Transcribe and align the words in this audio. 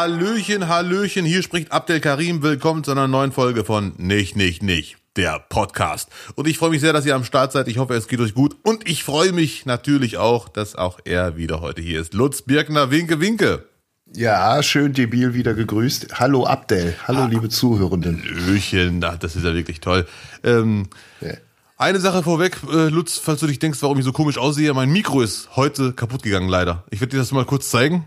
Hallöchen, 0.00 0.66
Hallöchen, 0.66 1.26
hier 1.26 1.42
spricht 1.42 1.72
Abdel 1.72 2.00
Karim. 2.00 2.42
Willkommen 2.42 2.84
zu 2.84 2.90
einer 2.90 3.06
neuen 3.06 3.32
Folge 3.32 3.66
von 3.66 3.92
Nicht, 3.98 4.34
Nicht, 4.34 4.62
Nicht, 4.62 4.96
der 5.14 5.44
Podcast. 5.50 6.08
Und 6.36 6.48
ich 6.48 6.56
freue 6.56 6.70
mich 6.70 6.80
sehr, 6.80 6.94
dass 6.94 7.04
ihr 7.04 7.14
am 7.14 7.22
Start 7.22 7.52
seid. 7.52 7.68
Ich 7.68 7.76
hoffe, 7.76 7.92
es 7.92 8.08
geht 8.08 8.18
euch 8.18 8.32
gut. 8.32 8.56
Und 8.62 8.88
ich 8.88 9.04
freue 9.04 9.32
mich 9.32 9.66
natürlich 9.66 10.16
auch, 10.16 10.48
dass 10.48 10.74
auch 10.74 11.00
er 11.04 11.36
wieder 11.36 11.60
heute 11.60 11.82
hier 11.82 12.00
ist. 12.00 12.14
Lutz 12.14 12.40
Birkner, 12.40 12.90
Winke, 12.90 13.20
Winke. 13.20 13.66
Ja, 14.10 14.62
schön 14.62 14.94
debil 14.94 15.34
wieder 15.34 15.52
gegrüßt. 15.52 16.18
Hallo 16.18 16.46
Abdel, 16.46 16.96
hallo 17.06 17.24
ah, 17.24 17.26
liebe 17.26 17.50
Zuhörenden. 17.50 18.24
Hallöchen, 18.24 19.02
das 19.02 19.36
ist 19.36 19.44
ja 19.44 19.52
wirklich 19.52 19.80
toll. 19.80 20.06
Ähm, 20.42 20.88
ja. 21.20 21.34
Eine 21.76 22.00
Sache 22.00 22.22
vorweg, 22.22 22.56
äh, 22.72 22.88
Lutz, 22.88 23.18
falls 23.18 23.40
du 23.40 23.46
dich 23.46 23.58
denkst, 23.58 23.82
warum 23.82 23.98
ich 23.98 24.06
so 24.06 24.12
komisch 24.12 24.38
aussehe, 24.38 24.72
mein 24.72 24.88
Mikro 24.90 25.20
ist 25.20 25.54
heute 25.56 25.92
kaputt 25.92 26.22
gegangen, 26.22 26.48
leider. 26.48 26.84
Ich 26.88 27.02
werde 27.02 27.10
dir 27.10 27.18
das 27.18 27.32
mal 27.32 27.44
kurz 27.44 27.68
zeigen. 27.68 28.06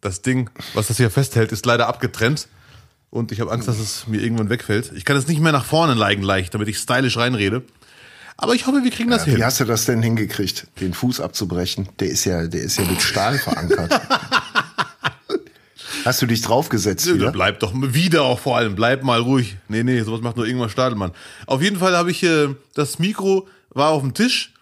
Das 0.00 0.22
Ding, 0.22 0.50
was 0.74 0.88
das 0.88 0.98
hier 0.98 1.10
festhält, 1.10 1.52
ist 1.52 1.66
leider 1.66 1.88
abgetrennt. 1.88 2.48
Und 3.10 3.32
ich 3.32 3.40
habe 3.40 3.50
Angst, 3.50 3.66
dass 3.68 3.78
es 3.78 4.06
mir 4.06 4.20
irgendwann 4.20 4.50
wegfällt. 4.50 4.92
Ich 4.94 5.04
kann 5.04 5.16
es 5.16 5.26
nicht 5.26 5.40
mehr 5.40 5.52
nach 5.52 5.64
vorne 5.64 5.94
leigen 5.94 6.22
leicht, 6.22 6.54
damit 6.54 6.68
ich 6.68 6.78
stylisch 6.78 7.16
reinrede. 7.16 7.62
Aber 8.36 8.54
ich 8.54 8.66
hoffe, 8.66 8.84
wir 8.84 8.90
kriegen 8.90 9.10
das 9.10 9.22
ja, 9.22 9.30
hin. 9.30 9.38
Wie 9.38 9.44
hast 9.44 9.60
du 9.60 9.64
das 9.64 9.86
denn 9.86 10.02
hingekriegt, 10.02 10.66
den 10.80 10.92
Fuß 10.92 11.20
abzubrechen? 11.20 11.88
Der 12.00 12.08
ist 12.08 12.24
ja, 12.26 12.46
der 12.46 12.62
ist 12.62 12.76
ja 12.76 12.84
mit 12.84 13.00
Stahl 13.00 13.38
verankert. 13.38 14.00
Hast 16.04 16.22
du 16.22 16.26
dich 16.26 16.42
draufgesetzt? 16.42 17.06
Ja, 17.06 17.30
bleib 17.32 17.58
doch 17.58 17.72
wieder 17.74 18.22
auch 18.22 18.38
vor 18.38 18.56
allem. 18.56 18.76
Bleib 18.76 19.02
mal 19.02 19.18
ruhig. 19.18 19.56
Nee, 19.66 19.82
nee, 19.82 20.00
sowas 20.02 20.20
macht 20.20 20.36
nur 20.36 20.46
irgendwann 20.46 20.68
Stadelmann. 20.68 21.10
Auf 21.46 21.62
jeden 21.62 21.78
Fall 21.78 21.96
habe 21.96 22.12
ich 22.12 22.22
äh, 22.22 22.54
das 22.74 23.00
Mikro 23.00 23.48
war 23.70 23.90
auf 23.90 24.02
dem 24.02 24.14
Tisch. 24.14 24.52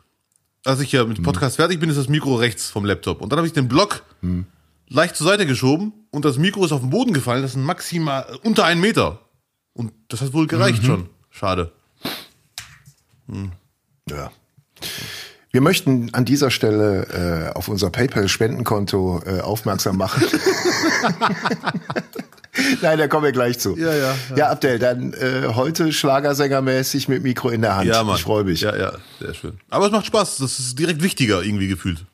Als 0.64 0.80
ich 0.80 0.92
ja 0.92 1.04
mit 1.04 1.18
dem 1.18 1.24
Podcast 1.24 1.58
hm. 1.58 1.64
fertig 1.64 1.80
bin, 1.80 1.90
ist 1.90 1.98
das 1.98 2.08
Mikro 2.08 2.36
rechts 2.36 2.70
vom 2.70 2.86
Laptop. 2.86 3.20
Und 3.20 3.30
dann 3.30 3.36
habe 3.36 3.46
ich 3.46 3.52
den 3.52 3.68
Block 3.68 4.04
hm 4.22 4.46
leicht 4.88 5.16
zur 5.16 5.26
Seite 5.26 5.46
geschoben 5.46 5.92
und 6.10 6.24
das 6.24 6.38
Mikro 6.38 6.64
ist 6.64 6.72
auf 6.72 6.80
den 6.80 6.90
Boden 6.90 7.12
gefallen. 7.12 7.42
Das 7.42 7.52
sind 7.52 7.64
maximal 7.64 8.38
unter 8.42 8.64
einen 8.64 8.80
Meter. 8.80 9.20
Und 9.72 9.92
das 10.08 10.20
hat 10.20 10.32
wohl 10.32 10.46
gereicht 10.46 10.82
mhm. 10.82 10.86
schon. 10.86 11.08
Schade. 11.30 11.72
Hm. 13.28 13.52
Ja. 14.08 14.30
Wir 15.50 15.60
möchten 15.60 16.12
an 16.14 16.24
dieser 16.24 16.50
Stelle 16.50 17.50
äh, 17.52 17.56
auf 17.56 17.68
unser 17.68 17.90
PayPal-Spendenkonto 17.90 19.22
äh, 19.24 19.40
aufmerksam 19.40 19.96
machen. 19.96 20.24
Nein, 22.82 22.98
da 22.98 23.08
kommen 23.08 23.24
wir 23.24 23.32
gleich 23.32 23.58
zu. 23.58 23.76
Ja, 23.76 23.94
ja. 23.94 24.14
Ja, 24.30 24.36
ja 24.36 24.50
Abdel, 24.50 24.78
dann 24.78 25.12
äh, 25.12 25.48
heute 25.54 25.92
Schlagersängermäßig 25.92 27.08
mit 27.08 27.22
Mikro 27.22 27.50
in 27.50 27.62
der 27.62 27.76
Hand. 27.76 27.86
Ja, 27.86 28.02
Mann. 28.02 28.16
Ich 28.16 28.22
freue 28.22 28.44
mich. 28.44 28.60
Ja, 28.60 28.76
ja, 28.76 28.92
sehr 29.20 29.34
schön. 29.34 29.58
Aber 29.70 29.86
es 29.86 29.92
macht 29.92 30.06
Spaß. 30.06 30.38
Das 30.38 30.58
ist 30.58 30.78
direkt 30.78 31.02
wichtiger 31.02 31.42
irgendwie 31.42 31.68
gefühlt. 31.68 32.04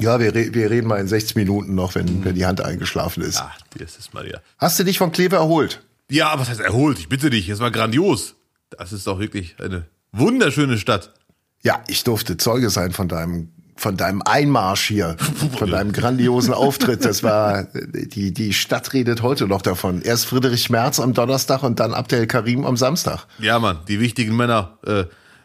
Ja, 0.00 0.20
wir, 0.20 0.34
re 0.34 0.52
wir 0.52 0.70
reden 0.70 0.88
mal 0.88 1.00
in 1.00 1.08
60 1.08 1.36
Minuten 1.36 1.74
noch, 1.74 1.94
wenn, 1.94 2.06
mhm. 2.06 2.24
wenn 2.24 2.34
die 2.34 2.46
Hand 2.46 2.64
eingeschlafen 2.64 3.22
ist. 3.22 3.40
Ach, 3.40 3.56
das 3.78 3.96
ist 3.96 4.14
mal 4.14 4.28
ja. 4.28 4.38
Hast 4.58 4.78
du 4.78 4.84
dich 4.84 4.98
von 4.98 5.12
Kleve 5.12 5.36
erholt? 5.36 5.82
Ja, 6.10 6.38
was 6.38 6.48
heißt 6.48 6.60
erholt? 6.60 6.98
Ich 6.98 7.08
bitte 7.08 7.30
dich, 7.30 7.48
es 7.48 7.60
war 7.60 7.70
grandios. 7.70 8.34
Das 8.70 8.92
ist 8.92 9.06
doch 9.06 9.18
wirklich 9.18 9.56
eine 9.60 9.86
wunderschöne 10.12 10.78
Stadt. 10.78 11.14
Ja, 11.62 11.82
ich 11.86 12.04
durfte 12.04 12.36
Zeuge 12.36 12.70
sein 12.70 12.92
von 12.92 13.08
deinem 13.08 13.50
von 13.76 13.96
deinem 13.96 14.22
Einmarsch 14.22 14.86
hier, 14.86 15.16
von 15.58 15.70
deinem 15.70 15.92
grandiosen 15.92 16.54
Auftritt. 16.54 17.04
Das 17.04 17.22
war 17.22 17.64
die 17.64 18.32
die 18.32 18.52
Stadt 18.52 18.92
redet 18.92 19.22
heute 19.22 19.48
noch 19.48 19.62
davon. 19.62 20.02
Erst 20.02 20.26
Friedrich 20.26 20.70
Merz 20.70 21.00
am 21.00 21.14
Donnerstag 21.14 21.62
und 21.62 21.80
dann 21.80 21.94
Abdel 21.94 22.26
Karim 22.26 22.66
am 22.66 22.76
Samstag. 22.76 23.26
Ja, 23.38 23.58
Mann, 23.58 23.78
die 23.88 23.98
wichtigen 23.98 24.36
Männer. 24.36 24.78
Äh, 24.86 25.04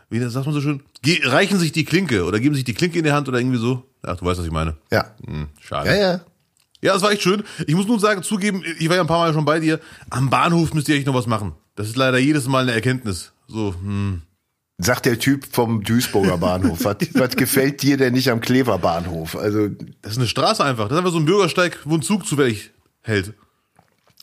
wie 0.10 0.20
sagt 0.20 0.46
man 0.46 0.54
so 0.54 0.62
schön? 0.62 0.82
Ge 1.02 1.22
reichen 1.24 1.60
sich 1.60 1.72
die 1.72 1.86
Klinke 1.86 2.26
oder 2.26 2.40
geben 2.40 2.56
sich 2.56 2.64
die 2.64 2.74
Klinke 2.74 2.98
in 3.00 3.06
die 3.06 3.12
Hand 3.12 3.28
oder 3.30 3.40
irgendwie 3.40 3.58
so. 3.58 3.84
Ach, 4.04 4.18
du 4.18 4.26
weißt, 4.26 4.40
was 4.40 4.46
ich 4.46 4.52
meine. 4.52 4.78
Ja. 4.92 5.16
Hm, 5.26 5.48
schade. 5.60 5.90
Ja, 5.90 5.96
ja. 5.96 6.22
Ja, 6.82 6.94
das 6.94 7.02
war 7.02 7.12
echt 7.12 7.24
schön. 7.24 7.44
Ich 7.68 7.76
muss 7.76 7.88
nur 7.88 8.00
sagen, 8.00 8.24
zugeben, 8.24 8.64
ich 8.80 8.88
war 8.88 8.96
ja 8.96 9.02
ein 9.02 9.08
paar 9.08 9.20
Mal 9.20 9.34
schon 9.34 9.46
bei 9.46 9.60
dir. 9.60 9.80
Am 10.10 10.30
Bahnhof 10.30 10.74
müsst 10.74 10.88
ihr 10.88 10.96
echt 10.96 11.08
noch 11.08 11.14
was 11.14 11.28
machen. 11.28 11.54
Das 11.76 11.88
ist 11.88 11.98
leider 11.98 12.18
jedes 12.18 12.48
Mal 12.48 12.64
eine 12.64 12.74
Erkenntnis. 12.74 13.32
So, 13.48 13.74
hm. 13.74 14.22
Sagt 14.78 15.06
der 15.06 15.20
Typ 15.20 15.46
vom 15.52 15.84
Duisburger 15.84 16.38
Bahnhof. 16.38 16.86
was, 16.86 16.96
was 17.16 17.36
gefällt 17.36 17.82
dir 17.82 17.98
denn 17.98 18.14
nicht 18.14 18.30
am 18.30 18.40
Klever 18.40 18.78
Bahnhof? 18.78 19.36
Also. 19.36 19.68
Das 20.02 20.14
ist 20.14 20.18
eine 20.18 20.28
Straße 20.28 20.64
einfach. 20.64 20.88
Das 20.88 20.94
ist 20.94 20.98
einfach 21.00 21.12
so 21.12 21.20
ein 21.20 21.26
Bürgersteig, 21.26 21.80
wo 21.84 21.96
ein 21.96 22.02
Zug 22.02 22.26
zufällig 22.26 22.72
hält. 23.02 23.34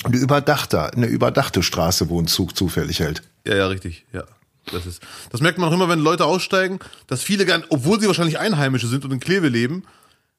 Eine 0.04 0.16
überdachte, 0.16 0.92
eine 0.92 1.06
überdachte 1.06 1.62
Straße, 1.62 2.08
wo 2.08 2.20
ein 2.20 2.26
Zug 2.26 2.56
zufällig 2.56 3.00
hält. 3.00 3.22
Ja, 3.46 3.56
ja, 3.56 3.66
richtig, 3.66 4.06
ja. 4.12 4.24
Das 4.72 4.86
ist, 4.86 5.02
das 5.30 5.40
merkt 5.40 5.58
man 5.58 5.68
auch 5.68 5.72
immer, 5.72 5.88
wenn 5.88 6.00
Leute 6.00 6.24
aussteigen, 6.24 6.78
dass 7.06 7.22
viele 7.22 7.46
gar, 7.46 7.62
obwohl 7.68 8.00
sie 8.00 8.06
wahrscheinlich 8.06 8.38
Einheimische 8.38 8.88
sind 8.88 9.04
und 9.04 9.12
in 9.12 9.20
Kleve 9.20 9.48
leben, 9.48 9.84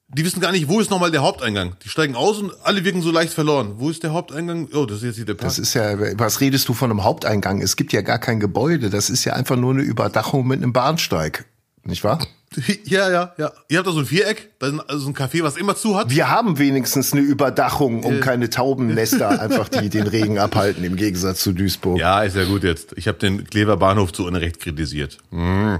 die 0.09 0.23
wissen 0.23 0.39
gar 0.39 0.51
nicht, 0.53 0.69
wo 0.69 0.79
ist 0.79 0.89
nochmal 0.89 1.11
der 1.11 1.21
Haupteingang. 1.21 1.75
Die 1.83 1.89
steigen 1.89 2.15
aus 2.15 2.37
und 2.39 2.53
alle 2.63 2.85
wirken 2.85 3.01
so 3.01 3.11
leicht 3.11 3.33
verloren. 3.33 3.73
Wo 3.77 3.89
ist 3.89 4.03
der 4.03 4.13
Haupteingang? 4.13 4.69
Oh, 4.73 4.85
das 4.85 4.97
ist 4.97 5.03
jetzt 5.03 5.15
hier 5.17 5.25
der 5.25 5.33
Park. 5.33 5.49
Das 5.49 5.59
ist 5.59 5.73
ja, 5.73 5.97
was 6.17 6.39
redest 6.39 6.67
du 6.69 6.73
von 6.73 6.89
einem 6.89 7.03
Haupteingang? 7.03 7.61
Es 7.61 7.75
gibt 7.75 7.91
ja 7.91 8.01
gar 8.01 8.19
kein 8.19 8.39
Gebäude. 8.39 8.89
Das 8.89 9.09
ist 9.09 9.25
ja 9.25 9.33
einfach 9.33 9.57
nur 9.57 9.73
eine 9.73 9.81
Überdachung 9.81 10.47
mit 10.47 10.61
einem 10.61 10.71
Bahnsteig. 10.71 11.45
Nicht 11.83 12.05
wahr? 12.05 12.25
Ja, 12.85 13.09
ja, 13.09 13.33
ja. 13.37 13.51
Ihr 13.69 13.77
habt 13.77 13.87
da 13.87 13.91
so 13.91 13.99
ein 13.99 14.05
Viereck, 14.05 14.49
also 14.59 15.09
ein 15.09 15.15
Café, 15.15 15.43
was 15.43 15.57
immer 15.57 15.75
zu 15.75 15.97
hat. 15.97 16.09
Wir 16.09 16.29
haben 16.29 16.57
wenigstens 16.57 17.13
eine 17.13 17.21
Überdachung, 17.21 18.03
um 18.03 18.15
äh. 18.15 18.19
keine 18.19 18.49
Taubennester 18.49 19.29
einfach, 19.41 19.69
die 19.69 19.89
den 19.89 20.07
Regen 20.07 20.39
abhalten, 20.39 20.83
im 20.83 20.95
Gegensatz 20.95 21.41
zu 21.41 21.53
Duisburg. 21.53 21.99
Ja, 21.99 22.21
ist 22.23 22.35
ja 22.35 22.45
gut 22.45 22.63
jetzt. 22.63 22.93
Ich 22.95 23.07
habe 23.07 23.17
den 23.17 23.45
Klever 23.45 23.77
Bahnhof 23.77 24.13
zu 24.13 24.25
Unrecht 24.25 24.59
kritisiert. 24.59 25.17
Mhm. 25.31 25.79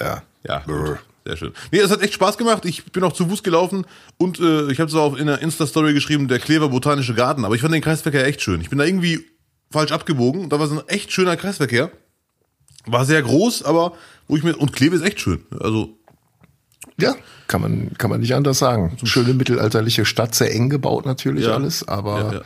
Ja. 0.00 0.22
Ja. 0.46 0.58
Brr. 0.66 0.98
Sehr 1.24 1.36
schön. 1.36 1.52
Nee, 1.70 1.80
es 1.80 1.90
hat 1.90 2.00
echt 2.00 2.14
Spaß 2.14 2.38
gemacht. 2.38 2.64
Ich 2.64 2.90
bin 2.90 3.04
auch 3.04 3.12
zu 3.12 3.28
Fuß 3.28 3.42
gelaufen 3.42 3.84
und 4.16 4.40
äh, 4.40 4.70
ich 4.72 4.80
habe 4.80 4.88
es 4.88 4.94
auch 4.94 5.14
in 5.14 5.26
der 5.26 5.42
Insta-Story 5.42 5.92
geschrieben, 5.92 6.26
der 6.26 6.38
Klever 6.38 6.70
Botanische 6.70 7.14
Garten. 7.14 7.44
Aber 7.44 7.54
ich 7.54 7.60
fand 7.60 7.74
den 7.74 7.82
Kreisverkehr 7.82 8.26
echt 8.26 8.40
schön. 8.40 8.62
Ich 8.62 8.70
bin 8.70 8.78
da 8.78 8.86
irgendwie 8.86 9.26
falsch 9.70 9.92
abgebogen. 9.92 10.48
Da 10.48 10.58
war 10.58 10.66
so 10.68 10.78
ein 10.78 10.88
echt 10.88 11.12
schöner 11.12 11.36
Kreisverkehr. 11.36 11.90
War 12.86 13.04
sehr 13.04 13.20
groß, 13.20 13.62
aber 13.64 13.92
wo 14.26 14.36
ich 14.38 14.42
mir. 14.42 14.56
Und 14.56 14.72
Kleve 14.72 14.96
ist 14.96 15.02
echt 15.02 15.20
schön. 15.20 15.44
Also 15.60 15.97
ja, 17.00 17.14
kann 17.46 17.60
man, 17.60 17.92
kann 17.98 18.10
man 18.10 18.20
nicht 18.20 18.34
anders 18.34 18.58
sagen. 18.58 18.96
Schöne 19.04 19.34
mittelalterliche 19.34 20.04
Stadt, 20.04 20.34
sehr 20.34 20.54
eng 20.54 20.68
gebaut 20.68 21.06
natürlich 21.06 21.46
ja. 21.46 21.54
alles, 21.54 21.86
aber 21.86 22.18
ja, 22.18 22.32
ja. 22.34 22.40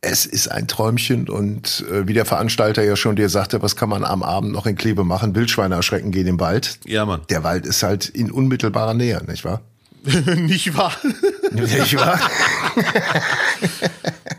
es 0.00 0.26
ist 0.26 0.48
ein 0.48 0.66
Träumchen 0.66 1.28
und 1.28 1.84
äh, 1.90 2.08
wie 2.08 2.14
der 2.14 2.24
Veranstalter 2.24 2.82
ja 2.82 2.96
schon 2.96 3.16
dir 3.16 3.28
sagte, 3.28 3.62
was 3.62 3.76
kann 3.76 3.88
man 3.88 4.04
am 4.04 4.22
Abend 4.22 4.52
noch 4.52 4.66
in 4.66 4.76
Klebe 4.76 5.04
machen? 5.04 5.34
Wildschweine 5.34 5.76
erschrecken 5.76 6.10
gehen 6.10 6.26
im 6.26 6.40
Wald. 6.40 6.80
Ja, 6.86 7.04
Mann. 7.04 7.20
Der 7.30 7.44
Wald 7.44 7.66
ist 7.66 7.82
halt 7.82 8.08
in 8.08 8.30
unmittelbarer 8.30 8.94
Nähe, 8.94 9.22
nicht 9.26 9.44
wahr? 9.44 9.60
nicht 10.36 10.76
wahr? 10.76 10.92
nicht 11.52 11.96
wahr? 11.96 12.18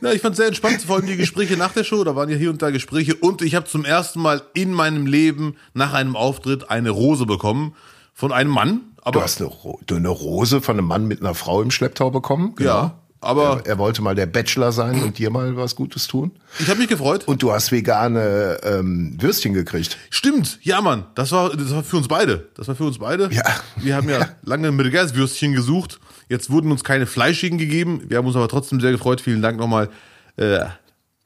ja, 0.01 0.11
ich 0.11 0.21
fand 0.21 0.35
sehr 0.35 0.47
entspannt, 0.47 0.81
vor 0.81 0.97
allem 0.97 1.05
die 1.05 1.17
Gespräche 1.17 1.55
nach 1.55 1.73
der 1.73 1.83
Show, 1.83 2.03
da 2.03 2.15
waren 2.15 2.29
ja 2.29 2.35
hier 2.35 2.49
und 2.49 2.61
da 2.61 2.71
Gespräche 2.71 3.15
und 3.15 3.41
ich 3.41 3.55
habe 3.55 3.67
zum 3.67 3.85
ersten 3.85 4.21
Mal 4.21 4.41
in 4.53 4.73
meinem 4.73 5.05
Leben 5.05 5.55
nach 5.73 5.93
einem 5.93 6.15
Auftritt 6.15 6.71
eine 6.71 6.89
Rose 6.89 7.25
bekommen 7.25 7.75
von 8.13 8.31
einem 8.31 8.51
Mann, 8.51 8.81
aber 9.01 9.19
du 9.19 9.23
hast 9.23 9.41
eine, 9.41 9.51
eine, 9.91 10.09
Rose 10.09 10.62
von 10.62 10.78
einem 10.78 10.88
Mann 10.88 11.07
mit 11.07 11.22
einer 11.22 11.34
Frau 11.34 11.62
im 11.62 11.72
Schlepptau 11.72 12.12
bekommen. 12.12 12.53
Genau. 12.56 12.69
Ja. 12.69 12.97
Aber 13.23 13.62
er, 13.63 13.67
er, 13.67 13.78
wollte 13.78 14.01
mal 14.01 14.16
der 14.16 14.25
Bachelor 14.25 14.72
sein 14.72 15.03
und 15.03 15.19
dir 15.19 15.29
mal 15.29 15.56
was 15.56 15.75
Gutes 15.75 16.07
tun. 16.07 16.31
Ich 16.59 16.67
habe 16.69 16.79
mich 16.79 16.88
gefreut. 16.88 17.28
Und 17.28 17.44
du 17.44 17.51
hast 17.51 17.72
vegane 17.72 18.57
ähm, 18.63 19.16
Würstchen 19.19 19.53
gekriegt. 19.53 19.97
Stimmt, 20.09 20.57
ja 20.63 20.81
Mann, 20.81 21.06
das 21.13 21.31
war 21.31 21.56
das 21.56 21.69
war 21.69 21.84
für 21.84 21.97
uns 21.97 22.07
beide. 22.07 22.50
Das 22.56 22.67
war 22.67 22.73
für 22.73 22.85
uns 22.85 22.97
beide. 22.97 23.29
Ja. 23.31 23.44
Wir 23.75 23.95
haben 23.95 24.09
ja, 24.09 24.22
ja. 24.22 24.29
lange 24.41 24.72
Würstchen 25.16 25.53
gesucht. 25.53 26.00
Jetzt 26.29 26.50
wurden 26.50 26.72
uns 26.72 26.84
keine 26.84 27.06
fleischigen 27.06 27.59
gegeben. 27.59 28.01
Wir 28.07 28.17
haben 28.17 28.25
uns 28.25 28.35
aber 28.35 28.47
trotzdem 28.47 28.81
sehr 28.81 28.91
gefreut. 28.91 29.22
Vielen 29.22 29.44
Dank 29.44 29.59
nochmal 29.59 29.90
äh, 30.38 30.66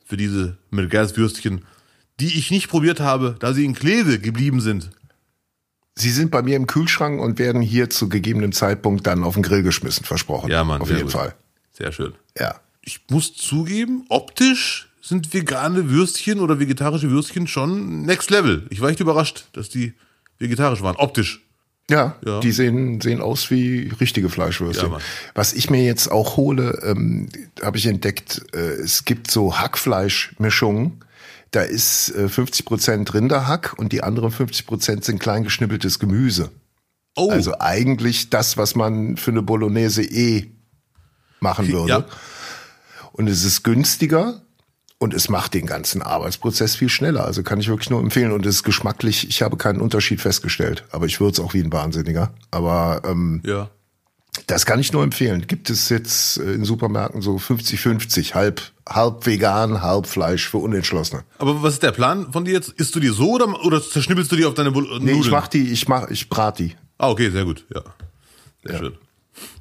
für 0.05 0.17
diese 0.17 0.57
Würstchen, 1.15 1.63
die 2.19 2.37
ich 2.37 2.51
nicht 2.51 2.69
probiert 2.69 2.99
habe, 2.99 3.37
da 3.39 3.53
sie 3.53 3.63
in 3.63 3.73
Kleve 3.73 4.19
geblieben 4.19 4.59
sind. 4.59 4.89
Sie 5.97 6.11
sind 6.11 6.29
bei 6.29 6.41
mir 6.41 6.57
im 6.57 6.67
Kühlschrank 6.67 7.21
und 7.21 7.39
werden 7.39 7.61
hier 7.61 7.89
zu 7.89 8.09
gegebenem 8.09 8.51
Zeitpunkt 8.51 9.07
dann 9.07 9.23
auf 9.23 9.35
den 9.35 9.43
Grill 9.43 9.63
geschmissen, 9.63 10.05
versprochen. 10.05 10.51
Ja, 10.51 10.63
Mann. 10.63 10.81
Auf 10.81 10.89
jeden 10.89 11.03
gut. 11.03 11.11
Fall. 11.11 11.35
Sehr 11.71 11.91
schön. 11.91 12.13
Ja. 12.37 12.55
Ich 12.81 12.99
muss 13.09 13.33
zugeben, 13.33 14.05
optisch 14.09 14.89
sind 15.01 15.33
vegane 15.33 15.89
Würstchen 15.89 16.39
oder 16.39 16.59
vegetarische 16.59 17.09
Würstchen 17.09 17.47
schon 17.47 18.03
next 18.03 18.29
level. 18.29 18.65
Ich 18.69 18.81
war 18.81 18.89
echt 18.89 18.99
überrascht, 18.99 19.45
dass 19.53 19.69
die 19.69 19.93
vegetarisch 20.39 20.81
waren, 20.81 20.95
optisch. 20.97 21.41
Ja, 21.89 22.15
ja. 22.25 22.39
die 22.39 22.51
sehen, 22.51 22.99
sehen 22.99 23.21
aus 23.21 23.51
wie 23.51 23.91
richtige 24.01 24.29
Fleischwürstchen. 24.29 24.91
Ja, 24.91 24.97
Was 25.35 25.53
ich 25.53 25.69
mir 25.69 25.83
jetzt 25.83 26.07
auch 26.11 26.35
hole, 26.35 26.79
ähm, 26.83 27.29
habe 27.61 27.77
ich 27.77 27.85
entdeckt, 27.85 28.43
äh, 28.53 28.57
es 28.57 29.05
gibt 29.05 29.29
so 29.29 29.59
Hackfleischmischungen 29.59 31.04
da 31.51 31.61
ist 31.61 32.13
50 32.15 32.59
äh, 32.59 32.63
Prozent 32.63 33.13
Rinderhack 33.13 33.73
und 33.77 33.91
die 33.91 34.03
anderen 34.03 34.31
50 34.31 34.65
Prozent 34.65 35.05
sind 35.05 35.19
kleingeschnippeltes 35.19 35.99
Gemüse. 35.99 36.51
Oh. 37.15 37.29
Also 37.31 37.59
eigentlich 37.59 38.29
das, 38.29 38.57
was 38.57 38.75
man 38.75 39.17
für 39.17 39.31
eine 39.31 39.41
Bolognese 39.41 40.03
eh 40.03 40.51
machen 41.39 41.67
würde. 41.69 41.89
Ja. 41.89 42.05
Und 43.13 43.29
es 43.29 43.45
ist 43.45 43.63
günstiger 43.63 44.41
und 44.97 45.13
es 45.13 45.29
macht 45.29 45.53
den 45.53 45.65
ganzen 45.65 46.01
Arbeitsprozess 46.01 46.75
viel 46.75 46.89
schneller. 46.89 47.25
Also 47.25 47.43
kann 47.43 47.59
ich 47.59 47.69
wirklich 47.69 47.89
nur 47.89 48.01
empfehlen. 48.01 48.31
Und 48.31 48.45
es 48.45 48.55
ist 48.55 48.63
geschmacklich, 48.63 49.29
ich 49.29 49.41
habe 49.41 49.55
keinen 49.55 49.79
Unterschied 49.79 50.19
festgestellt, 50.19 50.83
aber 50.91 51.05
ich 51.05 51.19
würde 51.19 51.33
es 51.33 51.39
auch 51.39 51.53
wie 51.53 51.61
ein 51.61 51.71
Wahnsinniger. 51.71 52.33
Aber 52.51 53.01
ähm, 53.05 53.41
ja. 53.45 53.69
Das 54.47 54.65
kann 54.65 54.79
ich 54.79 54.91
nur 54.91 55.03
empfehlen. 55.03 55.45
Gibt 55.47 55.69
es 55.69 55.89
jetzt 55.89 56.37
äh, 56.37 56.53
in 56.53 56.65
Supermärkten 56.65 57.21
so 57.21 57.35
50-50, 57.37 58.33
halb, 58.33 58.61
halb 58.87 59.25
vegan, 59.25 59.81
halb 59.81 60.07
Fleisch 60.07 60.49
für 60.49 60.57
Unentschlossene. 60.57 61.23
Aber 61.37 61.63
was 61.63 61.73
ist 61.75 61.83
der 61.83 61.91
Plan 61.91 62.31
von 62.31 62.45
dir 62.45 62.53
jetzt? 62.53 62.69
Isst 62.69 62.95
du 62.95 62.99
die 62.99 63.07
so 63.09 63.31
oder, 63.31 63.63
oder 63.65 63.81
zerschnippelst 63.81 64.31
du 64.31 64.35
die 64.35 64.45
auf 64.45 64.53
deine 64.53 64.71
Bul 64.71 64.83
Nee, 64.83 64.97
Nudeln? 64.99 65.19
ich 65.21 65.31
mach 65.31 65.47
die, 65.47 65.71
ich 65.71 65.87
mach, 65.87 66.09
ich 66.09 66.29
brat 66.29 66.59
die. 66.59 66.75
Ah, 66.97 67.09
okay, 67.09 67.29
sehr 67.29 67.45
gut, 67.45 67.65
ja. 67.73 67.81
Sehr 68.63 68.79
schön. 68.79 68.93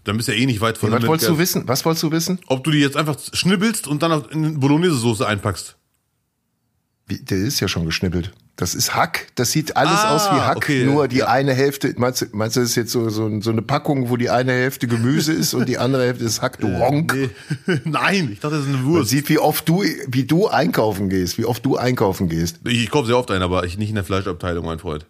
Dann 0.05 0.17
bist 0.17 0.29
du 0.29 0.33
ja 0.33 0.39
eh 0.39 0.47
nicht 0.47 0.61
weit 0.61 0.79
von 0.79 0.91
Was 0.93 1.01
dem 1.01 1.09
wolltest 1.09 1.31
du 1.31 1.39
wissen? 1.39 1.67
Was 1.67 1.85
wolltest 1.85 2.03
du 2.05 2.13
wissen? 2.13 2.39
Ob 2.47 2.63
du 2.65 2.71
die 2.71 2.79
jetzt 2.79 2.97
einfach 2.97 3.17
schnibbelst 3.33 3.89
und 3.89 4.03
dann 4.03 4.25
in 4.31 4.61
Bolognese-Soße 4.61 5.27
einpackst. 5.27 5.77
Wie, 7.07 7.19
der 7.19 7.39
ist 7.39 7.61
ja 7.61 7.69
schon 7.69 7.85
geschnippelt. 7.85 8.33
Das 8.57 8.75
ist 8.75 8.95
Hack. 8.95 9.27
Das 9.35 9.51
sieht 9.51 9.77
alles 9.77 9.99
Ah, 9.99 10.15
aus 10.15 10.27
wie 10.31 10.41
Hack. 10.41 10.57
okay, 10.57 10.85
nur 10.85 11.07
die 11.09 11.19
ja. 11.19 11.27
eine 11.27 11.53
Hälfte, 11.53 11.93
meinst 11.99 12.23
du, 12.23 12.27
meinst 12.33 12.57
du, 12.57 12.61
das 12.61 12.71
ist 12.71 12.77
jetzt 12.77 12.93
so, 12.93 13.09
so, 13.11 13.41
so 13.41 13.51
eine 13.51 13.63
Packung, 13.63 14.09
wo 14.11 14.17
die 14.17 14.31
eine 14.31 14.53
Hälfte 14.53 14.87
Gemüse 14.87 15.33
ist 15.33 15.55
und 15.55 15.69
die 15.69 15.77
andere 15.77 16.05
Hälfte 16.07 16.25
ist 16.25 16.41
Hack, 16.41 16.61
du 16.61 16.69
Ronk. 16.69 17.13
Nee. 17.15 17.31
Nein, 17.85 18.31
ich 18.33 18.41
dachte, 18.41 18.57
das 18.57 18.65
ist 18.65 18.69
eine 18.73 18.79
Man 18.79 18.87
Wurst. 18.87 19.11
sieht, 19.11 19.29
wie 19.29 19.39
oft 19.39 19.69
du, 19.69 19.83
wie 20.07 20.25
du 20.25 20.47
einkaufen 20.49 21.09
gehst, 21.11 21.37
wie 21.37 21.45
oft 21.45 21.67
du 21.67 21.77
einkaufen 21.77 22.29
gehst. 22.29 22.61
Ich, 22.65 22.85
ich 22.85 22.91
kaufe 22.91 23.07
sehr 23.09 23.19
oft 23.19 23.31
ein, 23.33 23.43
aber 23.43 23.65
ich 23.65 23.77
nicht 23.77 23.89
in 23.91 23.97
der 23.97 24.05
Fleischabteilung, 24.05 24.65
mein 24.65 24.79
Freund. 24.79 25.05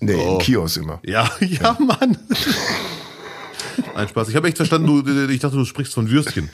Nee, 0.00 0.14
Oh. 0.16 0.32
im 0.34 0.38
Kiosk 0.40 0.76
immer. 0.78 1.00
Ja, 1.06 1.30
ja, 1.40 1.76
Mann. 1.80 2.18
Ein 3.94 4.08
Spaß. 4.08 4.28
Ich 4.28 4.36
habe 4.36 4.48
echt 4.48 4.56
verstanden, 4.56 4.86
du, 5.04 5.28
ich 5.30 5.40
dachte, 5.40 5.56
du 5.56 5.64
sprichst 5.64 5.94
von 5.94 6.10
Würstchen, 6.10 6.50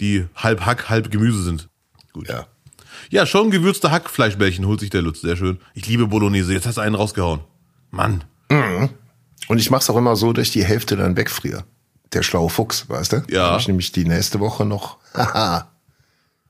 die 0.00 0.26
halb 0.36 0.64
Hack, 0.66 0.88
halb 0.88 1.10
Gemüse 1.10 1.42
sind. 1.42 1.68
Gut. 2.12 2.28
Ja. 2.28 2.46
Ja, 3.10 3.26
schon 3.26 3.50
gewürzte 3.50 3.90
Hackfleischbällchen 3.90 4.66
holt 4.66 4.80
sich 4.80 4.90
der 4.90 5.02
Lutz. 5.02 5.20
Sehr 5.20 5.36
schön. 5.36 5.58
Ich 5.74 5.86
liebe 5.86 6.06
Bolognese. 6.06 6.52
Jetzt 6.52 6.66
hast 6.66 6.76
du 6.76 6.80
einen 6.80 6.94
rausgehauen. 6.94 7.40
Mann. 7.90 8.24
Und 9.48 9.58
ich 9.58 9.70
mach's 9.70 9.90
auch 9.90 9.96
immer 9.96 10.16
so, 10.16 10.32
dass 10.32 10.48
ich 10.48 10.52
die 10.52 10.64
Hälfte 10.64 10.96
dann 10.96 11.16
wegfriere. 11.16 11.64
Der 12.12 12.22
schlaue 12.22 12.50
Fuchs, 12.50 12.88
weißt 12.88 13.12
du? 13.12 13.22
Ja. 13.28 13.52
Hab 13.52 13.60
ich 13.60 13.68
nämlich 13.68 13.92
die 13.92 14.04
nächste 14.04 14.40
Woche 14.40 14.64
noch, 14.64 14.98
haha, 15.14 15.70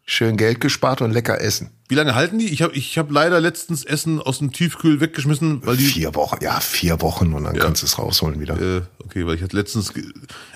schön 0.04 0.36
Geld 0.36 0.60
gespart 0.60 1.02
und 1.02 1.10
lecker 1.10 1.40
essen. 1.40 1.70
Wie 1.88 1.94
lange 1.94 2.14
halten 2.14 2.38
die? 2.38 2.46
Ich 2.46 2.62
habe 2.62 2.72
ich 2.74 2.98
hab 2.98 3.10
leider 3.10 3.40
letztens 3.40 3.84
Essen 3.84 4.20
aus 4.20 4.38
dem 4.38 4.52
Tiefkühl 4.52 5.00
weggeschmissen, 5.00 5.66
weil 5.66 5.76
die. 5.76 5.84
Vier 5.84 6.14
Wochen, 6.14 6.38
ja, 6.42 6.60
vier 6.60 7.00
Wochen 7.02 7.34
und 7.34 7.44
dann 7.44 7.58
kannst 7.58 7.82
du 7.82 7.86
es 7.86 7.98
rausholen 7.98 8.40
wieder. 8.40 8.60
Äh, 8.60 8.82
okay, 9.04 9.26
weil 9.26 9.34
ich 9.34 9.42
hatte 9.42 9.56
letztens 9.56 9.92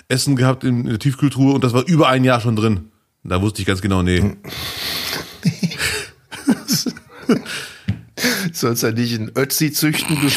Essen 0.07 0.35
gehabt 0.35 0.63
in 0.63 0.85
der 0.85 0.99
Tiefkühltruhe 0.99 1.53
und 1.53 1.63
das 1.63 1.73
war 1.73 1.85
über 1.85 2.09
ein 2.09 2.23
Jahr 2.23 2.41
schon 2.41 2.55
drin. 2.55 2.91
Da 3.23 3.41
wusste 3.41 3.61
ich 3.61 3.67
ganz 3.67 3.81
genau, 3.81 4.03
nee. 4.03 4.35
Sollst 8.53 8.83
ja 8.83 8.91
nicht 8.91 9.13
einen 9.19 9.31
Ötzi 9.35 9.71
züchten, 9.73 10.17
du 10.19 10.29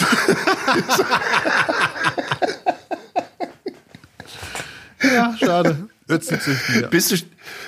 Ja, 5.02 5.36
schade. 5.38 5.88
Ötzi 6.08 6.38
züchten, 6.40 6.82
ja. 6.82 6.88
bist 6.88 7.12
du, 7.12 7.16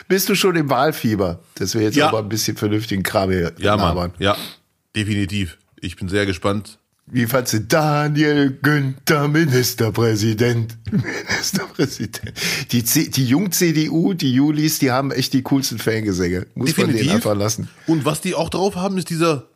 bist 0.09 0.29
du 0.29 0.35
schon 0.35 0.57
im 0.57 0.69
Wahlfieber? 0.69 1.39
Das 1.55 1.75
wäre 1.75 1.85
jetzt 1.85 1.97
Ja. 1.97 2.09
aber 2.09 2.19
ein 2.21 2.29
bisschen 2.29 2.57
vernünftigen 2.57 3.03
Kram 3.05 3.31
hier 3.31 3.53
Ja, 3.59 3.75
labern. 3.77 3.95
Mann. 3.95 4.13
Ja, 4.19 4.37
definitiv. 4.97 5.59
Ich 5.81 5.97
bin 5.97 6.09
sehr 6.09 6.27
gespannt. 6.27 6.79
Wie 7.13 7.27
fandst 7.27 7.53
du 7.55 7.61
Daniel 7.61 8.57
Günther, 8.63 9.27
Ministerpräsident? 9.29 10.77
Ministerpräsident. 10.91 12.33
Die, 12.71 12.85
C 12.85 13.09
die 13.09 13.27
Jung-CDU, 13.27 14.15
die 14.15 14.33
Julis, 14.33 14.79
die 14.79 14.91
haben 14.91 15.11
echt 15.11 15.33
die 15.33 15.43
coolsten 15.43 15.79
Fangesänge. 15.79 16.47
Muss 16.55 16.77
man 16.77 16.93
denen 16.93 17.11
einfach 17.11 17.35
lassen. 17.37 17.69
Und 17.87 18.05
was 18.05 18.21
die 18.21 18.35
auch 18.35 18.49
drauf 18.49 18.77
haben, 18.77 18.97
ist 18.99 19.11
dieser, 19.11 19.49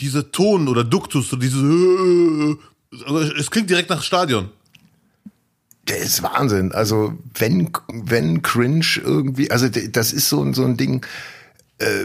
dieser 0.00 0.32
Ton 0.32 0.66
oder 0.68 0.82
Duktus, 0.84 1.28
so 1.30 1.36
dieses, 1.36 1.62
äh, 1.62 2.56
also 3.06 3.20
es 3.34 3.50
klingt 3.50 3.70
direkt 3.70 3.90
nach 3.90 4.02
Stadion. 4.02 4.48
Der 5.88 5.98
ist 5.98 6.22
Wahnsinn. 6.22 6.72
Also 6.72 7.14
wenn, 7.34 7.70
wenn 7.92 8.42
Cringe 8.42 8.84
irgendwie, 9.02 9.50
also 9.50 9.68
das 9.68 10.12
ist 10.12 10.28
so, 10.28 10.42
ein- 10.42 10.52
so 10.52 10.64
ein 10.64 10.76
Ding, 10.76 11.02
äh, 11.04 11.08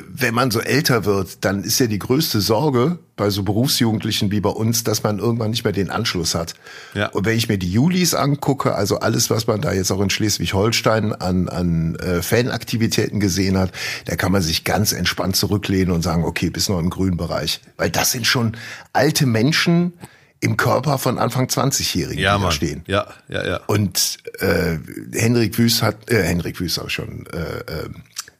wenn 0.07 0.35
man 0.35 0.51
so 0.51 0.59
älter 0.61 1.03
wird, 1.05 1.43
dann 1.45 1.63
ist 1.63 1.79
ja 1.79 1.87
die 1.87 1.97
größte 1.97 2.41
Sorge 2.41 2.99
bei 3.15 3.31
so 3.31 3.41
Berufsjugendlichen 3.41 4.29
wie 4.29 4.39
bei 4.39 4.49
uns, 4.51 4.83
dass 4.83 5.01
man 5.01 5.17
irgendwann 5.17 5.49
nicht 5.49 5.63
mehr 5.63 5.73
den 5.73 5.89
Anschluss 5.89 6.35
hat. 6.35 6.53
Ja. 6.93 7.07
Und 7.07 7.25
wenn 7.25 7.35
ich 7.35 7.49
mir 7.49 7.57
die 7.57 7.71
Julis 7.71 8.13
angucke, 8.13 8.75
also 8.75 8.99
alles, 8.99 9.31
was 9.31 9.47
man 9.47 9.61
da 9.61 9.73
jetzt 9.73 9.91
auch 9.91 10.01
in 10.01 10.11
Schleswig-Holstein 10.11 11.13
an, 11.13 11.49
an 11.49 11.95
äh, 11.95 12.21
Fanaktivitäten 12.21 13.19
gesehen 13.19 13.57
hat, 13.57 13.71
da 14.05 14.15
kann 14.15 14.31
man 14.31 14.43
sich 14.43 14.63
ganz 14.63 14.93
entspannt 14.93 15.35
zurücklehnen 15.35 15.91
und 15.91 16.03
sagen, 16.03 16.23
okay, 16.23 16.51
bis 16.51 16.69
noch 16.69 16.79
im 16.79 16.91
grünen 16.91 17.17
Bereich. 17.17 17.59
Weil 17.77 17.89
das 17.89 18.11
sind 18.11 18.27
schon 18.27 18.55
alte 18.93 19.25
Menschen 19.25 19.93
im 20.39 20.57
Körper 20.57 20.97
von 20.97 21.17
Anfang 21.19 21.47
20-Jährigen, 21.47 22.21
Ja, 22.21 22.35
die 22.35 22.39
da 22.41 22.43
Mann. 22.43 22.51
stehen. 22.51 22.83
Ja, 22.85 23.07
ja, 23.29 23.45
ja. 23.45 23.59
Und 23.67 24.17
äh, 24.39 24.77
Henrik 25.13 25.57
Wüst 25.57 25.81
hat, 25.81 26.11
äh, 26.11 26.21
Henrik 26.21 26.59
Wüst 26.59 26.79
auch 26.79 26.89
schon, 26.89 27.25
äh, 27.27 27.85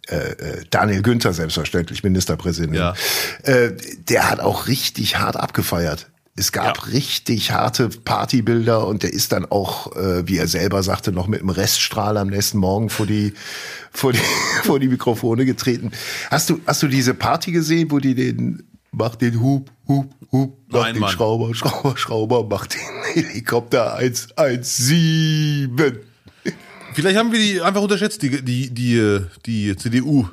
äh, 0.07 0.15
äh, 0.15 0.63
Daniel 0.69 1.01
Günther 1.01 1.33
selbstverständlich, 1.33 2.03
Ministerpräsident. 2.03 2.75
Ja. 2.75 2.93
Äh, 3.43 3.71
der 4.09 4.29
hat 4.29 4.39
auch 4.39 4.67
richtig 4.67 5.17
hart 5.19 5.35
abgefeiert. 5.37 6.09
Es 6.35 6.51
gab 6.51 6.77
Ja. 6.77 6.83
richtig 6.91 7.51
harte 7.51 7.89
Partybilder 7.89 8.87
und 8.87 9.03
der 9.03 9.13
ist 9.13 9.31
dann 9.31 9.45
auch, 9.45 9.95
äh, 9.95 10.27
wie 10.27 10.37
er 10.37 10.47
selber 10.47 10.81
sagte, 10.81 11.11
noch 11.11 11.27
mit 11.27 11.41
dem 11.41 11.49
Reststrahl 11.49 12.17
am 12.17 12.29
nächsten 12.29 12.57
Morgen 12.57 12.89
vor 12.89 13.05
die, 13.05 13.33
vor 13.91 14.13
die, 14.13 14.19
vor 14.63 14.79
die 14.79 14.87
Mikrofone 14.87 15.45
getreten. 15.45 15.91
Hast 16.31 16.49
du, 16.49 16.59
hast 16.65 16.81
du 16.81 16.87
diese 16.87 17.13
Party 17.13 17.51
gesehen, 17.51 17.91
wo 17.91 17.99
die 17.99 18.15
den, 18.15 18.63
macht 18.91 19.21
den 19.21 19.39
Hub, 19.41 19.69
Hub, 19.87 20.11
Hub, 20.31 20.57
macht 20.69 20.81
Nein, 20.83 20.93
den 20.95 21.01
Mann. 21.01 21.11
Schrauber, 21.11 21.53
Schrauber, 21.53 21.95
Schrauber, 21.97 22.43
macht 22.45 22.73
den 22.73 22.81
Helikopter 23.23 23.93
117. 23.95 25.69
Vielleicht 26.93 27.17
haben 27.17 27.31
wir 27.31 27.39
die 27.39 27.61
einfach 27.61 27.81
unterschätzt, 27.81 28.21
die, 28.21 28.41
die, 28.43 28.69
die, 28.73 29.19
die 29.45 29.75
CDU. 29.75 30.27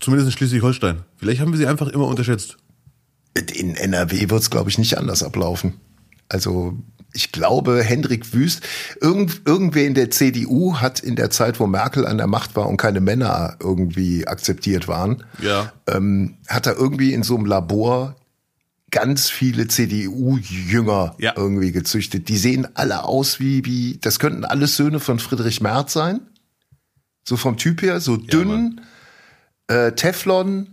Zumindest 0.00 0.28
in 0.28 0.32
Schleswig-Holstein. 0.36 1.02
Vielleicht 1.16 1.40
haben 1.40 1.52
wir 1.52 1.58
sie 1.58 1.66
einfach 1.66 1.88
immer 1.88 2.06
unterschätzt. 2.06 2.56
In 3.54 3.74
NRW 3.76 4.30
wird's 4.30 4.50
glaube 4.50 4.70
ich, 4.70 4.78
nicht 4.78 4.98
anders 4.98 5.22
ablaufen. 5.22 5.74
Also 6.28 6.76
ich 7.12 7.30
glaube, 7.30 7.82
Hendrik 7.84 8.32
Wüst, 8.34 8.62
irgend, 9.00 9.42
irgendwer 9.44 9.86
in 9.86 9.94
der 9.94 10.10
CDU 10.10 10.76
hat 10.78 10.98
in 11.00 11.14
der 11.14 11.30
Zeit, 11.30 11.60
wo 11.60 11.66
Merkel 11.68 12.06
an 12.06 12.18
der 12.18 12.26
Macht 12.26 12.56
war 12.56 12.68
und 12.68 12.76
keine 12.76 13.00
Männer 13.00 13.56
irgendwie 13.60 14.26
akzeptiert 14.26 14.88
waren, 14.88 15.22
Ja. 15.40 15.72
ähm, 15.88 16.38
hat 16.48 16.66
er 16.66 16.76
irgendwie 16.76 17.12
in 17.12 17.22
so 17.22 17.36
einem 17.36 17.46
Labor 17.46 18.16
ganz 18.90 19.28
viele 19.30 19.66
CDU-Jünger 19.68 21.16
Ja. 21.18 21.34
irgendwie 21.36 21.72
gezüchtet. 21.72 22.28
Die 22.28 22.36
sehen 22.36 22.68
alle 22.74 23.04
aus 23.04 23.40
wie, 23.40 23.64
wie, 23.64 23.98
das 24.00 24.18
könnten 24.18 24.44
alles 24.44 24.76
Söhne 24.76 25.00
von 25.00 25.18
Friedrich 25.18 25.60
Merz 25.60 25.92
sein. 25.92 26.20
So 27.26 27.36
vom 27.36 27.56
Typ 27.56 27.82
her, 27.82 28.00
so 28.00 28.16
dünn, 28.16 28.80
äh, 29.68 29.92
Teflon, 29.92 30.68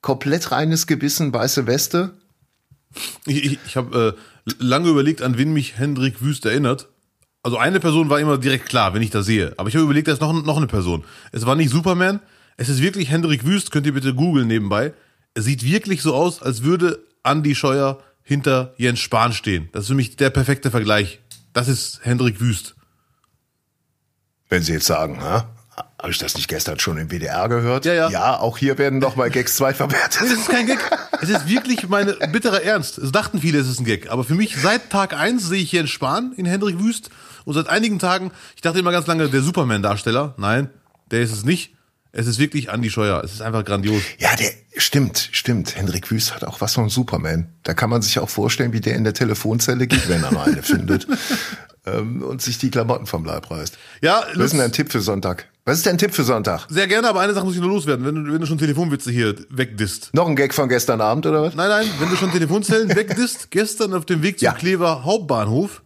komplett 0.00 0.50
reines 0.50 0.86
Gewissen, 0.86 1.32
weiße 1.32 1.66
Weste. 1.66 2.14
Ich, 3.26 3.44
ich, 3.44 3.58
ich 3.66 3.76
habe 3.76 4.16
äh, 4.46 4.52
lange 4.58 4.88
überlegt, 4.90 5.22
an 5.22 5.38
wen 5.38 5.52
mich 5.52 5.78
Hendrik 5.78 6.20
Wüst 6.20 6.44
erinnert. 6.46 6.88
Also 7.42 7.58
eine 7.58 7.78
Person 7.80 8.10
war 8.10 8.18
immer 8.20 8.38
direkt 8.38 8.66
klar, 8.68 8.94
wenn 8.94 9.02
ich 9.02 9.10
das 9.10 9.26
sehe. 9.26 9.54
Aber 9.56 9.68
ich 9.68 9.74
habe 9.74 9.84
überlegt, 9.84 10.08
da 10.08 10.12
ist 10.12 10.20
noch, 10.20 10.32
noch 10.32 10.56
eine 10.56 10.66
Person. 10.66 11.04
Es 11.30 11.46
war 11.46 11.56
nicht 11.56 11.70
Superman. 11.70 12.20
Es 12.56 12.68
ist 12.68 12.80
wirklich 12.82 13.10
Hendrik 13.10 13.44
Wüst. 13.44 13.70
Könnt 13.70 13.86
ihr 13.86 13.94
bitte 13.94 14.14
googeln 14.14 14.48
nebenbei. 14.48 14.92
Es 15.34 15.44
sieht 15.44 15.62
wirklich 15.64 16.02
so 16.02 16.14
aus, 16.14 16.42
als 16.42 16.62
würde 16.62 17.04
Andy 17.24 17.54
Scheuer 17.54 17.98
hinter 18.22 18.74
Jens 18.76 19.00
Spahn 19.00 19.32
stehen. 19.32 19.68
Das 19.72 19.82
ist 19.84 19.88
für 19.88 19.94
mich 19.94 20.16
der 20.16 20.30
perfekte 20.30 20.70
Vergleich. 20.70 21.20
Das 21.52 21.68
ist 21.68 22.00
Hendrik 22.02 22.40
Wüst. 22.40 22.74
Wenn 24.48 24.62
Sie 24.62 24.72
jetzt 24.72 24.86
sagen, 24.86 25.20
ha? 25.22 25.48
habe 25.98 26.10
ich 26.12 26.18
das 26.18 26.34
nicht 26.36 26.48
gestern 26.48 26.78
schon 26.78 26.98
im 26.98 27.08
WDR 27.10 27.48
gehört? 27.48 27.84
Ja, 27.86 27.94
ja. 27.94 28.10
Ja, 28.10 28.38
auch 28.38 28.58
hier 28.58 28.76
werden 28.78 28.98
noch 28.98 29.16
mal 29.16 29.30
Gags 29.30 29.56
2 29.56 29.70
Nee, 29.70 29.74
verwertet. 29.74 30.20
das 30.20 30.30
ist 30.30 30.48
kein 30.48 30.66
Gag. 30.66 30.78
Es 31.22 31.30
ist 31.30 31.48
wirklich 31.48 31.88
meine 31.88 32.12
bitterer 32.30 32.62
Ernst. 32.62 32.98
Es 32.98 33.10
dachten 33.10 33.40
viele, 33.40 33.58
es 33.58 33.68
ist 33.68 33.80
ein 33.80 33.84
Gag. 33.84 34.10
Aber 34.10 34.22
für 34.22 34.34
mich, 34.34 34.56
seit 34.56 34.90
Tag 34.90 35.14
eins 35.14 35.48
sehe 35.48 35.62
ich 35.62 35.72
Jens 35.72 35.90
Spahn 35.90 36.32
in 36.36 36.44
Hendrik 36.46 36.78
Wüst. 36.78 37.10
Und 37.44 37.54
seit 37.54 37.68
einigen 37.68 37.98
Tagen, 37.98 38.32
ich 38.54 38.60
dachte 38.62 38.78
immer 38.78 38.92
ganz 38.92 39.06
lange, 39.06 39.28
der 39.28 39.42
Superman-Darsteller. 39.42 40.34
Nein, 40.36 40.70
der 41.10 41.22
ist 41.22 41.32
es 41.32 41.44
nicht. 41.44 41.74
Es 42.16 42.28
ist 42.28 42.38
wirklich 42.38 42.68
Andy 42.68 42.90
Scheuer. 42.90 43.22
Es 43.24 43.32
ist 43.32 43.42
einfach 43.42 43.64
grandios. 43.64 44.00
Ja, 44.18 44.34
der 44.36 44.50
stimmt, 44.76 45.28
stimmt. 45.32 45.74
Hendrik 45.76 46.10
Wüst 46.12 46.32
hat 46.34 46.44
auch 46.44 46.60
was 46.60 46.74
von 46.74 46.88
Superman. 46.88 47.48
Da 47.64 47.74
kann 47.74 47.90
man 47.90 48.02
sich 48.02 48.20
auch 48.20 48.28
vorstellen, 48.28 48.72
wie 48.72 48.80
der 48.80 48.94
in 48.94 49.02
der 49.02 49.14
Telefonzelle 49.14 49.88
geht, 49.88 50.08
wenn 50.08 50.22
er 50.22 50.32
mal 50.32 50.48
eine 50.50 50.62
findet. 50.62 51.06
Ähm, 51.86 52.22
und 52.22 52.40
sich 52.40 52.56
die 52.56 52.70
Klamotten 52.70 53.04
vom 53.04 53.26
Leib 53.26 53.50
reißt. 53.50 53.76
Ja, 54.00 54.22
Was 54.22 54.30
ist 54.30 54.36
Lutz, 54.38 54.50
denn 54.52 54.60
dein 54.60 54.72
Tipp 54.72 54.90
für 54.90 55.02
Sonntag? 55.02 55.48
Was 55.66 55.76
ist 55.76 55.84
dein 55.86 55.98
Tipp 55.98 56.14
für 56.14 56.24
Sonntag? 56.24 56.66
sehr 56.70 56.86
gerne, 56.86 57.06
aber 57.10 57.20
eine 57.20 57.34
Sache 57.34 57.44
muss 57.44 57.56
ich 57.56 57.60
nur 57.60 57.68
loswerden. 57.68 58.06
Wenn 58.06 58.24
du, 58.24 58.32
wenn 58.32 58.40
du 58.40 58.46
schon 58.46 58.56
Telefonwitze 58.56 59.10
hier 59.10 59.34
wegdisst. 59.50 60.08
Noch 60.14 60.26
ein 60.26 60.34
Gag 60.34 60.54
von 60.54 60.70
gestern 60.70 61.02
Abend 61.02 61.26
oder 61.26 61.42
was? 61.42 61.54
Nein, 61.54 61.68
nein, 61.68 61.86
wenn 62.00 62.08
du 62.08 62.16
schon 62.16 62.32
Telefonzellen 62.32 62.88
wegdisst, 62.96 63.50
gestern 63.50 63.92
auf 63.92 64.06
dem 64.06 64.22
Weg 64.22 64.38
zum 64.38 64.46
Ja. 64.46 64.52
Mhm. 64.52 64.56
Klever 64.60 65.04
Hauptbahnhof, 65.04 65.82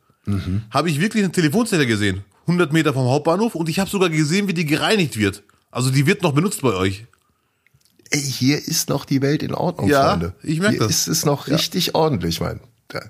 habe 0.71 0.89
ich 0.89 1.01
wirklich 1.01 1.25
eine 1.25 1.33
Telefonzelle 1.33 1.85
gesehen. 1.85 2.23
100 2.43 2.73
Meter 2.73 2.93
vom 2.95 3.09
Hauptbahnhof 3.09 3.57
und 3.57 3.69
ich 3.69 3.81
habe 3.81 3.91
sogar 3.91 4.09
gesehen, 4.09 4.47
wie 4.47 4.55
die 4.55 4.67
gereinigt 4.67 5.17
wird. 5.19 5.43
Also 5.71 5.91
die 5.91 6.07
wird 6.07 6.23
noch 6.23 6.33
benutzt 6.33 6.63
bei 6.63 6.75
euch. 6.75 7.07
Ey, 8.11 8.21
hier 8.23 8.57
ist 8.67 8.89
noch 8.89 9.05
die 9.05 9.21
Welt 9.21 9.43
in 9.43 9.55
Ordnung, 9.55 9.89
Ja, 9.89 10.11
Freunde. 10.11 10.35
ich 10.43 10.61
merk 10.61 10.73
hier 10.73 10.81
das. 10.81 10.91
ist 10.91 11.09
es 11.09 11.25
noch 11.27 11.49
richtig 11.49 11.95
ordentlich, 11.95 12.41
mein. 12.41 12.61
Ja. 12.93 13.03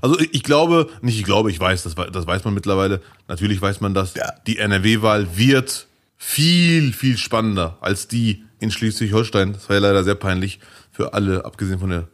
Also 0.00 0.18
ich 0.18 0.42
glaube, 0.42 0.88
nicht 1.02 1.18
ich 1.18 1.24
glaube, 1.24 1.50
ich 1.50 1.60
weiß, 1.60 1.82
das, 1.82 1.94
das 1.94 2.26
weiß 2.26 2.44
man 2.44 2.54
mittlerweile. 2.54 3.02
Natürlich 3.28 3.60
weiß 3.60 3.80
man 3.80 3.92
das. 3.94 4.14
Ja. 4.14 4.32
Die 4.46 4.58
NRW-Wahl 4.58 5.36
wird 5.36 5.86
viel, 6.16 6.92
viel 6.94 7.18
spannender 7.18 7.76
als 7.82 8.08
die 8.08 8.42
in 8.58 8.70
Schleswig-Holstein. 8.70 9.52
Das 9.52 9.68
war 9.68 9.76
ja 9.76 9.82
leider 9.82 10.02
sehr 10.04 10.14
peinlich 10.14 10.58
für 10.90 11.12
alle, 11.12 11.44
abgesehen 11.44 11.78
von 11.78 11.90
der 11.90 12.08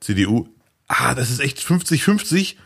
CDU. 0.00 0.46
Ah, 0.86 1.14
das 1.14 1.30
ist 1.30 1.40
echt 1.40 1.58
50-50. 1.58 2.56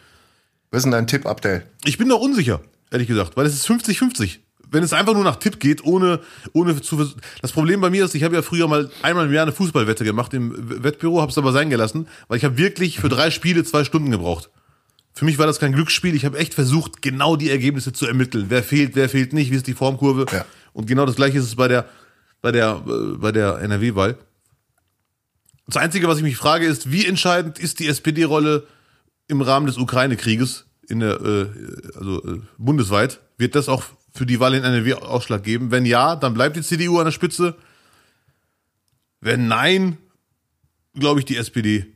Was 0.73 0.79
ist 0.79 0.83
denn 0.85 0.91
dein 0.91 1.07
Tipp, 1.07 1.25
Abdel? 1.27 1.65
Ich 1.85 1.99
bin 1.99 2.09
noch 2.09 2.19
unsicher, 2.21 2.61
ehrlich 2.91 3.07
gesagt, 3.07 3.37
weil 3.37 3.47
es 3.47 3.55
ist 3.55 3.69
50-50. 3.69 4.39
Wenn 4.71 4.83
es 4.83 4.93
einfach 4.93 5.15
nur 5.15 5.25
nach 5.25 5.37
Tipp 5.37 5.61
geht, 5.61 5.85
ohne, 5.85 6.21
ohne 6.53 6.81
zu 6.81 7.15
Das 7.43 7.53
Problem 7.53 7.81
bei 7.81 7.91
mir 7.91 8.05
ist, 8.05 8.15
ich 8.15 8.23
habe 8.25 8.35
ja 8.35 8.43
früher 8.43 8.69
mal 8.69 8.91
einmal 9.03 9.27
im 9.27 9.33
Jahr 9.33 9.45
eine 9.45 9.53
Fußballwette 9.53 10.05
gemacht 10.05 10.35
im 10.35 10.83
Wettbüro, 10.83 11.21
habe 11.21 11.31
es 11.31 11.39
aber 11.39 11.53
sein 11.53 11.71
gelassen, 11.71 12.09
weil 12.29 12.39
ich 12.39 12.45
habe 12.45 12.59
wirklich 12.59 12.99
für 12.99 13.09
drei 13.09 13.31
Spiele 13.31 13.65
zwei 13.65 13.85
Stunden 13.85 14.11
gebraucht. 14.11 14.51
Für 15.13 15.25
mich 15.25 15.39
war 15.39 15.47
das 15.47 15.61
kein 15.61 15.73
Glücksspiel. 15.73 16.15
Ich 16.15 16.25
habe 16.25 16.39
echt 16.39 16.55
versucht, 16.55 17.01
genau 17.01 17.37
die 17.37 17.51
Ergebnisse 17.51 17.93
zu 17.93 18.07
ermitteln. 18.07 18.47
Wer 18.49 18.65
fehlt, 18.65 18.97
wer 18.97 19.09
fehlt 19.09 19.33
nicht, 19.33 19.53
wie 19.53 19.57
ist 19.57 19.69
die 19.69 19.75
Formkurve. 19.75 20.27
Ja. 20.33 20.45
Und 20.73 20.87
genau 20.87 21.07
das 21.07 21.15
gleiche 21.15 21.39
ist 21.39 21.45
es 21.45 21.55
bei 21.55 21.69
der, 21.69 21.89
bei 22.43 22.51
der, 22.51 22.83
äh, 22.87 23.17
bei 23.17 23.31
der 23.31 23.61
NRW-Wahl. 23.61 24.19
Das 25.67 25.77
Einzige, 25.77 26.09
was 26.09 26.19
ich 26.19 26.25
mich 26.25 26.37
frage, 26.37 26.67
ist, 26.67 26.91
wie 26.91 27.07
entscheidend 27.07 27.59
ist 27.59 27.79
die 27.79 27.87
SPD-Rolle 27.87 28.67
im 29.29 29.41
Rahmen 29.41 29.67
des 29.67 29.79
Ukraine-Krieges 29.79 30.67
in 30.89 31.01
der, 31.01 31.21
äh, 31.21 31.47
also 31.97 32.23
äh, 32.25 32.41
bundesweit? 32.59 33.21
Wird 33.39 33.55
das 33.55 33.69
auch 33.69 33.85
für 34.15 34.27
die 34.27 34.39
Wahl 34.41 34.55
in 34.55 34.65
NRW 34.65 34.95
Ausschlag 34.95 35.43
geben? 35.43 35.71
Wenn 35.71 35.85
ja, 35.87 36.17
dann 36.17 36.35
bleibt 36.35 36.57
die 36.57 36.63
CDU 36.63 36.99
an 36.99 37.07
der 37.07 37.13
Spitze. 37.13 37.57
Wenn 39.21 39.49
nein, 39.49 39.99
glaube 40.95 41.21
ich, 41.21 41.27
die 41.27 41.37
SPD 41.37 41.87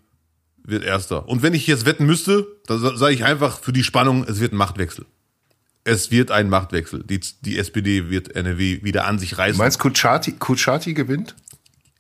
wird 0.64 0.84
erster. 0.84 1.28
Und 1.28 1.42
wenn 1.42 1.54
ich 1.54 1.66
jetzt 1.66 1.87
wetten 1.87 2.06
müsste, 2.06 2.46
dann 2.66 2.80
sa- 2.80 2.96
sage 2.96 3.14
ich 3.14 3.25
einfach 3.25 3.60
für 3.60 3.72
die 3.72 3.84
Spannung, 3.84 4.25
es 4.25 4.40
wird 4.40 4.52
ein 4.52 4.56
Machtwechsel. 4.56 5.06
Es 5.84 6.10
wird 6.10 6.30
ein 6.30 6.48
Machtwechsel. 6.50 7.02
Die, 7.04 7.20
die 7.40 7.58
SPD 7.58 8.10
wird 8.10 8.34
NRW 8.34 8.82
wieder 8.82 9.06
an 9.06 9.18
sich 9.18 9.30
Du 9.30 9.37
reißen. 9.37 9.56
meinst, 9.58 9.78
Kuchati, 9.78 10.32
Kuchati 10.32 10.92
gewinnt? 10.94 11.34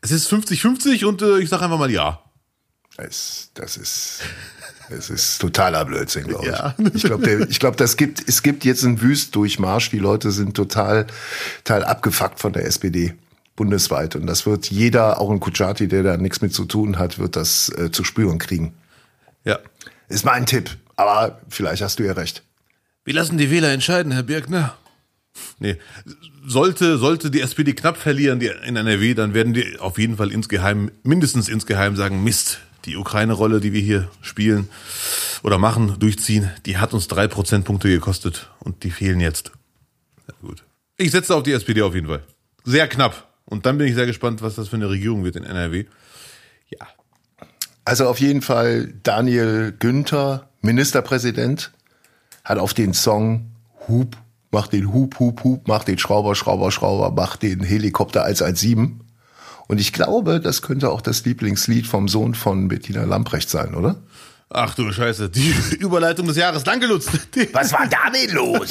Es 0.00 0.10
ist 0.10 0.30
50-50 0.32 1.04
und 1.06 1.22
äh, 1.22 1.38
ich 1.38 1.48
sage 1.48 1.64
einfach 1.64 1.78
mal 1.78 1.90
ja. 1.90 2.22
Das, 2.96 3.50
das 3.54 3.76
ist, 3.76 4.20
das 4.90 5.10
ist 5.10 5.40
totaler 5.40 5.84
Blödsinn, 5.84 6.26
glaube 6.26 6.46
ich. 6.46 6.52
Ja. 6.52 6.74
Ich 6.94 7.02
glaube, 7.02 7.46
ich 7.48 7.60
glaube, 7.60 7.76
das 7.76 7.96
gibt, 7.96 8.28
es 8.28 8.42
gibt 8.42 8.64
jetzt 8.64 8.84
einen 8.84 9.00
Wüstdurchmarsch. 9.00 9.90
Die 9.90 9.98
Leute 9.98 10.30
sind 10.30 10.54
total, 10.54 11.06
total 11.64 11.84
abgefuckt 11.84 12.40
von 12.40 12.52
der 12.52 12.64
SPD 12.64 13.14
bundesweit. 13.56 14.16
Und 14.16 14.26
das 14.26 14.46
wird 14.46 14.70
jeder, 14.70 15.20
auch 15.20 15.30
ein 15.30 15.40
Kuchati, 15.40 15.88
der 15.88 16.02
da 16.02 16.16
nichts 16.16 16.40
mit 16.40 16.54
zu 16.54 16.64
tun 16.64 16.98
hat, 16.98 17.18
wird 17.18 17.36
das 17.36 17.68
äh, 17.70 17.90
zu 17.90 18.04
spüren 18.04 18.38
kriegen. 18.38 18.72
Ja. 19.44 19.58
Ist 20.08 20.24
mein 20.24 20.46
Tipp. 20.46 20.70
Aber 20.96 21.40
vielleicht 21.48 21.82
hast 21.82 21.98
du 21.98 22.04
ja 22.04 22.12
recht. 22.12 22.42
Wir 23.04 23.14
lassen 23.14 23.38
die 23.38 23.50
Wähler 23.50 23.72
entscheiden, 23.72 24.12
Herr 24.12 24.22
Birkner. 24.22 24.76
Nee. 25.58 25.76
Sollte, 26.46 26.98
sollte 26.98 27.30
die 27.30 27.40
SPD 27.40 27.74
knapp 27.74 27.96
verlieren 27.96 28.40
die 28.40 28.50
in 28.66 28.76
NRW, 28.76 29.14
dann 29.14 29.34
werden 29.34 29.54
die 29.54 29.78
auf 29.78 29.98
jeden 29.98 30.16
Fall 30.16 30.32
insgeheim, 30.32 30.90
mindestens 31.02 31.48
insgeheim 31.48 31.94
sagen, 31.94 32.24
Mist, 32.24 32.60
die 32.88 32.96
Ukraine-Rolle, 32.96 33.60
die 33.60 33.72
wir 33.72 33.80
hier 33.80 34.08
spielen 34.22 34.68
oder 35.42 35.58
machen, 35.58 35.96
durchziehen, 35.98 36.50
die 36.66 36.78
hat 36.78 36.94
uns 36.94 37.06
drei 37.06 37.28
Prozentpunkte 37.28 37.88
gekostet 37.88 38.50
und 38.60 38.82
die 38.82 38.90
fehlen 38.90 39.20
jetzt. 39.20 39.52
Ja, 40.26 40.34
gut. 40.40 40.64
Ich 40.96 41.10
setze 41.12 41.34
auf 41.36 41.42
die 41.42 41.52
SPD 41.52 41.82
auf 41.82 41.94
jeden 41.94 42.08
Fall. 42.08 42.22
Sehr 42.64 42.88
knapp. 42.88 43.28
Und 43.44 43.64
dann 43.66 43.78
bin 43.78 43.86
ich 43.86 43.94
sehr 43.94 44.06
gespannt, 44.06 44.42
was 44.42 44.56
das 44.56 44.68
für 44.68 44.76
eine 44.76 44.90
Regierung 44.90 45.24
wird 45.24 45.36
in 45.36 45.44
NRW. 45.44 45.84
Ja. 46.70 46.86
Also 47.84 48.08
auf 48.08 48.20
jeden 48.20 48.42
Fall 48.42 48.92
Daniel 49.02 49.74
Günther, 49.78 50.48
Ministerpräsident, 50.60 51.72
hat 52.44 52.58
auf 52.58 52.74
den 52.74 52.92
Song 52.92 53.52
Hub, 53.86 54.16
macht 54.50 54.72
den 54.72 54.92
Hub, 54.92 55.18
Hub, 55.18 55.44
Hub, 55.44 55.68
macht 55.68 55.88
den 55.88 55.98
Schrauber, 55.98 56.34
Schrauber, 56.34 56.70
Schrauber, 56.70 57.10
macht 57.10 57.42
den 57.42 57.62
Helikopter 57.62 58.24
117. 58.24 59.00
Und 59.68 59.80
ich 59.80 59.92
glaube, 59.92 60.40
das 60.40 60.62
könnte 60.62 60.90
auch 60.90 61.00
das 61.00 61.24
Lieblingslied 61.24 61.86
vom 61.86 62.08
Sohn 62.08 62.34
von 62.34 62.68
Bettina 62.68 63.04
Lamprecht 63.04 63.48
sein, 63.50 63.74
oder? 63.74 63.96
Ach 64.50 64.74
du 64.74 64.90
Scheiße, 64.90 65.28
die 65.28 65.54
Überleitung 65.78 66.26
des 66.26 66.36
Jahres. 66.36 66.64
Danke, 66.64 66.86
Lutz. 66.86 67.06
Was 67.52 67.72
war 67.72 67.86
da 67.86 68.10
denn 68.10 68.34
los? 68.34 68.70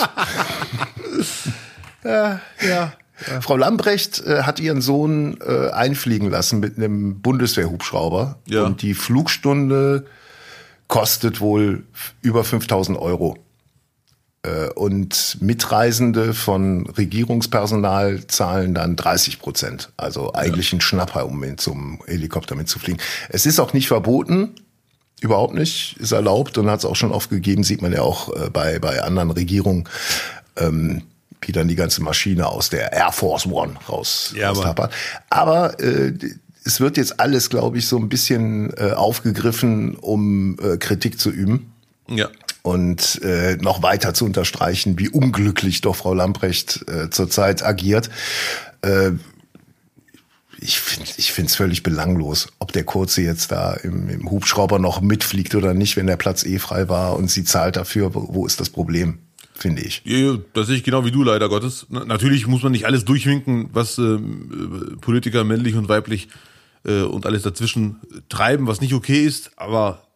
ja. 2.03 2.93
Frau 3.41 3.57
Lambrecht 3.57 4.23
äh, 4.25 4.43
hat 4.43 4.59
ihren 4.59 4.81
Sohn 4.81 5.39
äh, 5.41 5.69
einfliegen 5.69 6.29
lassen 6.29 6.59
mit 6.59 6.77
einem 6.77 7.21
Bundeswehrhubschrauber. 7.21 8.39
Ja. 8.45 8.63
Und 8.63 8.81
die 8.81 8.93
Flugstunde 8.93 10.05
kostet 10.87 11.41
wohl 11.41 11.83
über 12.21 12.43
5000 12.43 12.97
Euro. 12.97 13.37
Äh, 14.47 14.69
und 14.73 15.37
Mitreisende 15.41 16.33
von 16.33 16.87
Regierungspersonal 16.87 18.25
zahlen 18.27 18.73
dann 18.73 18.95
30 18.95 19.39
Prozent. 19.39 19.91
Also 19.97 20.33
eigentlich 20.33 20.73
ein 20.73 20.81
Schnapper, 20.81 21.25
um 21.25 21.39
mit 21.39 21.59
zum 21.59 21.99
Helikopter 22.05 22.55
mitzufliegen. 22.55 23.01
Es 23.29 23.45
ist 23.45 23.59
auch 23.59 23.73
nicht 23.73 23.87
verboten. 23.87 24.55
Überhaupt 25.19 25.55
nicht, 25.55 25.97
ist 25.97 26.11
erlaubt 26.11 26.59
und 26.59 26.69
hat 26.69 26.79
es 26.79 26.85
auch 26.85 26.95
schon 26.95 27.11
oft 27.11 27.31
gegeben, 27.31 27.63
sieht 27.63 27.81
man 27.81 27.91
ja 27.91 28.01
auch 28.01 28.29
äh, 28.35 28.51
bei, 28.51 28.77
bei 28.77 29.01
anderen 29.01 29.31
Regierungen, 29.31 29.89
ähm, 30.57 31.01
wie 31.41 31.51
dann 31.51 31.67
die 31.67 31.75
ganze 31.75 32.03
Maschine 32.03 32.47
aus 32.47 32.69
der 32.69 32.93
Air 32.93 33.11
Force 33.11 33.47
One 33.47 33.73
raus 33.89 34.33
Ja, 34.35 34.51
aber-. 34.51 34.91
Aber 35.31 35.79
äh, 35.79 36.13
es 36.63 36.79
wird 36.79 36.97
jetzt 36.97 37.19
alles, 37.19 37.49
glaube 37.49 37.79
ich, 37.79 37.87
so 37.87 37.97
ein 37.97 38.09
bisschen 38.09 38.71
äh, 38.77 38.91
aufgegriffen, 38.91 39.95
um 39.95 40.59
äh, 40.59 40.77
Kritik 40.77 41.19
zu 41.19 41.31
üben 41.31 41.71
Ja. 42.09 42.29
Und 42.67 43.21
äh, 43.23 43.55
noch 43.57 43.81
weiter 43.81 44.13
zu 44.13 44.25
unterstreichen, 44.25 44.99
wie 44.99 45.09
unglücklich 45.09 45.81
doch 45.81 45.95
Frau 45.95 46.13
Lamprecht 46.13 46.83
äh, 46.89 47.09
zurzeit 47.09 47.63
agiert. 47.63 48.09
Äh, 48.81 49.11
ich 50.59 50.79
finde 50.79 51.09
ich 51.17 51.31
finde 51.31 51.49
es 51.49 51.55
völlig 51.55 51.83
belanglos, 51.83 52.47
ob 52.59 52.71
der 52.73 52.83
Kurze 52.83 53.21
jetzt 53.21 53.51
da 53.51 53.73
im, 53.73 54.09
im 54.09 54.29
Hubschrauber 54.31 54.79
noch 54.79 55.01
mitfliegt 55.01 55.53
oder 55.55 55.73
nicht, 55.75 55.97
wenn 55.97 56.07
der 56.07 56.17
Platz 56.17 56.43
eh 56.45 56.57
frei 56.59 56.89
war 56.89 57.15
und 57.15 57.29
sie 57.29 57.43
zahlt 57.43 57.75
dafür. 57.75 58.11
Wo, 58.13 58.45
ist 58.45 58.59
das 58.59 58.69
Problem? 58.71 59.19
Finde 59.53 59.81
ich. 59.83 60.01
Ja, 60.05 60.37
das 60.53 60.67
sehe 60.67 60.75
ich 60.75 60.83
genau 60.83 61.03
wie 61.05 61.11
du, 61.11 61.23
leider 61.23 61.47
Gottes. 61.49 61.85
Na- 61.89 62.05
Natürlich 62.05 62.47
muss 62.47 62.63
man 62.63 62.71
nicht 62.71 62.85
alles 62.85 63.05
durchwinken, 63.05 63.69
was 63.73 63.97
äh, 63.97 64.17
Politiker 65.01 65.43
männlich 65.43 65.75
und 65.75 65.89
weiblich 65.89 66.27
äh, 66.85 67.01
und 67.01 67.25
alles 67.25 67.41
dazwischen 67.43 67.97
treiben, 68.29 68.67
was 68.67 68.81
nicht 68.81 68.93
okay 68.93 69.23
ist. 69.23 69.51
Aber 69.57 70.06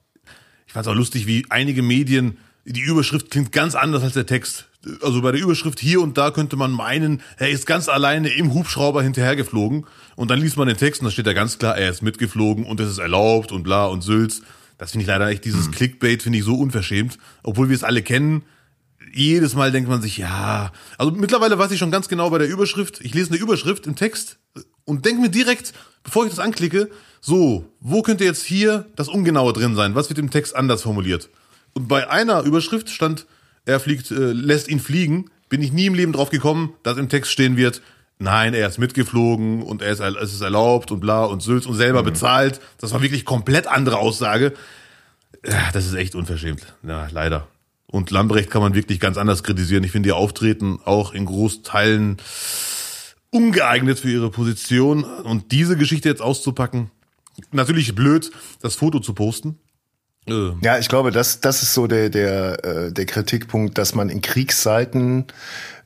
ich 0.72 0.74
fand 0.74 0.86
es 0.86 0.90
auch 0.90 0.96
lustig, 0.96 1.28
wie 1.28 1.46
einige 1.50 1.82
Medien, 1.82 2.38
die 2.64 2.80
Überschrift 2.80 3.30
klingt 3.30 3.52
ganz 3.52 3.76
anders 3.76 4.04
als 4.04 4.14
der 4.14 4.26
Text. 4.26 4.70
Also 5.02 5.22
bei 5.22 5.34
der 5.34 5.42
Überschrift 5.42 5.82
hier 5.82 6.00
und 6.00 6.18
da 6.18 6.32
könnte 6.32 6.56
man 6.56 6.72
meinen, 6.72 7.22
er 7.36 7.50
ist 7.50 7.66
ganz 7.66 7.90
alleine 7.90 8.30
im 8.30 8.54
Hubschrauber 8.54 9.04
hinterhergeflogen. 9.04 9.86
Und 10.16 10.32
dann 10.32 10.40
liest 10.40 10.56
man 10.56 10.70
den 10.70 10.78
Text 10.78 11.02
und 11.02 11.08
da 11.08 11.12
steht 11.12 11.28
da 11.28 11.34
ganz 11.34 11.60
klar, 11.60 11.78
er 11.78 11.90
ist 11.90 12.04
mitgeflogen 12.04 12.66
und 12.66 12.80
es 12.80 12.90
ist 12.90 13.00
erlaubt 13.00 13.52
und 13.52 13.64
bla 13.64 13.88
und 13.88 14.00
Sülz. 14.02 14.44
Das 14.78 14.92
finde 14.92 15.02
ich 15.02 15.10
leider 15.10 15.28
echt, 15.28 15.44
dieses 15.44 15.72
Clickbait 15.72 16.24
finde 16.24 16.40
ich 16.40 16.46
so 16.46 16.56
unverschämt. 16.56 17.18
Obwohl 17.44 17.68
wir 17.68 17.76
es 17.76 17.84
alle 17.84 18.02
kennen, 18.02 18.44
jedes 19.14 19.54
Mal 19.56 19.74
denkt 19.74 19.90
man 19.90 20.02
sich, 20.02 20.20
ja, 20.20 20.72
also 20.98 21.12
mittlerweile 21.12 21.60
weiß 21.60 21.72
ich 21.72 21.80
schon 21.80 21.92
ganz 21.92 22.08
genau 22.08 22.30
bei 22.30 22.38
der 22.38 22.48
Überschrift, 22.48 23.02
ich 23.02 23.14
lese 23.14 23.32
eine 23.32 23.42
Überschrift 23.42 23.88
im 23.88 23.98
Text 23.98 24.40
und 24.86 25.04
denke 25.04 25.22
mir 25.22 25.30
direkt, 25.30 25.74
bevor 26.02 26.24
ich 26.24 26.30
das 26.30 26.40
anklicke, 26.40 26.90
so, 27.22 27.66
wo 27.80 28.02
könnte 28.02 28.26
jetzt 28.26 28.44
hier 28.44 28.88
das 28.96 29.08
Ungenaue 29.08 29.54
drin 29.54 29.76
sein? 29.76 29.94
Was 29.94 30.10
wird 30.10 30.20
im 30.20 30.32
Text 30.32 30.56
anders 30.56 30.82
formuliert? 30.82 31.30
Und 31.74 31.88
bei 31.88 32.10
einer 32.10 32.42
Überschrift 32.42 32.90
stand, 32.90 33.28
er 33.66 33.80
fliegt, 33.80 34.10
äh, 34.10 34.34
lässt 34.34 34.68
ihn 34.68 34.80
fliegen, 34.80 35.30
bin 35.48 35.62
ich 35.62 35.72
nie 35.72 35.86
im 35.86 35.94
Leben 35.94 36.14
drauf 36.14 36.32
gekommen, 36.32 36.74
dass 36.82 36.98
im 36.98 37.10
Text 37.10 37.32
stehen 37.32 37.58
wird, 37.58 37.82
nein, 38.18 38.54
er 38.56 38.68
ist 38.68 38.80
mitgeflogen 38.80 39.62
und 39.62 39.82
er 39.82 39.92
ist, 39.92 40.00
es 40.00 40.34
ist 40.34 40.42
erlaubt 40.42 40.92
und 40.92 41.00
bla 41.00 41.26
und 41.26 41.42
Sülz 41.42 41.66
und 41.68 41.76
selber 41.76 42.04
bezahlt. 42.04 42.60
Das 42.80 42.92
war 42.92 43.02
wirklich 43.02 43.24
komplett 43.24 43.68
andere 43.68 43.98
Aussage. 43.98 44.54
Das 45.74 45.86
ist 45.86 45.94
echt 45.94 46.16
unverschämt. 46.16 46.74
Ja, 46.84 47.08
leider. 47.12 47.48
Und 47.88 48.10
Lambrecht 48.10 48.50
kann 48.50 48.62
man 48.62 48.74
wirklich 48.74 49.00
ganz 49.00 49.18
anders 49.18 49.44
kritisieren. 49.44 49.84
Ich 49.84 49.92
finde 49.92 50.10
ihr 50.10 50.16
Auftreten 50.16 50.80
auch 50.86 51.14
in 51.14 51.26
Großteilen 51.26 52.18
ungeeignet 53.32 54.00
für 54.00 54.10
ihre 54.10 54.30
Position. 54.30 55.04
Und 55.04 55.52
diese 55.52 55.76
Geschichte 55.76 56.08
jetzt 56.08 56.22
auszupacken, 56.22 56.90
natürlich 57.52 57.96
blöd, 57.96 58.32
das 58.62 58.76
Foto 58.76 59.00
zu 59.00 59.14
posten. 59.14 59.60
Äh, 60.28 60.52
Ja, 60.62 60.78
ich 60.78 60.90
glaube, 60.90 61.12
das, 61.12 61.42
das 61.42 61.64
ist 61.64 61.74
so 61.74 61.88
der, 61.88 62.10
der, 62.10 62.64
äh, 62.66 62.92
der 62.92 63.06
Kritikpunkt, 63.06 63.78
dass 63.78 63.96
man 63.96 64.10
in 64.10 64.22
Kriegszeiten, 64.22 65.26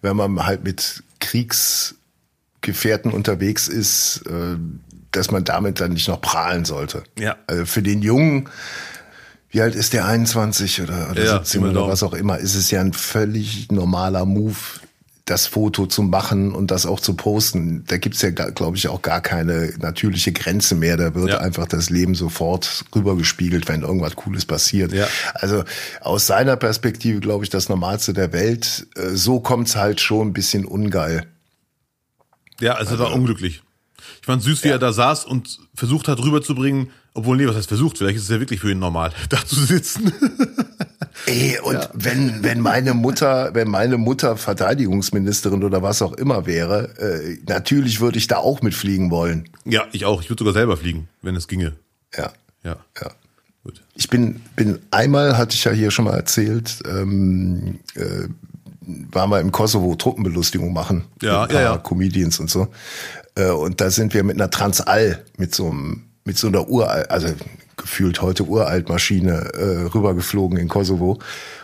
wenn 0.01 0.15
man 0.15 0.45
halt 0.45 0.63
mit 0.63 1.03
Kriegsgefährten 1.19 3.11
unterwegs 3.11 3.67
ist, 3.67 4.23
äh, 4.27 4.57
dass 5.11 5.31
man 5.31 5.43
damit 5.43 5.79
dann 5.79 5.93
nicht 5.93 6.07
noch 6.07 6.21
prahlen 6.21 6.65
sollte. 6.65 7.03
Ja. 7.17 7.37
Also 7.47 7.65
für 7.65 7.81
den 7.81 8.01
Jungen, 8.01 8.49
wie 9.49 9.61
alt 9.61 9.75
ist 9.75 9.93
der 9.93 10.05
21 10.05 10.81
oder, 10.81 11.09
oder 11.11 11.23
Ja, 11.23 11.37
17 11.37 11.61
Pi 11.61 11.67
mal 11.67 11.77
oder 11.77 11.87
was 11.87 12.03
auch 12.03 12.13
immer, 12.13 12.37
ist 12.37 12.55
es 12.55 12.71
ja 12.71 12.81
ein 12.81 12.91
völlig 12.91 13.71
normaler 13.71 14.25
Move, 14.25 14.57
das 15.25 15.47
Foto 15.47 15.87
zu 15.87 16.03
machen 16.03 16.51
und 16.51 16.69
das 16.69 16.85
auch 16.85 16.99
zu 16.99 17.15
posten. 17.15 17.83
Da 17.87 17.97
gibt's 17.97 18.21
ja, 18.21 18.29
glaube 18.29 18.77
ich, 18.77 18.87
auch 18.87 19.01
gar 19.01 19.21
keine 19.21 19.73
natürliche 19.79 20.31
Grenze 20.31 20.75
mehr. 20.75 20.97
Da 20.97 21.15
wird 21.15 21.29
ja. 21.29 21.37
einfach 21.39 21.67
das 21.67 21.89
Leben 21.89 22.13
sofort 22.13 22.85
rübergespiegelt, 22.95 23.67
wenn 23.67 23.81
irgendwas 23.81 24.15
Cooles 24.15 24.45
passiert. 24.45 24.93
Ja. 24.93 25.07
Also 25.33 25.63
aus 26.01 26.27
seiner 26.27 26.57
Perspektive, 26.57 27.21
glaube 27.21 27.43
ich, 27.43 27.49
das 27.49 27.69
Normalste 27.69 28.13
der 28.13 28.33
Welt. 28.33 28.85
Äh, 28.95 29.15
so 29.15 29.39
kommt's 29.39 29.75
halt 29.75 29.99
schon 29.99 30.27
ein 30.27 30.33
bisschen 30.33 30.63
ungeil. 30.63 31.25
Ja, 32.59 32.73
also, 32.73 32.91
also 32.91 33.03
war 33.03 33.13
unglücklich. 33.13 33.63
Ich 34.21 34.27
fand 34.27 34.43
süß, 34.43 34.63
wie 34.63 34.67
ja. 34.67 34.75
er 34.75 34.79
da 34.79 34.93
saß 34.93 35.25
und 35.25 35.57
versucht 35.73 36.07
hat 36.07 36.19
rüberzubringen, 36.19 36.91
obwohl, 37.15 37.37
nee, 37.37 37.47
was 37.47 37.55
heißt 37.55 37.67
versucht? 37.67 37.97
Vielleicht 37.97 38.17
ist 38.17 38.23
es 38.23 38.29
ja 38.29 38.39
wirklich 38.39 38.59
für 38.59 38.71
ihn 38.71 38.79
normal, 38.79 39.11
da 39.29 39.43
zu 39.45 39.55
sitzen. 39.55 40.13
Ey, 41.27 41.57
und 41.63 41.73
ja. 41.73 41.89
wenn, 41.93 42.43
wenn 42.43 42.59
meine 42.59 42.93
Mutter, 42.93 43.51
wenn 43.53 43.69
meine 43.69 43.97
Mutter 43.97 44.37
Verteidigungsministerin 44.37 45.63
oder 45.63 45.81
was 45.81 46.01
auch 46.01 46.13
immer 46.13 46.45
wäre, 46.45 46.97
äh, 46.99 47.39
natürlich 47.47 47.99
würde 47.99 48.17
ich 48.17 48.27
da 48.27 48.37
auch 48.37 48.61
mitfliegen 48.61 49.09
wollen. 49.09 49.49
Ja, 49.63 49.85
ich 49.91 50.05
auch. 50.05 50.21
Ich 50.21 50.29
würde 50.29 50.41
sogar 50.41 50.53
selber 50.53 50.77
fliegen, 50.77 51.07
wenn 51.21 51.35
es 51.35 51.47
ginge. 51.47 51.73
Ja. 52.15 52.31
Ja. 52.63 52.77
ja. 53.01 53.11
Gut. 53.63 53.81
Ich 53.95 54.09
bin, 54.09 54.41
bin 54.55 54.79
einmal, 54.91 55.37
hatte 55.37 55.55
ich 55.55 55.63
ja 55.63 55.71
hier 55.71 55.89
schon 55.89 56.05
mal 56.05 56.15
erzählt, 56.15 56.83
ähm, 56.85 57.79
äh, 57.95 58.27
waren 58.81 59.29
wir 59.31 59.39
im 59.39 59.51
Kosovo 59.51 59.95
Truppenbelustigung 59.95 60.73
machen. 60.73 61.05
Ja, 61.21 61.41
mit 61.41 61.49
ein 61.49 61.55
paar 61.55 61.63
ja, 61.63 61.71
ja. 61.73 61.77
Comedians 61.77 62.39
und 62.39 62.49
so. 62.49 62.67
Äh, 63.35 63.49
und 63.49 63.81
da 63.81 63.89
sind 63.89 64.13
wir 64.13 64.23
mit 64.23 64.35
einer 64.35 64.51
Transall, 64.51 65.23
mit 65.37 65.55
so 65.55 65.69
einem, 65.71 66.03
mit 66.25 66.37
so 66.37 66.47
einer 66.47 66.67
Uralt, 66.67 67.09
also 67.11 67.27
gefühlt 67.77 68.21
heute 68.21 68.43
Uraltmaschine 68.43 69.53
äh, 69.53 69.83
rübergeflogen 69.93 70.57
in 70.57 70.67
Kosovo. 70.67 71.19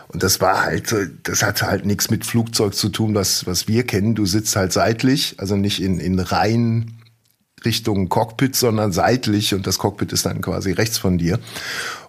Und 0.08 0.22
das 0.22 0.40
war 0.40 0.62
halt, 0.62 0.94
das 1.24 1.42
hatte 1.42 1.66
halt 1.66 1.84
nichts 1.84 2.10
mit 2.10 2.24
Flugzeug 2.24 2.74
zu 2.74 2.88
tun, 2.88 3.14
was, 3.14 3.46
was 3.46 3.66
wir 3.66 3.84
kennen. 3.84 4.14
Du 4.14 4.24
sitzt 4.24 4.54
halt 4.56 4.72
seitlich, 4.72 5.34
also 5.38 5.56
nicht 5.56 5.82
in, 5.82 5.98
in 5.98 6.18
rein 6.18 6.98
Richtung 7.64 8.08
Cockpit, 8.08 8.54
sondern 8.54 8.92
seitlich 8.92 9.54
und 9.54 9.66
das 9.66 9.78
Cockpit 9.78 10.12
ist 10.12 10.26
dann 10.26 10.40
quasi 10.40 10.72
rechts 10.72 10.98
von 10.98 11.18
dir. 11.18 11.38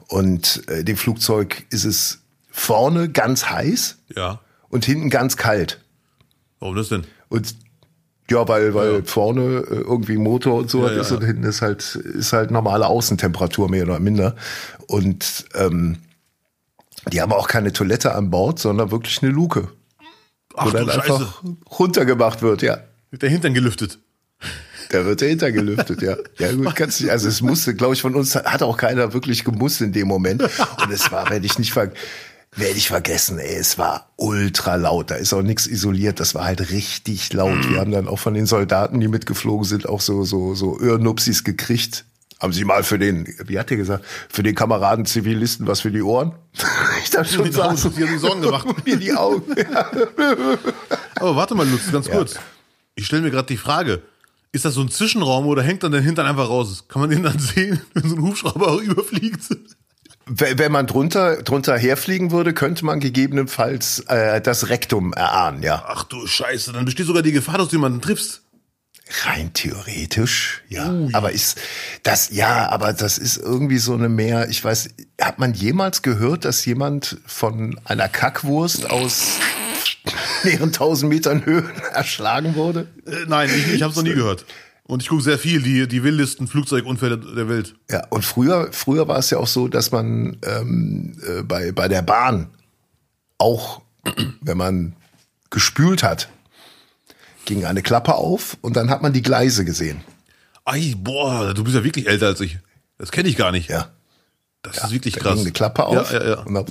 Und 0.08 0.68
äh, 0.68 0.84
dem 0.84 0.98
Flugzeug 0.98 1.66
ist 1.70 1.86
es 1.86 2.20
vorne 2.50 3.10
ganz 3.10 3.50
heiß 3.50 3.98
ja. 4.16 4.42
und 4.70 4.86
hinten 4.86 5.10
ganz 5.10 5.38
kalt. 5.38 5.82
Warum 6.60 6.76
das 6.76 6.90
denn? 6.90 7.04
Und 7.30 7.56
ja, 8.30 8.48
weil, 8.48 8.74
weil 8.74 8.94
ja. 8.94 9.02
vorne 9.04 9.42
äh, 9.42 9.76
irgendwie 9.76 10.18
Motor 10.18 10.56
und 10.56 10.70
so 10.70 10.86
ja, 10.88 10.94
ist 10.94 11.12
ja, 11.12 11.18
und 11.18 11.26
hinten 11.26 11.44
ist 11.44 11.62
halt, 11.62 11.96
ist 11.96 12.34
halt 12.34 12.52
normale 12.52 12.88
Außentemperatur 12.88 13.70
mehr 13.70 13.84
oder 13.84 14.00
minder. 14.00 14.36
Und 14.88 15.46
ähm, 15.56 15.98
die 17.12 17.22
haben 17.22 17.34
auch 17.34 17.48
keine 17.48 17.74
Toilette 17.74 18.16
an 18.16 18.30
Bord, 18.30 18.60
sondern 18.60 18.92
wirklich 18.92 19.22
eine 19.22 19.32
Luke. 19.32 19.70
Ach, 20.56 20.68
wo 20.68 20.72
dann 20.72 20.90
einfach 20.90 21.44
runtergemacht 21.80 22.42
wird, 22.42 22.62
ja. 22.62 22.80
Wird 23.12 23.24
der 23.24 23.30
Hintern 23.30 23.54
gelüftet. 23.54 24.00
Da 24.90 25.06
wird 25.06 25.22
der 25.22 25.30
Hintern 25.30 25.54
gelüftet, 25.54 26.02
ja. 26.02 26.16
Ja, 26.38 26.52
gut, 26.52 26.76
kannst 26.76 27.02
du, 27.02 27.10
also 27.10 27.28
es 27.28 27.42
musste, 27.42 27.76
glaube 27.76 27.94
ich, 27.94 28.02
von 28.02 28.16
uns 28.16 28.36
hat 28.36 28.62
auch 28.62 28.78
keiner 28.78 29.14
wirklich 29.14 29.44
gemusst 29.44 29.82
in 29.82 29.92
dem 29.92 30.08
Moment. 30.08 30.42
Und 30.84 30.92
es 30.92 31.12
war, 31.12 31.30
wenn 31.30 31.44
ich 31.44 31.58
nicht 31.60 31.74
ver 31.74 31.92
werde 32.56 32.78
ich 32.78 32.88
vergessen, 32.88 33.40
ey, 33.40 33.56
es 33.56 33.78
war 33.78 34.12
ultra 34.16 34.76
laut, 34.76 35.12
da 35.12 35.16
ist 35.16 35.34
auch 35.34 35.42
nichts 35.42 35.68
isoliert, 35.68 36.20
das 36.20 36.36
war 36.36 36.46
halt 36.46 36.72
richtig 36.72 37.34
laut. 37.34 37.66
Mhm. 37.66 37.70
Wir 37.70 37.80
haben 37.80 37.92
dann 37.92 38.08
auch 38.08 38.20
von 38.20 38.34
den 38.34 38.46
Soldaten, 38.46 39.00
die 39.00 39.08
mitgeflogen 39.08 39.66
sind, 39.66 39.88
auch 39.90 40.02
so, 40.02 40.24
so, 40.24 40.56
so 40.56 40.80
Öhrnupsis 40.80 41.44
gekriegt. 41.44 42.06
Haben 42.40 42.52
Sie 42.52 42.66
mal 42.66 42.84
für 42.84 43.00
den, 43.00 43.26
wie 43.46 43.58
hat 43.58 43.72
er 43.72 43.78
gesagt, 43.78 44.06
für 44.30 44.44
den 44.44 44.54
Kameraden 44.54 45.06
Zivilisten 45.06 45.66
was 45.66 45.82
für 45.82 45.92
die 45.92 46.02
Ohren? 46.02 46.34
ich 47.04 47.10
darf 47.10 47.32
schon 47.32 47.46
die 47.46 47.52
sagen. 47.52 47.78
Sie 47.78 47.88
haben 47.88 48.12
die 48.12 48.18
Sorgen 48.18 48.42
gemacht. 48.42 48.68
mir 48.86 48.98
die 48.98 49.14
Augen. 49.14 49.56
Aber 51.16 51.36
warte 51.36 51.56
mal, 51.56 51.68
Lutz, 51.68 51.92
ganz 51.92 52.08
ja. 52.08 52.16
kurz. 52.16 52.36
Ich 52.96 53.06
stelle 53.06 53.22
mir 53.22 53.32
gerade 53.32 53.48
die 53.48 53.58
Frage, 53.58 54.02
ist 54.52 54.66
das 54.66 54.74
so 54.74 54.82
ein 54.82 54.90
Zwischenraum 54.90 55.48
oder 55.48 55.64
hängt 55.64 55.84
dann 55.84 55.94
der 55.94 56.02
Hintern 56.02 56.28
einfach 56.28 56.50
raus? 56.50 56.86
Kann 56.88 57.02
man 57.02 57.10
den 57.10 57.24
dann 57.24 57.40
sehen, 57.40 57.82
wenn 57.94 58.08
so 58.08 58.16
ein 58.16 58.22
Hubschrauber 58.22 58.74
auch 58.74 58.82
überfliegt? 58.82 59.42
Wenn 60.26 60.72
man 60.72 60.88
drunter, 60.88 61.44
drunter 61.44 61.78
herfliegen 61.78 62.32
würde, 62.32 62.54
könnte 62.54 62.86
man 62.86 63.00
gegebenenfalls 63.00 64.00
äh, 64.08 64.40
das 64.42 64.70
Rektum 64.70 65.14
erahnen, 65.14 65.64
ja. 65.64 65.84
Ach 65.86 66.04
du 66.06 66.26
Scheiße, 66.26 66.72
dann 66.72 66.86
besteht 66.86 67.08
sogar 67.08 67.24
die 67.24 67.34
Gefahr, 67.34 67.58
dass 67.58 67.70
du 67.70 67.76
jemanden 67.76 68.02
triffst. 68.02 68.42
Rein 69.26 69.52
theoretisch, 69.54 70.64
ja. 70.70 70.90
Ui. 70.90 71.14
Aber 71.14 71.32
ist 71.34 71.60
das, 72.04 72.30
ja, 72.32 72.70
aber 72.70 72.94
das 72.94 73.18
ist 73.18 73.36
irgendwie 73.38 73.78
so 73.78 73.94
eine 73.94 74.08
mehr, 74.08 74.48
ich 74.50 74.64
weiß, 74.64 74.92
hat 75.20 75.40
man 75.40 75.54
jemals 75.54 76.02
gehört, 76.02 76.46
dass 76.46 76.66
jemand 76.66 77.18
von 77.26 77.80
einer 77.84 78.08
Kackwurst 78.08 78.90
aus 78.90 79.40
mehreren 80.44 80.72
tausend 80.72 81.12
Metern 81.12 81.46
Höhe 81.46 81.70
erschlagen 81.94 82.56
wurde? 82.56 82.88
Äh, 83.06 83.26
nein, 83.28 83.50
ich, 83.54 83.74
ich 83.74 83.82
habe 83.82 83.92
es 83.92 83.98
noch 83.98 84.04
nie 84.04 84.14
gehört. 84.14 84.46
Und 84.86 85.02
ich 85.02 85.08
gucke 85.08 85.24
sehr 85.24 85.40
viel, 85.40 85.62
die, 85.62 85.88
die 85.88 86.04
wildesten 86.04 86.48
Flugzeugunfälle 86.48 87.18
der 87.18 87.48
Welt. 87.48 87.76
Ja, 87.90 88.06
und 88.10 88.26
früher, 88.26 88.68
früher 88.72 89.08
war 89.08 89.18
es 89.18 89.30
ja 89.30 89.38
auch 89.38 89.48
so, 89.48 89.68
dass 89.68 89.92
man 89.92 90.38
ähm, 90.46 91.18
äh, 91.26 91.42
bei, 91.44 91.72
bei 91.72 91.88
der 91.88 92.02
Bahn 92.02 92.50
auch, 93.38 93.82
wenn 94.42 94.58
man 94.58 94.96
gespült 95.50 96.04
hat, 96.04 96.30
ging 97.46 97.66
eine 97.66 97.82
Klappe 97.82 98.16
auf 98.16 98.58
und 98.62 98.76
dann 98.76 98.90
hat 98.90 99.02
man 99.02 99.14
die 99.14 99.22
Gleise 99.22 99.66
gesehen. 99.66 100.02
Ei, 100.66 100.96
boah, 100.98 101.54
du 101.54 101.64
bist 101.64 101.76
ja 101.76 101.84
wirklich 101.84 102.08
älter 102.08 102.28
als 102.28 102.42
ich. 102.42 102.58
Das 102.98 103.12
kenne 103.12 103.30
ich 103.30 103.36
gar 103.36 103.52
nicht. 103.52 103.70
Ja. 103.70 103.90
Das 104.62 104.78
ja, 104.78 104.86
ist 104.86 104.92
wirklich 104.92 105.16
krass. 105.16 105.34
Ging 105.34 105.44
eine 105.44 105.52
Klappe 105.52 105.86
auf 105.86 106.12
ja, 106.12 106.20
ja, 106.22 106.30
ja. 106.30 106.40
und 106.40 106.54
dann 106.54 106.66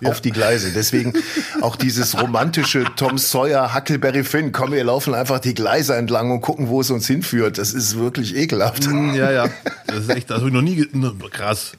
ja. 0.00 0.10
auf 0.10 0.20
die 0.20 0.30
Gleise. 0.30 0.72
Deswegen 0.72 1.12
auch 1.60 1.76
dieses 1.76 2.20
romantische 2.20 2.84
Tom 2.96 3.18
Sawyer, 3.18 3.74
Huckleberry 3.74 4.24
Finn. 4.24 4.52
Komm, 4.52 4.72
wir 4.72 4.84
laufen 4.84 5.14
einfach 5.14 5.38
die 5.38 5.54
Gleise 5.54 5.96
entlang 5.96 6.30
und 6.30 6.40
gucken, 6.40 6.68
wo 6.68 6.80
es 6.80 6.90
uns 6.90 7.06
hinführt. 7.06 7.58
Das 7.58 7.72
ist 7.72 7.98
wirklich 7.98 8.36
ekelhaft. 8.36 8.86
Mm, 8.86 9.14
ja, 9.14 9.30
ja. 9.30 9.48
Das 9.86 10.04
ist 10.04 10.10
echt, 10.10 10.30
das 10.30 10.38
habe 10.38 10.48
ich 10.48 10.54
noch 10.54 10.62
nie, 10.62 10.86
krass. 11.30 11.72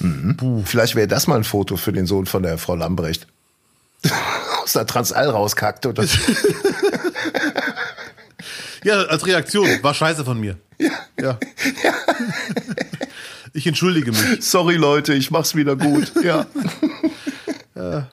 Mhm. 0.00 0.64
Vielleicht 0.64 0.94
wäre 0.94 1.08
das 1.08 1.26
mal 1.26 1.36
ein 1.36 1.44
Foto 1.44 1.76
für 1.76 1.92
den 1.92 2.06
Sohn 2.06 2.26
von 2.26 2.42
der 2.42 2.58
Frau 2.58 2.76
Lambrecht. 2.76 3.26
Aus 4.62 4.74
der 4.74 4.86
Transall 4.86 5.28
rauskackt 5.28 5.86
oder 5.86 6.04
Ja, 8.84 9.02
als 9.02 9.26
Reaktion. 9.26 9.68
War 9.82 9.94
scheiße 9.94 10.24
von 10.24 10.38
mir. 10.40 10.56
Ja. 10.78 10.90
ja. 11.20 11.38
ja. 11.82 11.94
Ich 13.52 13.66
entschuldige 13.66 14.12
mich. 14.12 14.20
Sorry, 14.40 14.76
Leute, 14.76 15.14
ich 15.14 15.30
mach's 15.30 15.54
wieder 15.54 15.74
gut. 15.74 16.12
Ja. 16.22 16.46
Ja. 17.90 18.10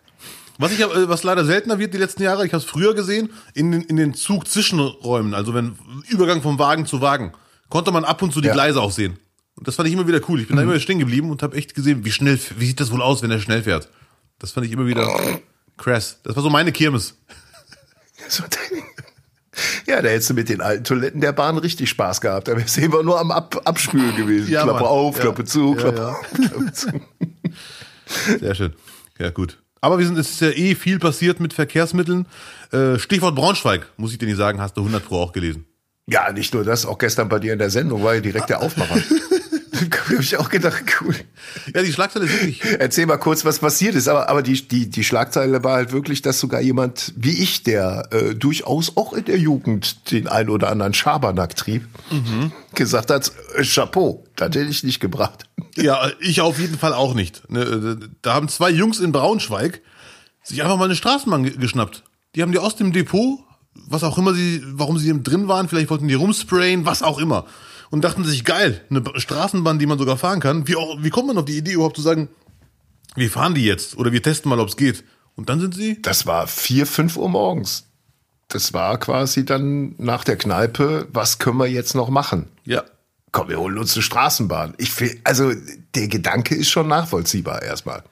Was 0.57 0.71
ich 0.71 0.79
äh, 0.79 1.09
was 1.09 1.23
leider 1.23 1.45
seltener 1.45 1.79
wird 1.79 1.93
die 1.93 1.97
letzten 1.97 2.23
Jahre, 2.23 2.45
ich 2.45 2.53
habe 2.53 2.63
es 2.63 2.69
früher 2.69 2.93
gesehen, 2.93 3.29
in 3.53 3.71
den, 3.71 3.81
in 3.81 3.97
den 3.97 4.13
Zug-Zwischenräumen, 4.13 5.33
also 5.33 5.53
wenn 5.53 5.77
Übergang 6.07 6.41
vom 6.41 6.59
Wagen 6.59 6.85
zu 6.85 7.01
Wagen, 7.01 7.33
konnte 7.69 7.91
man 7.91 8.05
ab 8.05 8.21
und 8.21 8.33
zu 8.33 8.41
die 8.41 8.47
ja. 8.47 8.53
Gleise 8.53 8.81
auch 8.81 8.91
sehen. 8.91 9.19
Und 9.55 9.67
das 9.67 9.75
fand 9.75 9.87
ich 9.87 9.93
immer 9.93 10.07
wieder 10.07 10.21
cool. 10.27 10.41
Ich 10.41 10.47
bin 10.47 10.55
mhm. 10.55 10.61
da 10.61 10.63
immer 10.63 10.79
stehen 10.79 10.99
geblieben 10.99 11.29
und 11.29 11.41
habe 11.43 11.55
echt 11.57 11.75
gesehen, 11.75 12.05
wie 12.05 12.11
schnell, 12.11 12.39
wie 12.57 12.65
sieht 12.65 12.79
das 12.79 12.91
wohl 12.91 13.01
aus, 13.01 13.21
wenn 13.21 13.31
er 13.31 13.39
schnell 13.39 13.63
fährt. 13.63 13.89
Das 14.39 14.51
fand 14.51 14.65
ich 14.65 14.71
immer 14.71 14.85
wieder 14.85 15.07
krass. 15.77 16.19
Das 16.23 16.35
war 16.35 16.43
so 16.43 16.49
meine 16.49 16.71
Kirmes. 16.71 17.15
Ja, 19.87 20.01
da 20.01 20.09
hättest 20.09 20.31
du 20.31 20.33
mit 20.33 20.49
den 20.49 20.61
alten 20.61 20.83
Toiletten 20.83 21.21
der 21.21 21.31
Bahn 21.31 21.57
richtig 21.57 21.89
Spaß 21.89 22.19
gehabt. 22.19 22.47
Da 22.47 22.57
wärst 22.57 22.77
du 22.77 22.81
immer 22.81 23.03
nur 23.03 23.19
am 23.19 23.31
Ab 23.31 23.61
Abspülen 23.63 24.15
gewesen. 24.17 24.51
Ja, 24.51 24.63
Klappe 24.63 24.81
Mann. 24.81 24.89
auf, 24.89 25.15
ja. 25.15 25.21
Klappe 25.21 25.45
zu, 25.45 25.75
Klappe 25.75 26.09
auf, 26.09 26.31
Klappe 26.33 26.73
zu. 26.73 26.89
Sehr 28.39 28.55
schön. 28.55 28.73
Ja, 29.17 29.29
gut. 29.29 29.57
Aber 29.85 29.99
wir 29.99 30.05
sind, 30.07 30.17
es 30.17 30.31
ist 30.31 30.41
ja 30.41 30.49
eh 30.49 30.73
viel 30.73 30.97
passiert 30.97 31.39
mit 31.39 31.53
Verkehrsmitteln. 31.53 32.25
Äh, 32.71 32.97
Stichwort 32.97 33.35
Braunschweig, 33.35 33.85
muss 33.97 34.11
ich 34.11 34.17
dir 34.17 34.25
nicht 34.25 34.37
sagen, 34.37 34.59
hast 34.59 34.75
du 34.77 34.81
100 34.81 35.05
Pro 35.05 35.19
auch 35.19 35.31
gelesen. 35.31 35.65
Ja, 36.07 36.31
nicht 36.31 36.55
nur 36.55 36.63
das, 36.63 36.87
auch 36.87 36.97
gestern 36.97 37.29
bei 37.29 37.37
dir 37.37 37.53
in 37.53 37.59
der 37.59 37.69
Sendung 37.69 38.03
war 38.03 38.15
ja 38.15 38.19
direkt 38.19 38.49
der 38.49 38.63
Aufmacher. 38.63 38.95
habe 40.09 40.21
ich 40.21 40.37
auch 40.37 40.49
gedacht, 40.49 40.83
cool. 41.01 41.15
Ja, 41.73 41.81
die 41.81 41.91
Schlagzeile 41.91 42.25
ist 42.25 42.33
wirklich. 42.33 42.61
Erzähl 42.79 43.05
mal 43.05 43.17
kurz, 43.17 43.45
was 43.45 43.59
passiert 43.59 43.95
ist. 43.95 44.07
Aber, 44.07 44.29
aber 44.29 44.41
die, 44.41 44.67
die, 44.67 44.89
die 44.89 45.03
Schlagzeile 45.03 45.63
war 45.63 45.75
halt 45.75 45.91
wirklich, 45.91 46.21
dass 46.21 46.39
sogar 46.39 46.61
jemand 46.61 47.13
wie 47.15 47.41
ich, 47.41 47.63
der 47.63 48.07
äh, 48.11 48.35
durchaus 48.35 48.97
auch 48.97 49.13
in 49.13 49.25
der 49.25 49.37
Jugend 49.37 50.11
den 50.11 50.27
ein 50.27 50.49
oder 50.49 50.69
anderen 50.69 50.93
Schabernack 50.93 51.55
trieb, 51.55 51.87
mhm. 52.11 52.51
gesagt 52.73 53.11
hat, 53.11 53.31
äh, 53.55 53.63
Chapeau, 53.63 54.23
das 54.35 54.47
hätte 54.47 54.61
ich 54.61 54.83
nicht 54.83 54.99
gebracht. 54.99 55.45
Ja, 55.75 56.09
ich 56.19 56.41
auf 56.41 56.59
jeden 56.59 56.77
Fall 56.77 56.93
auch 56.93 57.13
nicht. 57.13 57.49
Ne, 57.49 57.61
äh, 57.61 58.07
da 58.21 58.33
haben 58.33 58.49
zwei 58.49 58.69
Jungs 58.69 58.99
in 58.99 59.11
Braunschweig 59.11 59.81
sich 60.43 60.61
einfach 60.61 60.77
mal 60.77 60.85
eine 60.85 60.95
Straßenbahn 60.95 61.59
geschnappt. 61.59 62.03
Die 62.35 62.41
haben 62.41 62.51
die 62.51 62.59
aus 62.59 62.75
dem 62.75 62.91
Depot, 62.91 63.39
was 63.87 64.03
auch 64.03 64.17
immer 64.17 64.33
sie, 64.33 64.61
warum 64.65 64.97
sie 64.97 65.11
drin 65.23 65.47
waren, 65.47 65.67
vielleicht 65.67 65.89
wollten 65.89 66.07
die 66.07 66.13
rumsprayen, 66.13 66.85
was 66.85 67.01
auch 67.01 67.17
immer 67.17 67.45
und 67.89 68.03
dachten 68.03 68.23
sich, 68.23 68.43
geil, 68.43 68.81
eine 68.89 69.03
Straßenbahn, 69.15 69.79
die 69.79 69.85
man 69.85 69.97
sogar 69.97 70.17
fahren 70.17 70.39
kann. 70.39 70.67
Wie, 70.67 70.75
auch, 70.75 70.97
wie 71.01 71.09
kommt 71.09 71.27
man 71.27 71.37
auf 71.37 71.45
die 71.45 71.57
Idee 71.57 71.73
überhaupt 71.73 71.95
zu 71.95 72.01
sagen, 72.01 72.29
wir 73.15 73.29
fahren 73.29 73.55
die 73.55 73.65
jetzt 73.65 73.97
oder 73.97 74.11
wir 74.11 74.21
testen 74.21 74.49
mal, 74.49 74.59
ob 74.59 74.69
es 74.69 74.77
geht? 74.77 75.03
Und 75.35 75.49
dann 75.49 75.59
sind 75.59 75.75
sie? 75.75 76.01
Das 76.01 76.25
war 76.25 76.47
vier, 76.47 76.87
fünf 76.87 77.17
Uhr 77.17 77.29
morgens. 77.29 77.87
Das 78.47 78.73
war 78.73 78.97
quasi 78.99 79.45
dann 79.45 79.95
nach 79.97 80.23
der 80.23 80.37
Kneipe, 80.37 81.07
was 81.11 81.39
können 81.39 81.57
wir 81.57 81.67
jetzt 81.67 81.95
noch 81.95 82.09
machen? 82.09 82.47
Ja. 82.63 82.83
Komm, 83.31 83.49
wir 83.49 83.59
holen 83.59 83.77
uns 83.77 83.93
eine 83.95 84.03
Straßenbahn. 84.03 84.75
Ich 84.77 84.97
will, 85.01 85.19
also 85.25 85.51
der 85.93 86.07
Gedanke 86.07 86.55
ist 86.55 86.69
schon 86.69 86.87
nachvollziehbar 86.87 87.63
erstmal. 87.63 88.03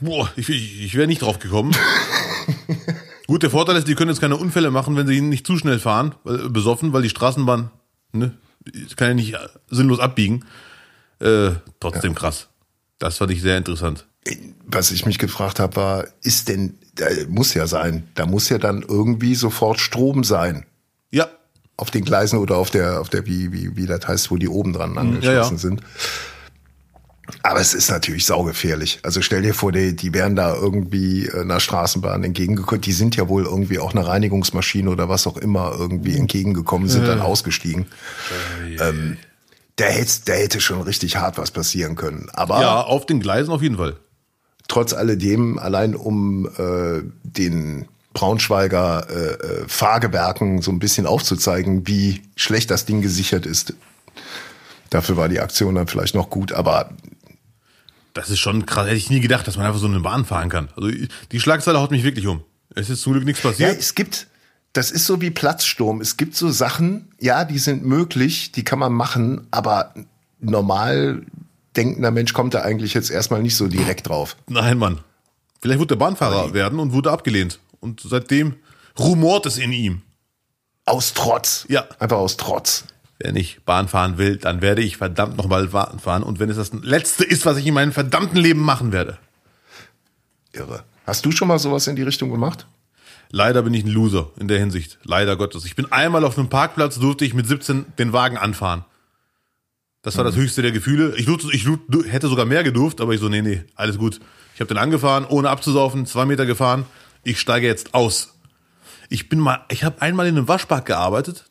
Boah, 0.00 0.28
ich, 0.34 0.48
ich, 0.48 0.82
ich 0.82 0.94
wäre 0.96 1.06
nicht 1.06 1.22
drauf 1.22 1.38
gekommen. 1.38 1.76
Gut, 3.26 3.42
der 3.42 3.50
Vorteil 3.50 3.76
ist, 3.76 3.86
die 3.86 3.94
können 3.94 4.10
jetzt 4.10 4.20
keine 4.20 4.36
Unfälle 4.36 4.70
machen, 4.70 4.96
wenn 4.96 5.06
sie 5.06 5.20
nicht 5.20 5.46
zu 5.46 5.56
schnell 5.56 5.78
fahren, 5.78 6.14
weil, 6.24 6.50
besoffen, 6.50 6.92
weil 6.92 7.02
die 7.02 7.08
Straßenbahn, 7.08 7.70
ne, 8.12 8.36
kann 8.96 9.08
ja 9.08 9.14
nicht 9.14 9.36
sinnlos 9.68 10.00
abbiegen. 10.00 10.44
Äh, 11.20 11.52
trotzdem 11.80 12.12
ja. 12.12 12.18
krass. 12.18 12.48
Das 12.98 13.18
fand 13.18 13.30
ich 13.30 13.42
sehr 13.42 13.58
interessant. 13.58 14.06
Was 14.66 14.90
ich 14.90 15.04
mich 15.04 15.18
gefragt 15.18 15.60
habe, 15.60 15.76
war, 15.76 16.04
ist 16.22 16.48
denn, 16.48 16.78
da 16.94 17.06
muss 17.28 17.54
ja 17.54 17.66
sein, 17.66 18.08
da 18.14 18.26
muss 18.26 18.48
ja 18.48 18.58
dann 18.58 18.82
irgendwie 18.82 19.34
sofort 19.34 19.80
Strom 19.80 20.24
sein. 20.24 20.64
Ja. 21.10 21.28
Auf 21.76 21.90
den 21.90 22.04
Gleisen 22.04 22.38
oder 22.38 22.56
auf 22.56 22.70
der, 22.70 23.00
auf 23.00 23.08
der, 23.08 23.26
wie, 23.26 23.52
wie, 23.52 23.76
wie 23.76 23.86
das 23.86 24.06
heißt, 24.06 24.30
wo 24.30 24.36
die 24.36 24.48
oben 24.48 24.72
dran 24.72 24.96
angeschlossen 24.96 25.26
ja, 25.26 25.42
ja. 25.42 25.58
sind. 25.58 25.82
Aber 27.42 27.60
es 27.60 27.74
ist 27.74 27.90
natürlich 27.90 28.26
saugefährlich. 28.26 29.00
Also 29.02 29.22
stell 29.22 29.42
dir 29.42 29.54
vor, 29.54 29.72
die, 29.72 29.96
die 29.96 30.12
wären 30.12 30.36
da 30.36 30.54
irgendwie 30.54 31.30
einer 31.30 31.60
Straßenbahn 31.60 32.22
entgegengekommen. 32.22 32.82
Die 32.82 32.92
sind 32.92 33.16
ja 33.16 33.28
wohl 33.28 33.44
irgendwie 33.44 33.78
auch 33.78 33.92
eine 33.92 34.06
Reinigungsmaschine 34.06 34.90
oder 34.90 35.08
was 35.08 35.26
auch 35.26 35.36
immer 35.36 35.74
irgendwie 35.78 36.16
entgegengekommen, 36.16 36.88
sind 36.88 37.06
dann 37.06 37.20
ausgestiegen. 37.20 37.86
Ähm, 38.78 39.16
da 39.76 39.86
hätte, 39.86 40.12
da 40.26 40.32
hätte 40.34 40.60
schon 40.60 40.82
richtig 40.82 41.16
hart 41.16 41.38
was 41.38 41.50
passieren 41.50 41.96
können. 41.96 42.28
Aber 42.32 42.60
ja, 42.60 42.80
auf 42.80 43.06
den 43.06 43.20
Gleisen 43.20 43.52
auf 43.52 43.62
jeden 43.62 43.76
Fall. 43.76 43.96
Trotz 44.68 44.92
alledem, 44.92 45.58
allein 45.58 45.94
um 45.94 46.46
äh, 46.46 47.02
den 47.22 47.86
Braunschweiger 48.14 49.06
äh, 49.10 49.14
äh, 49.14 49.64
Fahrgewerken 49.66 50.62
so 50.62 50.70
ein 50.70 50.78
bisschen 50.78 51.06
aufzuzeigen, 51.06 51.86
wie 51.86 52.22
schlecht 52.36 52.70
das 52.70 52.86
Ding 52.86 53.02
gesichert 53.02 53.44
ist. 53.44 53.74
Dafür 54.90 55.16
war 55.16 55.28
die 55.28 55.40
Aktion 55.40 55.74
dann 55.74 55.88
vielleicht 55.88 56.14
noch 56.14 56.30
gut, 56.30 56.52
aber 56.52 56.90
das 58.14 58.30
ist 58.30 58.38
schon 58.38 58.64
krass. 58.64 58.86
Hätte 58.86 58.96
ich 58.96 59.10
nie 59.10 59.20
gedacht, 59.20 59.46
dass 59.46 59.56
man 59.56 59.66
einfach 59.66 59.80
so 59.80 59.86
eine 59.86 60.00
Bahn 60.00 60.24
fahren 60.24 60.48
kann. 60.48 60.70
Also 60.76 60.90
die 61.32 61.40
Schlagzeile 61.40 61.80
haut 61.80 61.90
mich 61.90 62.04
wirklich 62.04 62.26
um. 62.26 62.42
Es 62.74 62.88
ist 62.88 63.02
zum 63.02 63.12
Glück 63.12 63.24
nichts 63.24 63.42
passiert. 63.42 63.72
Ja, 63.72 63.78
es 63.78 63.94
gibt, 63.94 64.28
das 64.72 64.90
ist 64.90 65.04
so 65.04 65.20
wie 65.20 65.30
Platzsturm. 65.30 66.00
Es 66.00 66.16
gibt 66.16 66.36
so 66.36 66.50
Sachen, 66.50 67.12
ja, 67.20 67.44
die 67.44 67.58
sind 67.58 67.84
möglich, 67.84 68.52
die 68.52 68.64
kann 68.64 68.78
man 68.78 68.92
machen, 68.92 69.46
aber 69.50 69.92
normal 70.40 71.22
denkender 71.76 72.10
Mensch 72.10 72.32
kommt 72.32 72.54
da 72.54 72.62
eigentlich 72.62 72.94
jetzt 72.94 73.10
erstmal 73.10 73.42
nicht 73.42 73.56
so 73.56 73.66
direkt 73.66 74.08
drauf. 74.08 74.36
Nein, 74.48 74.78
Mann. 74.78 75.00
Vielleicht 75.60 75.80
wurde 75.80 75.96
der 75.96 76.04
Bahnfahrer 76.04 76.44
Nein. 76.44 76.54
werden 76.54 76.78
und 76.78 76.92
wurde 76.92 77.10
abgelehnt. 77.10 77.58
Und 77.80 78.00
seitdem 78.04 78.54
rumort 78.98 79.46
es 79.46 79.58
in 79.58 79.72
ihm. 79.72 80.02
Aus 80.84 81.14
Trotz. 81.14 81.66
Ja. 81.68 81.86
Einfach 81.98 82.18
aus 82.18 82.36
Trotz. 82.36 82.84
Wenn 83.18 83.36
ich 83.36 83.62
Bahn 83.64 83.88
fahren 83.88 84.18
will, 84.18 84.36
dann 84.36 84.60
werde 84.60 84.82
ich 84.82 84.96
verdammt 84.96 85.36
nochmal 85.36 85.68
Bahn 85.68 85.98
fahren. 85.98 86.22
Und 86.22 86.40
wenn 86.40 86.50
es 86.50 86.56
das 86.56 86.72
Letzte 86.72 87.24
ist, 87.24 87.46
was 87.46 87.56
ich 87.56 87.66
in 87.66 87.74
meinem 87.74 87.92
verdammten 87.92 88.38
Leben 88.38 88.60
machen 88.60 88.92
werde. 88.92 89.18
Irre. 90.52 90.84
Hast 91.06 91.24
du 91.24 91.30
schon 91.30 91.48
mal 91.48 91.58
sowas 91.58 91.86
in 91.86 91.96
die 91.96 92.02
Richtung 92.02 92.30
gemacht? 92.30 92.66
Leider 93.30 93.62
bin 93.62 93.74
ich 93.74 93.84
ein 93.84 93.90
Loser 93.90 94.30
in 94.38 94.48
der 94.48 94.58
Hinsicht. 94.58 94.98
Leider 95.04 95.36
Gottes. 95.36 95.64
Ich 95.64 95.74
bin 95.74 95.90
einmal 95.90 96.24
auf 96.24 96.38
einem 96.38 96.48
Parkplatz, 96.48 96.98
durfte 96.98 97.24
ich 97.24 97.34
mit 97.34 97.46
17 97.46 97.86
den 97.98 98.12
Wagen 98.12 98.36
anfahren. 98.36 98.84
Das 100.02 100.16
war 100.16 100.24
das 100.24 100.36
mhm. 100.36 100.42
höchste 100.42 100.62
der 100.62 100.70
Gefühle. 100.70 101.14
Ich, 101.16 101.26
ich, 101.26 101.66
ich 101.66 102.12
hätte 102.12 102.28
sogar 102.28 102.44
mehr 102.44 102.62
gedurft, 102.62 103.00
aber 103.00 103.12
ich 103.12 103.20
so, 103.20 103.28
nee, 103.28 103.42
nee, 103.42 103.64
alles 103.74 103.98
gut. 103.98 104.20
Ich 104.54 104.60
habe 104.60 104.68
den 104.68 104.78
angefahren, 104.78 105.24
ohne 105.24 105.50
abzusaufen, 105.50 106.06
zwei 106.06 106.26
Meter 106.26 106.46
gefahren. 106.46 106.84
Ich 107.24 107.40
steige 107.40 107.66
jetzt 107.66 107.94
aus. 107.94 108.34
Ich 109.08 109.28
bin 109.28 109.40
mal, 109.40 109.64
ich 109.70 109.82
habe 109.82 110.00
einmal 110.02 110.26
in 110.26 110.36
einem 110.36 110.46
Waschpark 110.46 110.86
gearbeitet. 110.86 111.46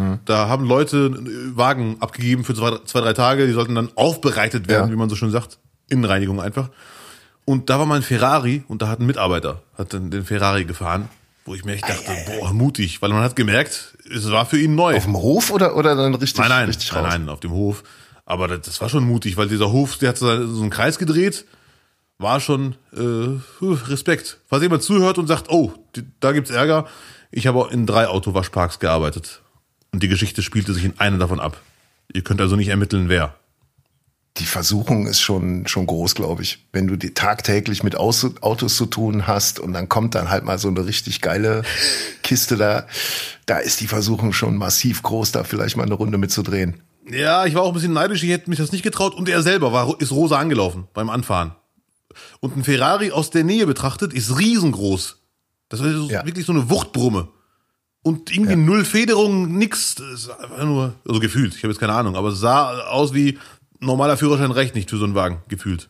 Mhm. 0.00 0.18
Da 0.24 0.48
haben 0.48 0.66
Leute 0.66 1.12
Wagen 1.56 1.96
abgegeben 2.00 2.44
für 2.44 2.54
zwei, 2.54 2.78
zwei, 2.84 3.00
drei 3.00 3.12
Tage. 3.12 3.46
Die 3.46 3.52
sollten 3.52 3.74
dann 3.74 3.90
aufbereitet 3.94 4.68
werden, 4.68 4.88
ja. 4.88 4.92
wie 4.92 4.96
man 4.96 5.08
so 5.08 5.16
schön 5.16 5.30
sagt. 5.30 5.58
Innenreinigung 5.88 6.40
einfach. 6.40 6.70
Und 7.44 7.68
da 7.68 7.78
war 7.78 7.86
mein 7.86 8.02
Ferrari 8.02 8.62
und 8.68 8.82
da 8.82 8.88
hat 8.88 9.00
ein 9.00 9.06
Mitarbeiter, 9.06 9.62
hat 9.76 9.92
dann 9.92 10.10
den 10.10 10.24
Ferrari 10.24 10.64
gefahren, 10.64 11.08
wo 11.44 11.54
ich 11.54 11.64
mir 11.64 11.72
echt 11.72 11.88
dachte, 11.88 12.12
boah, 12.26 12.52
mutig, 12.52 13.02
weil 13.02 13.10
man 13.10 13.22
hat 13.22 13.34
gemerkt, 13.34 13.96
es 14.08 14.30
war 14.30 14.46
für 14.46 14.60
ihn 14.60 14.76
neu. 14.76 14.96
Auf 14.96 15.04
dem 15.04 15.16
Hof 15.16 15.50
oder, 15.50 15.74
oder 15.74 15.96
dann 15.96 16.14
richtig? 16.14 16.38
Nein, 16.38 16.48
nein, 16.50 16.66
richtig 16.66 16.92
nein, 16.92 17.02
nein, 17.02 17.28
auf 17.28 17.40
dem 17.40 17.50
Hof. 17.50 17.82
Aber 18.24 18.46
das, 18.46 18.60
das, 18.60 18.80
war 18.80 18.88
schon 18.88 19.04
mutig, 19.04 19.36
weil 19.36 19.48
dieser 19.48 19.72
Hof, 19.72 19.96
der 19.98 20.10
hat 20.10 20.18
so 20.18 20.28
einen 20.28 20.70
Kreis 20.70 20.98
gedreht, 20.98 21.44
war 22.18 22.38
schon 22.38 22.76
äh, 22.92 23.64
Respekt. 23.64 24.38
Falls 24.46 24.62
jemand 24.62 24.84
zuhört 24.84 25.18
und 25.18 25.26
sagt, 25.26 25.50
oh, 25.50 25.72
da 26.20 26.30
gibt's 26.30 26.50
Ärger, 26.50 26.86
ich 27.32 27.46
habe 27.48 27.68
in 27.72 27.86
drei 27.86 28.06
Autowaschparks 28.06 28.78
gearbeitet. 28.78 29.40
Und 29.92 30.02
die 30.02 30.08
Geschichte 30.08 30.42
spielte 30.42 30.72
sich 30.72 30.84
in 30.84 30.98
einem 30.98 31.18
davon 31.18 31.40
ab. 31.40 31.60
Ihr 32.12 32.22
könnt 32.22 32.40
also 32.40 32.56
nicht 32.56 32.68
ermitteln, 32.68 33.08
wer 33.08 33.34
die 34.38 34.46
Versuchung 34.46 35.06
ist 35.06 35.20
schon, 35.20 35.66
schon 35.66 35.86
groß, 35.86 36.14
glaube 36.14 36.42
ich. 36.42 36.64
Wenn 36.72 36.86
du 36.86 36.96
die 36.96 37.14
tagtäglich 37.14 37.82
mit 37.82 37.96
Autos 37.96 38.76
zu 38.76 38.86
tun 38.86 39.26
hast 39.26 39.60
und 39.60 39.72
dann 39.72 39.88
kommt 39.88 40.14
dann 40.14 40.30
halt 40.30 40.44
mal 40.44 40.58
so 40.58 40.68
eine 40.68 40.86
richtig 40.86 41.20
geile 41.20 41.62
Kiste 42.22 42.56
da, 42.56 42.86
da 43.46 43.58
ist 43.58 43.80
die 43.80 43.86
Versuchung 43.86 44.32
schon 44.32 44.56
massiv 44.56 45.02
groß, 45.02 45.32
da 45.32 45.44
vielleicht 45.44 45.76
mal 45.76 45.84
eine 45.84 45.94
Runde 45.94 46.16
mitzudrehen. 46.16 46.80
Ja, 47.10 47.44
ich 47.44 47.54
war 47.54 47.62
auch 47.62 47.68
ein 47.68 47.74
bisschen 47.74 47.92
neidisch, 47.92 48.22
ich 48.22 48.30
hätte 48.30 48.50
mich 48.50 48.58
das 48.58 48.72
nicht 48.72 48.82
getraut 48.82 49.14
und 49.14 49.28
er 49.28 49.42
selber 49.42 49.72
war, 49.72 50.00
ist 50.00 50.12
rosa 50.12 50.38
angelaufen 50.38 50.86
beim 50.94 51.10
Anfahren. 51.10 51.54
Und 52.40 52.56
ein 52.56 52.64
Ferrari 52.64 53.10
aus 53.10 53.30
der 53.30 53.44
Nähe 53.44 53.66
betrachtet 53.66 54.12
ist 54.12 54.38
riesengroß. 54.38 55.16
Das 55.68 55.80
ist 55.80 56.10
ja. 56.10 56.24
wirklich 56.24 56.46
so 56.46 56.52
eine 56.52 56.70
Wuchtbrumme. 56.70 57.28
Und 58.02 58.30
irgendwie 58.32 58.52
ja. 58.52 58.56
null 58.56 58.84
Federung, 58.84 59.58
nix. 59.58 59.96
Das 59.96 60.06
ist 60.08 60.30
einfach 60.30 60.64
nur, 60.64 60.94
also 61.06 61.20
gefühlt, 61.20 61.54
ich 61.54 61.62
habe 61.62 61.72
jetzt 61.72 61.80
keine 61.80 61.92
Ahnung, 61.92 62.16
aber 62.16 62.28
es 62.28 62.40
sah 62.40 62.80
aus 62.86 63.12
wie, 63.12 63.38
normaler 63.78 64.16
Führerschein 64.16 64.50
reicht 64.50 64.74
nicht 64.74 64.88
für 64.88 64.96
so 64.96 65.04
einen 65.04 65.14
Wagen, 65.14 65.42
gefühlt. 65.48 65.88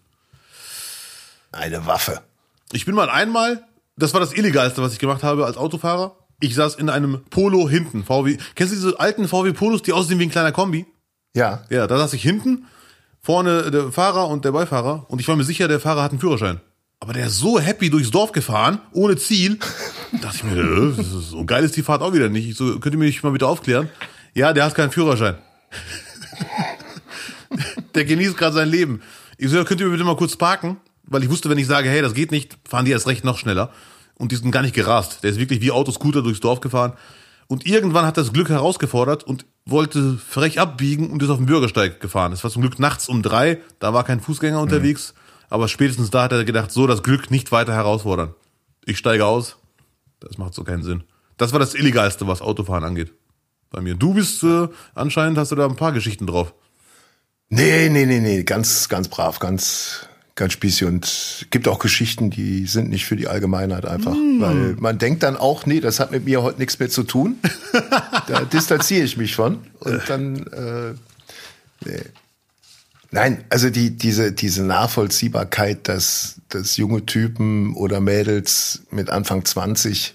Eine 1.52 1.86
Waffe. 1.86 2.20
Ich 2.72 2.84
bin 2.84 2.94
mal 2.94 3.08
einmal, 3.08 3.64
das 3.96 4.12
war 4.12 4.20
das 4.20 4.32
Illegalste, 4.32 4.82
was 4.82 4.92
ich 4.92 4.98
gemacht 4.98 5.22
habe 5.22 5.46
als 5.46 5.56
Autofahrer. 5.56 6.16
Ich 6.40 6.54
saß 6.54 6.76
in 6.76 6.88
einem 6.88 7.22
Polo 7.30 7.68
hinten, 7.68 8.04
VW. 8.04 8.38
Kennst 8.54 8.72
du 8.72 8.76
diese 8.76 8.98
alten 9.00 9.28
VW 9.28 9.52
Polos, 9.52 9.82
die 9.82 9.92
aussehen 9.92 10.18
wie 10.18 10.24
ein 10.24 10.30
kleiner 10.30 10.52
Kombi? 10.52 10.86
Ja. 11.34 11.64
Ja, 11.68 11.86
da 11.86 11.98
saß 11.98 12.12
ich 12.14 12.22
hinten, 12.22 12.66
vorne 13.20 13.70
der 13.70 13.92
Fahrer 13.92 14.28
und 14.28 14.44
der 14.44 14.52
Beifahrer 14.52 15.06
und 15.08 15.20
ich 15.20 15.28
war 15.28 15.36
mir 15.36 15.44
sicher, 15.44 15.68
der 15.68 15.80
Fahrer 15.80 16.02
hat 16.02 16.12
einen 16.12 16.20
Führerschein. 16.20 16.60
Aber 17.02 17.14
der 17.14 17.28
ist 17.28 17.38
so 17.38 17.58
happy 17.58 17.88
durchs 17.88 18.10
Dorf 18.10 18.32
gefahren, 18.32 18.78
ohne 18.92 19.16
Ziel. 19.16 19.58
dachte 20.20 20.36
ich 20.36 20.44
mir, 20.44 20.92
so 21.02 21.44
geil 21.46 21.64
ist 21.64 21.74
die 21.74 21.82
Fahrt 21.82 22.02
auch 22.02 22.12
wieder 22.12 22.28
nicht. 22.28 22.46
Ich 22.46 22.56
so, 22.56 22.78
könnt 22.78 22.94
ihr 22.94 22.98
mich 22.98 23.22
mal 23.22 23.32
bitte 23.32 23.46
aufklären? 23.46 23.88
Ja, 24.34 24.52
der 24.52 24.64
hat 24.64 24.74
keinen 24.74 24.90
Führerschein. 24.90 25.38
der 27.94 28.04
genießt 28.04 28.36
gerade 28.36 28.54
sein 28.54 28.68
Leben. 28.68 29.00
Ich 29.38 29.48
so, 29.48 29.64
könnt 29.64 29.80
ihr 29.80 29.88
bitte 29.88 30.04
mal 30.04 30.14
kurz 30.14 30.36
parken? 30.36 30.76
Weil 31.04 31.22
ich 31.22 31.30
wusste, 31.30 31.48
wenn 31.48 31.56
ich 31.56 31.66
sage, 31.66 31.88
hey, 31.88 32.02
das 32.02 32.12
geht 32.12 32.30
nicht, 32.30 32.58
fahren 32.68 32.84
die 32.84 32.90
erst 32.90 33.06
recht 33.06 33.24
noch 33.24 33.38
schneller. 33.38 33.72
Und 34.16 34.30
die 34.30 34.36
sind 34.36 34.50
gar 34.50 34.62
nicht 34.62 34.74
gerast. 34.74 35.22
Der 35.22 35.30
ist 35.30 35.40
wirklich 35.40 35.62
wie 35.62 35.70
Autoscooter 35.70 36.20
durchs 36.22 36.40
Dorf 36.40 36.60
gefahren. 36.60 36.92
Und 37.46 37.66
irgendwann 37.66 38.04
hat 38.04 38.18
das 38.18 38.34
Glück 38.34 38.50
herausgefordert 38.50 39.24
und 39.24 39.46
wollte 39.64 40.18
frech 40.18 40.60
abbiegen 40.60 41.10
und 41.10 41.22
ist 41.22 41.30
auf 41.30 41.38
den 41.38 41.46
Bürgersteig 41.46 41.98
gefahren. 41.98 42.32
Es 42.32 42.44
war 42.44 42.50
zum 42.50 42.60
Glück 42.60 42.78
nachts 42.78 43.08
um 43.08 43.22
drei, 43.22 43.58
da 43.78 43.94
war 43.94 44.04
kein 44.04 44.20
Fußgänger 44.20 44.58
mhm. 44.58 44.62
unterwegs. 44.64 45.14
Aber 45.50 45.68
spätestens 45.68 46.10
da 46.10 46.22
hat 46.22 46.32
er 46.32 46.44
gedacht, 46.44 46.70
so 46.70 46.86
das 46.86 47.02
Glück 47.02 47.30
nicht 47.30 47.52
weiter 47.52 47.74
herausfordern. 47.74 48.34
Ich 48.86 48.98
steige 48.98 49.26
aus. 49.26 49.56
Das 50.20 50.38
macht 50.38 50.54
so 50.54 50.64
keinen 50.64 50.82
Sinn. 50.82 51.02
Das 51.36 51.52
war 51.52 51.58
das 51.58 51.74
Illegalste, 51.74 52.26
was 52.26 52.40
Autofahren 52.40 52.84
angeht. 52.84 53.12
Bei 53.70 53.80
mir. 53.80 53.94
Du 53.94 54.14
bist 54.14 54.42
äh, 54.42 54.68
anscheinend, 54.94 55.38
hast 55.38 55.52
du 55.52 55.56
da 55.56 55.66
ein 55.66 55.76
paar 55.76 55.92
Geschichten 55.92 56.26
drauf. 56.26 56.54
Nee, 57.48 57.88
nee, 57.88 58.06
nee, 58.06 58.20
nee, 58.20 58.42
ganz, 58.44 58.88
ganz 58.88 59.08
brav, 59.08 59.38
ganz, 59.38 60.06
ganz 60.36 60.52
spießig 60.52 60.86
und 60.86 61.46
gibt 61.50 61.66
auch 61.66 61.78
Geschichten, 61.78 62.30
die 62.30 62.66
sind 62.66 62.90
nicht 62.90 63.04
für 63.04 63.16
die 63.16 63.26
Allgemeinheit 63.26 63.86
einfach, 63.86 64.14
mm. 64.14 64.40
weil 64.40 64.76
man 64.78 64.98
denkt 64.98 65.22
dann 65.24 65.36
auch, 65.36 65.66
nee, 65.66 65.80
das 65.80 65.98
hat 65.98 66.12
mit 66.12 66.24
mir 66.24 66.42
heute 66.42 66.58
nichts 66.58 66.78
mehr 66.78 66.90
zu 66.90 67.02
tun. 67.02 67.38
da 68.28 68.40
distanziere 68.44 69.04
ich 69.04 69.16
mich 69.16 69.34
von 69.34 69.58
und 69.80 70.02
dann, 70.08 70.46
äh, 70.46 70.94
nee. 71.84 72.02
Nein, 73.12 73.44
also 73.50 73.70
die, 73.70 73.96
diese, 73.96 74.32
diese 74.32 74.62
Nachvollziehbarkeit, 74.62 75.88
dass, 75.88 76.40
dass 76.48 76.76
junge 76.76 77.06
Typen 77.06 77.74
oder 77.74 78.00
Mädels 78.00 78.82
mit 78.90 79.10
Anfang 79.10 79.44
20 79.44 80.14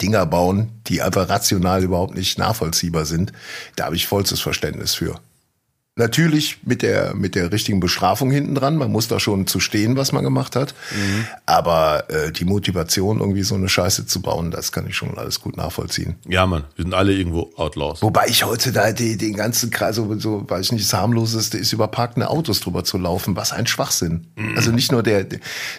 Dinger 0.00 0.26
bauen, 0.26 0.70
die 0.86 1.02
einfach 1.02 1.28
rational 1.28 1.82
überhaupt 1.82 2.14
nicht 2.14 2.38
nachvollziehbar 2.38 3.04
sind, 3.04 3.32
da 3.76 3.86
habe 3.86 3.96
ich 3.96 4.06
vollstes 4.06 4.40
Verständnis 4.40 4.94
für. 4.94 5.20
Natürlich 5.96 6.58
mit 6.64 6.82
der, 6.82 7.14
mit 7.14 7.36
der 7.36 7.52
richtigen 7.52 7.78
Bestrafung 7.78 8.32
hinten 8.32 8.56
dran. 8.56 8.76
Man 8.76 8.90
muss 8.90 9.06
da 9.06 9.20
schon 9.20 9.46
zu 9.46 9.60
stehen, 9.60 9.96
was 9.96 10.10
man 10.10 10.24
gemacht 10.24 10.56
hat. 10.56 10.74
Mhm. 10.90 11.24
Aber 11.46 12.10
äh, 12.10 12.32
die 12.32 12.44
Motivation, 12.44 13.20
irgendwie 13.20 13.44
so 13.44 13.54
eine 13.54 13.68
Scheiße 13.68 14.04
zu 14.04 14.20
bauen, 14.20 14.50
das 14.50 14.72
kann 14.72 14.88
ich 14.88 14.96
schon 14.96 15.16
alles 15.16 15.40
gut 15.40 15.56
nachvollziehen. 15.56 16.16
Ja, 16.26 16.46
Mann, 16.46 16.64
wir 16.74 16.82
sind 16.82 16.94
alle 16.94 17.12
irgendwo 17.12 17.52
Outlaws. 17.54 18.02
Wobei 18.02 18.26
ich 18.26 18.44
heute 18.44 18.72
da 18.72 18.90
die, 18.90 19.16
den 19.16 19.36
ganzen 19.36 19.70
Kreis, 19.70 19.94
so, 19.94 20.18
so 20.18 20.44
weiß 20.50 20.66
ich 20.66 20.72
nicht, 20.72 20.84
das 20.84 20.98
harmloseste 20.98 21.58
ist, 21.58 21.72
über 21.72 21.86
parkende 21.86 22.28
Autos 22.28 22.58
drüber 22.58 22.82
zu 22.82 22.98
laufen. 22.98 23.36
Was 23.36 23.52
ein 23.52 23.68
Schwachsinn. 23.68 24.26
Mhm. 24.34 24.56
Also 24.56 24.72
nicht 24.72 24.90
nur 24.90 25.04
der, 25.04 25.26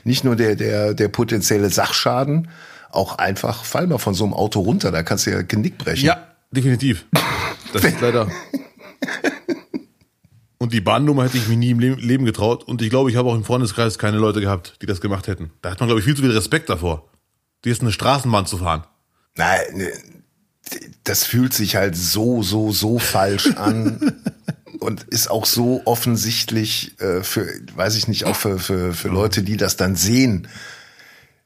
nicht 0.06 0.24
nur 0.24 0.38
der, 0.38 0.56
der, 0.56 0.94
der 0.94 1.10
potenzielle 1.10 1.70
Sachschaden, 1.70 2.48
auch 2.90 3.18
einfach 3.18 3.66
fall 3.66 3.88
mal 3.88 3.98
von 3.98 4.14
so 4.14 4.24
einem 4.24 4.34
Auto 4.34 4.62
runter, 4.62 4.92
da 4.92 5.04
kannst 5.04 5.26
du 5.26 5.32
ja 5.32 5.42
Genick 5.42 5.78
brechen. 5.78 6.06
Ja, 6.06 6.26
definitiv. 6.52 7.06
Das 7.74 7.84
ist 7.84 8.00
leider. 8.00 8.30
Und 10.66 10.74
die 10.74 10.82
Bahnnummer 10.82 11.26
hätte 11.26 11.38
ich 11.38 11.48
mir 11.48 11.58
nie 11.58 11.70
im 11.70 11.80
Leben 11.80 12.26
getraut. 12.26 12.64
Und 12.64 12.82
ich 12.82 12.90
glaube, 12.90 13.12
ich 13.12 13.18
habe 13.18 13.30
auch 13.30 13.36
im 13.36 13.44
Freundeskreis 13.44 14.00
keine 14.00 14.18
Leute 14.18 14.42
gehabt, 14.42 14.78
die 14.82 14.88
das 14.88 15.00
gemacht 15.00 15.28
hätten. 15.28 15.52
Da 15.62 15.70
hat 15.70 15.80
man, 15.80 15.88
glaube 15.88 16.00
ich, 16.00 16.06
viel 16.06 16.16
zu 16.16 16.24
viel 16.24 16.32
Respekt 16.32 16.72
davor. 16.72 17.08
dir 17.64 17.72
ist 17.72 17.84
eine 17.84 17.92
Straßenbahn 17.92 18.48
zu 18.48 18.58
fahren. 18.58 18.84
Nein, 19.36 19.60
ne, 19.76 19.92
das 21.04 21.24
fühlt 21.24 21.54
sich 21.54 21.76
halt 21.76 21.96
so, 21.96 22.42
so, 22.42 22.72
so 22.72 22.98
falsch 22.98 23.52
an. 23.58 24.24
und 24.80 25.04
ist 25.04 25.30
auch 25.30 25.46
so 25.46 25.84
offensichtlich 25.86 27.00
äh, 27.00 27.22
für, 27.22 27.48
weiß 27.76 27.96
ich 27.96 28.08
nicht, 28.08 28.26
auch 28.26 28.36
für, 28.36 28.58
für, 28.58 28.94
für 28.94 29.10
Leute, 29.10 29.44
die 29.44 29.58
das 29.58 29.78
dann 29.78 29.96
sehen. 29.96 30.48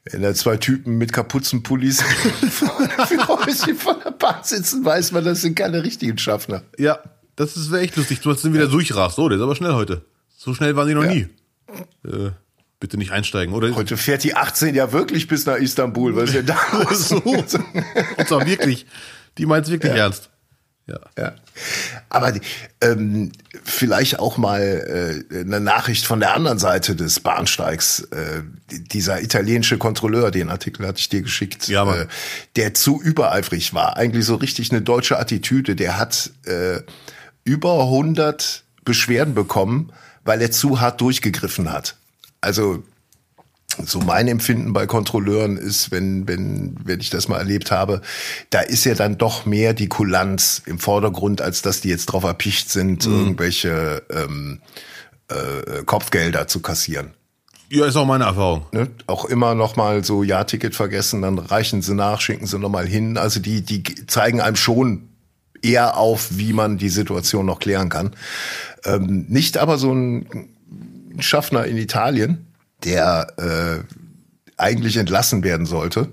Wenn 0.04 0.22
da 0.22 0.32
zwei 0.32 0.56
Typen 0.56 0.96
mit 0.96 1.12
Kapuzenpullis 1.12 2.00
vor 2.50 4.00
der 4.02 4.12
Bahn 4.12 4.44
sitzen, 4.44 4.82
weiß 4.82 5.12
man, 5.12 5.26
das 5.26 5.42
sind 5.42 5.56
keine 5.56 5.84
richtigen 5.84 6.16
Schaffner. 6.16 6.62
Ja, 6.78 7.00
das 7.36 7.56
ist 7.56 7.72
echt 7.72 7.96
lustig. 7.96 8.20
Du 8.20 8.30
hast 8.30 8.44
den 8.44 8.52
wieder 8.52 8.66
durchrast. 8.66 9.18
Oh, 9.18 9.28
der 9.28 9.38
ist 9.38 9.42
aber 9.42 9.54
schnell 9.54 9.72
heute. 9.72 10.04
So 10.36 10.54
schnell 10.54 10.76
waren 10.76 10.88
die 10.88 10.94
noch 10.94 11.04
ja. 11.04 11.14
nie. 11.14 11.28
Äh, 12.04 12.30
bitte 12.80 12.96
nicht 12.96 13.12
einsteigen, 13.12 13.54
oder? 13.54 13.74
Heute 13.74 13.96
fährt 13.96 14.24
die 14.24 14.34
18 14.34 14.74
ja 14.74 14.92
wirklich 14.92 15.28
bis 15.28 15.46
nach 15.46 15.56
Istanbul, 15.56 16.16
was 16.16 16.32
ja 16.32 16.42
da 16.42 16.56
so. 16.94 17.16
Und 17.16 17.48
zwar 17.48 18.46
wirklich. 18.46 18.86
Die 19.38 19.46
meint 19.46 19.66
es 19.66 19.70
wirklich 19.70 19.92
ja. 19.92 20.04
ernst. 20.04 20.30
Ja. 20.90 21.22
ja. 21.22 21.32
Aber 22.08 22.32
ähm, 22.80 23.32
vielleicht 23.64 24.18
auch 24.18 24.36
mal 24.36 25.24
äh, 25.30 25.40
eine 25.40 25.60
Nachricht 25.60 26.04
von 26.04 26.20
der 26.20 26.34
anderen 26.34 26.58
Seite 26.58 26.96
des 26.96 27.20
Bahnsteigs. 27.20 28.00
Äh, 28.10 28.42
dieser 28.70 29.22
italienische 29.22 29.78
Kontrolleur, 29.78 30.30
den 30.30 30.50
Artikel 30.50 30.86
hatte 30.86 30.98
ich 30.98 31.08
dir 31.08 31.22
geschickt, 31.22 31.68
ja, 31.68 31.90
äh, 31.94 32.06
der 32.56 32.74
zu 32.74 33.00
übereifrig 33.00 33.74
war. 33.74 33.96
Eigentlich 33.96 34.24
so 34.24 34.34
richtig 34.36 34.70
eine 34.70 34.82
deutsche 34.82 35.18
Attitüde. 35.18 35.76
Der 35.76 35.98
hat 35.98 36.30
äh, 36.44 36.80
über 37.44 37.82
100 37.84 38.64
Beschwerden 38.84 39.34
bekommen, 39.34 39.92
weil 40.24 40.42
er 40.42 40.50
zu 40.50 40.80
hart 40.80 41.00
durchgegriffen 41.00 41.72
hat. 41.72 41.96
Also 42.40 42.82
so 43.84 44.00
mein 44.00 44.28
Empfinden 44.28 44.72
bei 44.72 44.86
Kontrolleuren 44.86 45.56
ist, 45.56 45.90
wenn, 45.90 46.26
wenn, 46.28 46.76
wenn 46.84 47.00
ich 47.00 47.10
das 47.10 47.28
mal 47.28 47.38
erlebt 47.38 47.70
habe, 47.70 48.02
da 48.50 48.60
ist 48.60 48.84
ja 48.84 48.94
dann 48.94 49.18
doch 49.18 49.46
mehr 49.46 49.74
die 49.74 49.88
Kulanz 49.88 50.62
im 50.66 50.78
Vordergrund, 50.78 51.40
als 51.40 51.62
dass 51.62 51.80
die 51.80 51.88
jetzt 51.88 52.06
drauf 52.06 52.24
erpicht 52.24 52.70
sind, 52.70 53.06
mhm. 53.06 53.12
irgendwelche 53.12 54.02
ähm, 54.10 54.60
äh, 55.28 55.84
Kopfgelder 55.84 56.46
zu 56.48 56.60
kassieren. 56.60 57.12
Ja, 57.72 57.86
ist 57.86 57.96
auch 57.96 58.06
meine 58.06 58.24
Erfahrung. 58.24 58.66
Ne? 58.72 58.88
Auch 59.06 59.24
immer 59.24 59.54
noch 59.54 59.76
mal 59.76 60.02
so, 60.02 60.24
ja, 60.24 60.42
Ticket 60.42 60.74
vergessen, 60.74 61.22
dann 61.22 61.38
reichen 61.38 61.82
sie 61.82 61.94
nach, 61.94 62.20
schicken 62.20 62.46
sie 62.46 62.58
noch 62.58 62.68
mal 62.68 62.86
hin. 62.86 63.16
Also 63.16 63.38
die, 63.38 63.62
die 63.62 63.84
zeigen 64.06 64.40
einem 64.40 64.56
schon 64.56 65.08
eher 65.62 65.96
auf, 65.96 66.36
wie 66.36 66.52
man 66.52 66.78
die 66.78 66.88
Situation 66.88 67.46
noch 67.46 67.60
klären 67.60 67.88
kann. 67.88 68.16
Ähm, 68.84 69.26
nicht 69.28 69.56
aber 69.56 69.78
so 69.78 69.92
ein 69.92 70.48
Schaffner 71.20 71.64
in 71.66 71.76
Italien, 71.76 72.49
der 72.84 73.34
äh, 73.38 73.84
eigentlich 74.56 74.96
entlassen 74.96 75.42
werden 75.42 75.66
sollte, 75.66 76.08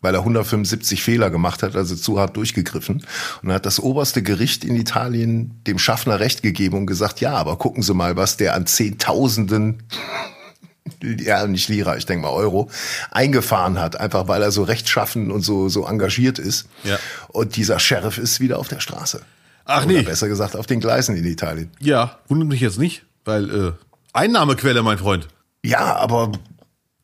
weil 0.00 0.14
er 0.14 0.20
175 0.20 1.02
Fehler 1.02 1.30
gemacht 1.30 1.62
hat, 1.62 1.74
also 1.74 1.96
zu 1.96 2.18
hart 2.20 2.36
durchgegriffen. 2.36 2.96
Und 2.96 3.48
dann 3.48 3.54
hat 3.54 3.66
das 3.66 3.80
oberste 3.80 4.22
Gericht 4.22 4.64
in 4.64 4.76
Italien 4.76 5.60
dem 5.66 5.78
Schaffner 5.78 6.20
Recht 6.20 6.42
gegeben 6.42 6.78
und 6.78 6.86
gesagt, 6.86 7.20
ja, 7.20 7.34
aber 7.34 7.56
gucken 7.56 7.82
Sie 7.82 7.94
mal, 7.94 8.16
was 8.16 8.36
der 8.36 8.54
an 8.54 8.66
Zehntausenden 8.66 9.82
ja, 11.02 11.46
nicht 11.46 11.68
Lira, 11.68 11.96
ich 11.96 12.06
denke 12.06 12.22
mal 12.22 12.32
Euro, 12.32 12.70
eingefahren 13.10 13.80
hat, 13.80 13.98
einfach 13.98 14.28
weil 14.28 14.42
er 14.42 14.50
so 14.50 14.62
rechtschaffen 14.62 15.30
und 15.30 15.42
so, 15.42 15.68
so 15.68 15.86
engagiert 15.86 16.38
ist. 16.38 16.68
Ja. 16.84 16.98
Und 17.28 17.56
dieser 17.56 17.78
Sheriff 17.78 18.18
ist 18.18 18.40
wieder 18.40 18.58
auf 18.58 18.68
der 18.68 18.80
Straße. 18.80 19.22
Ach 19.64 19.84
Oder 19.84 19.94
nee. 19.94 20.02
besser 20.02 20.28
gesagt 20.28 20.56
auf 20.56 20.66
den 20.66 20.80
Gleisen 20.80 21.16
in 21.16 21.24
Italien. 21.24 21.70
Ja, 21.78 22.18
wundert 22.28 22.48
mich 22.48 22.60
jetzt 22.60 22.78
nicht, 22.78 23.04
weil 23.24 23.50
äh, 23.50 23.72
Einnahmequelle, 24.12 24.82
mein 24.82 24.98
Freund. 24.98 25.28
Ja, 25.68 25.96
aber 25.96 26.32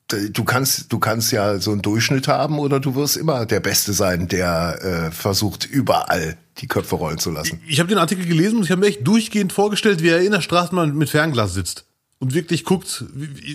du 0.09 0.45
kannst, 0.45 0.91
du 0.91 0.99
kannst 0.99 1.33
ja 1.33 1.59
so 1.59 1.73
einen 1.73 1.83
Durchschnitt 1.83 2.29
haben 2.29 2.59
oder 2.59 2.81
du 2.81 2.95
wirst 2.95 3.19
immer 3.19 3.45
der 3.45 3.61
Beste 3.61 3.93
sein, 3.93 4.27
der 4.27 4.79
äh, 4.83 5.11
versucht, 5.11 5.67
überall 5.67 6.39
die 6.59 6.67
Köpfe 6.67 6.95
rollen 6.95 7.19
zu 7.19 7.31
lassen. 7.31 7.61
Ich, 7.67 7.75
ich 7.75 7.81
habe 7.81 7.91
den 7.91 7.99
Artikel 7.99 8.25
gelesen 8.25 8.57
und 8.57 8.65
ich 8.65 8.71
habe 8.71 8.81
mir 8.81 8.87
echt 8.87 9.07
durchgehend 9.07 9.53
vorgestellt, 9.53 10.03
wie 10.03 10.09
er 10.09 10.23
in 10.23 10.33
der 10.33 10.41
Straßenbahn 10.41 10.97
mit 10.97 11.11
Fernglas 11.11 11.53
sitzt 11.53 11.85
und 12.21 12.33
wirklich 12.33 12.65
guckt, 12.65 13.05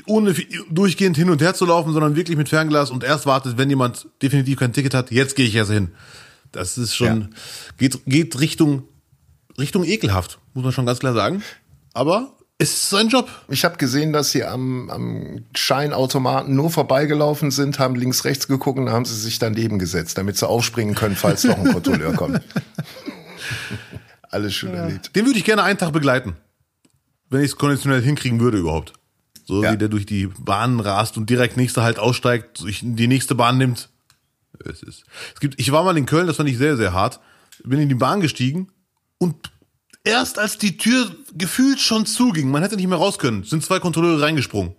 ohne 0.06 0.36
durchgehend 0.70 1.18
hin 1.18 1.32
und 1.32 1.42
her 1.42 1.56
zu 1.56 1.66
laufen, 1.66 1.92
sondern 1.92 2.16
wirklich 2.16 2.38
mit 2.38 2.50
Fernglas 2.50 2.92
und 2.92 3.04
erst 3.04 3.26
wartet, 3.26 3.58
wenn 3.58 3.72
jemand 3.72 4.08
definitiv 4.22 4.60
kein 4.60 4.74
Ticket 4.74 4.94
hat, 4.94 5.10
jetzt 5.10 5.36
gehe 5.36 5.48
ich 5.48 5.56
erst 5.56 5.72
hin. 5.72 5.90
Das 6.52 6.78
ist 6.78 6.94
schon, 6.94 7.22
ja. 7.22 7.28
geht, 7.80 8.06
geht 8.06 8.40
Richtung, 8.40 8.84
Richtung 9.58 9.86
ekelhaft, 9.86 10.38
muss 10.54 10.64
man 10.64 10.72
schon 10.72 10.86
ganz 10.86 11.00
klar 11.00 11.16
sagen. 11.16 11.42
Aber 11.94 12.36
ist 12.60 12.90
sein 12.90 13.08
Job. 13.08 13.30
Ich 13.48 13.64
habe 13.64 13.78
gesehen, 13.78 14.12
dass 14.12 14.32
sie 14.32 14.44
am, 14.44 14.90
am 14.90 15.46
Scheinautomaten 15.56 16.54
nur 16.54 16.70
vorbeigelaufen 16.70 17.52
sind, 17.52 17.80
haben 17.80 17.96
links, 17.96 18.26
rechts 18.26 18.48
geguckt 18.48 18.78
und 18.78 18.90
haben 18.90 19.06
sie 19.06 19.16
sich 19.16 19.40
daneben 19.40 19.80
gesetzt, 19.80 20.18
damit 20.18 20.38
sie 20.38 20.48
aufspringen 20.48 20.94
können, 20.94 21.16
falls 21.16 21.46
noch 21.46 21.58
ein 21.58 21.64
Kontrolleur 21.74 22.14
kommt. 22.14 22.42
Alles 24.24 24.54
schon 24.54 24.74
ja. 24.74 24.84
erlebt. 24.84 25.16
Den 25.16 25.26
würde 25.26 25.40
ich 25.40 25.46
gerne 25.46 25.64
einen 25.64 25.80
Tag 25.80 25.94
begleiten. 25.94 26.36
Wenn 27.30 27.42
ich 27.42 27.52
es 27.52 27.56
konditionell 27.56 28.02
hinkriegen 28.02 28.42
würde 28.42 28.58
überhaupt. 28.58 28.94
So 29.46 29.64
ja. 29.64 29.72
wie 29.72 29.78
der 29.78 29.88
durch 29.88 30.06
die 30.06 30.28
Bahnen 30.28 30.82
rast 30.82 31.18
und 31.18 31.30
direkt 31.30 31.56
nächste 31.56 31.82
halt 31.82 31.98
aussteigt, 31.98 32.64
die 32.82 33.08
nächste 33.08 33.36
Bahn 33.36 33.58
nimmt. 33.58 33.90
Es 34.66 34.84
ist. 34.84 35.06
Es 35.34 35.40
gibt, 35.40 35.60
ich 35.60 35.72
war 35.72 35.84
mal 35.84 35.98
in 35.98 36.06
Köln, 36.06 36.28
das 36.28 36.36
fand 36.36 36.50
ich 36.50 36.58
sehr, 36.58 36.76
sehr 36.76 36.92
hart. 36.92 37.22
Bin 37.64 37.80
in 37.80 37.90
die 37.90 37.96
Bahn 37.96 38.20
gestiegen 38.20 38.68
und 39.18 39.50
erst 40.04 40.40
als 40.40 40.58
die 40.58 40.78
Tür 40.78 41.12
gefühlt 41.34 41.80
schon 41.80 42.06
zuging, 42.06 42.50
man 42.52 42.62
hätte 42.62 42.76
nicht 42.76 42.88
mehr 42.88 42.98
raus 42.98 43.20
können, 43.20 43.44
sind 43.44 43.64
zwei 43.64 43.80
Kontrolleure 43.80 44.22
reingesprungen. 44.22 44.76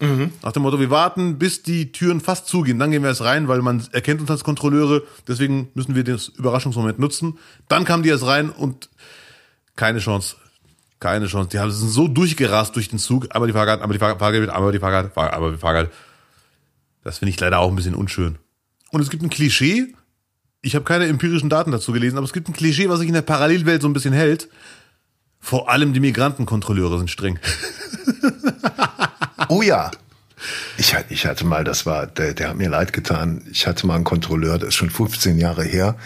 Mhm. 0.00 0.32
Nach 0.42 0.52
dem 0.52 0.62
Motto, 0.62 0.78
wir 0.78 0.90
warten, 0.90 1.38
bis 1.38 1.62
die 1.62 1.90
Türen 1.90 2.20
fast 2.20 2.46
zugehen, 2.46 2.78
dann 2.78 2.90
gehen 2.90 3.02
wir 3.02 3.08
erst 3.08 3.22
rein, 3.22 3.48
weil 3.48 3.62
man 3.62 3.82
erkennt 3.92 4.20
uns 4.20 4.30
als 4.30 4.44
Kontrolleure, 4.44 5.02
deswegen 5.26 5.70
müssen 5.74 5.94
wir 5.96 6.04
den 6.04 6.20
Überraschungsmoment 6.36 6.98
nutzen. 6.98 7.38
Dann 7.68 7.84
kamen 7.84 8.04
die 8.04 8.10
erst 8.10 8.24
rein 8.24 8.50
und 8.50 8.88
keine 9.74 9.98
Chance. 9.98 10.36
Keine 11.00 11.26
Chance. 11.26 11.48
Die 11.50 11.58
haben 11.58 11.70
sind 11.70 11.88
so 11.88 12.08
durchgerast 12.08 12.74
durch 12.76 12.88
den 12.88 12.98
Zug, 12.98 13.28
aber 13.30 13.46
die 13.46 13.52
Fahrgart, 13.52 13.82
aber 13.82 13.92
die 13.92 13.98
Fahrgart, 13.98 14.50
aber 14.50 14.72
die 14.72 14.78
Fahrgart, 14.78 15.16
aber 15.16 15.52
die 15.52 15.58
Fahrgart. 15.58 15.90
Das 17.04 17.18
finde 17.18 17.30
ich 17.30 17.40
leider 17.40 17.58
auch 17.58 17.68
ein 17.68 17.76
bisschen 17.76 17.94
unschön. 17.94 18.38
Und 18.90 19.00
es 19.00 19.10
gibt 19.10 19.22
ein 19.22 19.30
Klischee, 19.30 19.94
ich 20.62 20.74
habe 20.74 20.84
keine 20.84 21.06
empirischen 21.06 21.48
Daten 21.48 21.70
dazu 21.70 21.92
gelesen, 21.92 22.16
aber 22.16 22.24
es 22.24 22.32
gibt 22.32 22.48
ein 22.48 22.52
Klischee, 22.52 22.88
was 22.88 22.98
sich 22.98 23.08
in 23.08 23.14
der 23.14 23.22
Parallelwelt 23.22 23.82
so 23.82 23.88
ein 23.88 23.92
bisschen 23.92 24.12
hält. 24.12 24.48
Vor 25.40 25.70
allem 25.70 25.92
die 25.92 26.00
Migrantenkontrolleure 26.00 26.98
sind 26.98 27.10
streng. 27.10 27.38
oh 29.48 29.62
ja. 29.62 29.90
Ich, 30.76 30.94
ich 31.08 31.26
hatte 31.26 31.44
mal, 31.44 31.64
das 31.64 31.86
war, 31.86 32.06
der, 32.06 32.34
der 32.34 32.50
hat 32.50 32.56
mir 32.56 32.68
leid 32.68 32.92
getan. 32.92 33.42
Ich 33.50 33.66
hatte 33.66 33.86
mal 33.86 33.96
einen 33.96 34.04
Kontrolleur, 34.04 34.58
das 34.58 34.70
ist 34.70 34.74
schon 34.76 34.90
15 34.90 35.38
Jahre 35.38 35.64
her. 35.64 35.96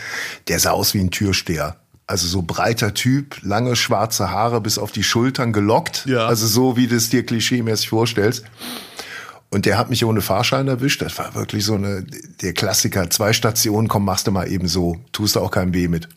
Der 0.48 0.58
sah 0.58 0.70
aus 0.70 0.94
wie 0.94 1.00
ein 1.00 1.10
Türsteher. 1.10 1.76
Also 2.06 2.26
so 2.26 2.42
breiter 2.42 2.94
Typ, 2.94 3.36
lange 3.42 3.76
schwarze 3.76 4.30
Haare 4.30 4.60
bis 4.60 4.78
auf 4.78 4.92
die 4.92 5.02
Schultern 5.02 5.52
gelockt. 5.52 6.04
Ja. 6.06 6.26
Also 6.26 6.46
so, 6.46 6.76
wie 6.76 6.86
du 6.86 6.96
es 6.96 7.08
dir 7.08 7.24
klischeemäßig 7.24 7.88
vorstellst. 7.88 8.44
Und 9.52 9.66
der 9.66 9.76
hat 9.76 9.90
mich 9.90 10.02
ohne 10.02 10.22
Fahrschein 10.22 10.66
erwischt. 10.66 11.02
Das 11.02 11.18
war 11.18 11.34
wirklich 11.34 11.66
so 11.66 11.74
eine, 11.74 12.06
der 12.40 12.54
Klassiker. 12.54 13.10
Zwei 13.10 13.34
Stationen, 13.34 13.86
komm, 13.86 14.02
machst 14.02 14.26
du 14.26 14.30
mal 14.30 14.50
eben 14.50 14.66
so. 14.66 14.96
Tust 15.12 15.36
du 15.36 15.40
auch 15.40 15.50
kein 15.50 15.74
Weh 15.74 15.88
mit. 15.88 16.08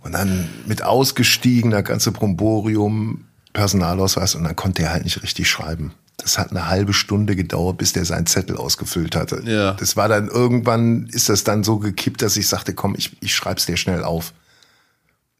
Und 0.00 0.12
dann 0.12 0.48
mit 0.64 0.82
ausgestiegen, 0.82 1.70
das 1.70 1.84
ganze 1.84 2.12
Bromborium, 2.12 3.26
Personalausweis 3.52 4.36
und 4.36 4.44
dann 4.44 4.56
konnte 4.56 4.84
er 4.84 4.92
halt 4.94 5.04
nicht 5.04 5.22
richtig 5.22 5.50
schreiben. 5.50 5.92
Das 6.16 6.38
hat 6.38 6.50
eine 6.50 6.66
halbe 6.66 6.94
Stunde 6.94 7.36
gedauert, 7.36 7.76
bis 7.76 7.92
der 7.92 8.06
seinen 8.06 8.24
Zettel 8.24 8.56
ausgefüllt 8.56 9.14
hatte. 9.14 9.42
Ja. 9.44 9.72
Das 9.72 9.98
war 9.98 10.08
dann 10.08 10.28
irgendwann, 10.28 11.08
ist 11.12 11.28
das 11.28 11.44
dann 11.44 11.62
so 11.62 11.78
gekippt, 11.78 12.22
dass 12.22 12.38
ich 12.38 12.48
sagte, 12.48 12.72
komm, 12.72 12.94
ich, 12.96 13.18
ich 13.20 13.34
schreib's 13.34 13.66
dir 13.66 13.76
schnell 13.76 14.02
auf. 14.02 14.32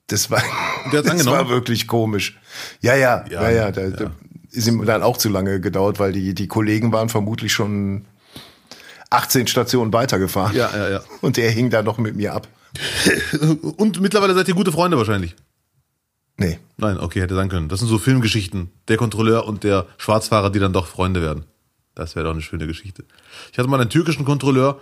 Das 0.08 0.30
war, 0.30 0.42
das 0.92 1.24
war 1.24 1.48
wirklich 1.48 1.86
komisch. 1.86 2.38
Ja, 2.82 2.94
ja, 2.94 3.24
ja, 3.30 3.42
ja, 3.42 3.50
ja, 3.50 3.72
da, 3.72 3.86
ja 3.86 4.10
ist 4.52 4.66
ihm 4.66 4.84
dann 4.84 5.02
auch 5.02 5.16
zu 5.16 5.28
lange 5.28 5.60
gedauert, 5.60 5.98
weil 5.98 6.12
die, 6.12 6.34
die 6.34 6.48
Kollegen 6.48 6.92
waren 6.92 7.08
vermutlich 7.08 7.52
schon 7.52 8.04
18 9.10 9.46
Stationen 9.46 9.92
weitergefahren. 9.92 10.56
Ja, 10.56 10.70
ja, 10.74 10.90
ja. 10.90 11.00
Und 11.20 11.36
der 11.36 11.50
hing 11.50 11.70
da 11.70 11.82
noch 11.82 11.98
mit 11.98 12.16
mir 12.16 12.34
ab. 12.34 12.48
Und 13.76 14.00
mittlerweile 14.00 14.34
seid 14.34 14.46
ihr 14.48 14.54
gute 14.54 14.72
Freunde 14.72 14.96
wahrscheinlich. 14.96 15.34
Nee. 16.36 16.58
Nein, 16.78 16.98
okay, 16.98 17.20
hätte 17.20 17.34
sein 17.34 17.48
können. 17.48 17.68
Das 17.68 17.80
sind 17.80 17.88
so 17.88 17.98
Filmgeschichten. 17.98 18.70
Der 18.88 18.96
Kontrolleur 18.96 19.46
und 19.46 19.62
der 19.62 19.86
Schwarzfahrer, 19.98 20.48
die 20.48 20.58
dann 20.58 20.72
doch 20.72 20.86
Freunde 20.86 21.20
werden. 21.20 21.44
Das 21.94 22.16
wäre 22.16 22.24
doch 22.24 22.32
eine 22.32 22.40
schöne 22.40 22.66
Geschichte. 22.66 23.04
Ich 23.52 23.58
hatte 23.58 23.68
mal 23.68 23.78
einen 23.78 23.90
türkischen 23.90 24.24
Kontrolleur, 24.24 24.80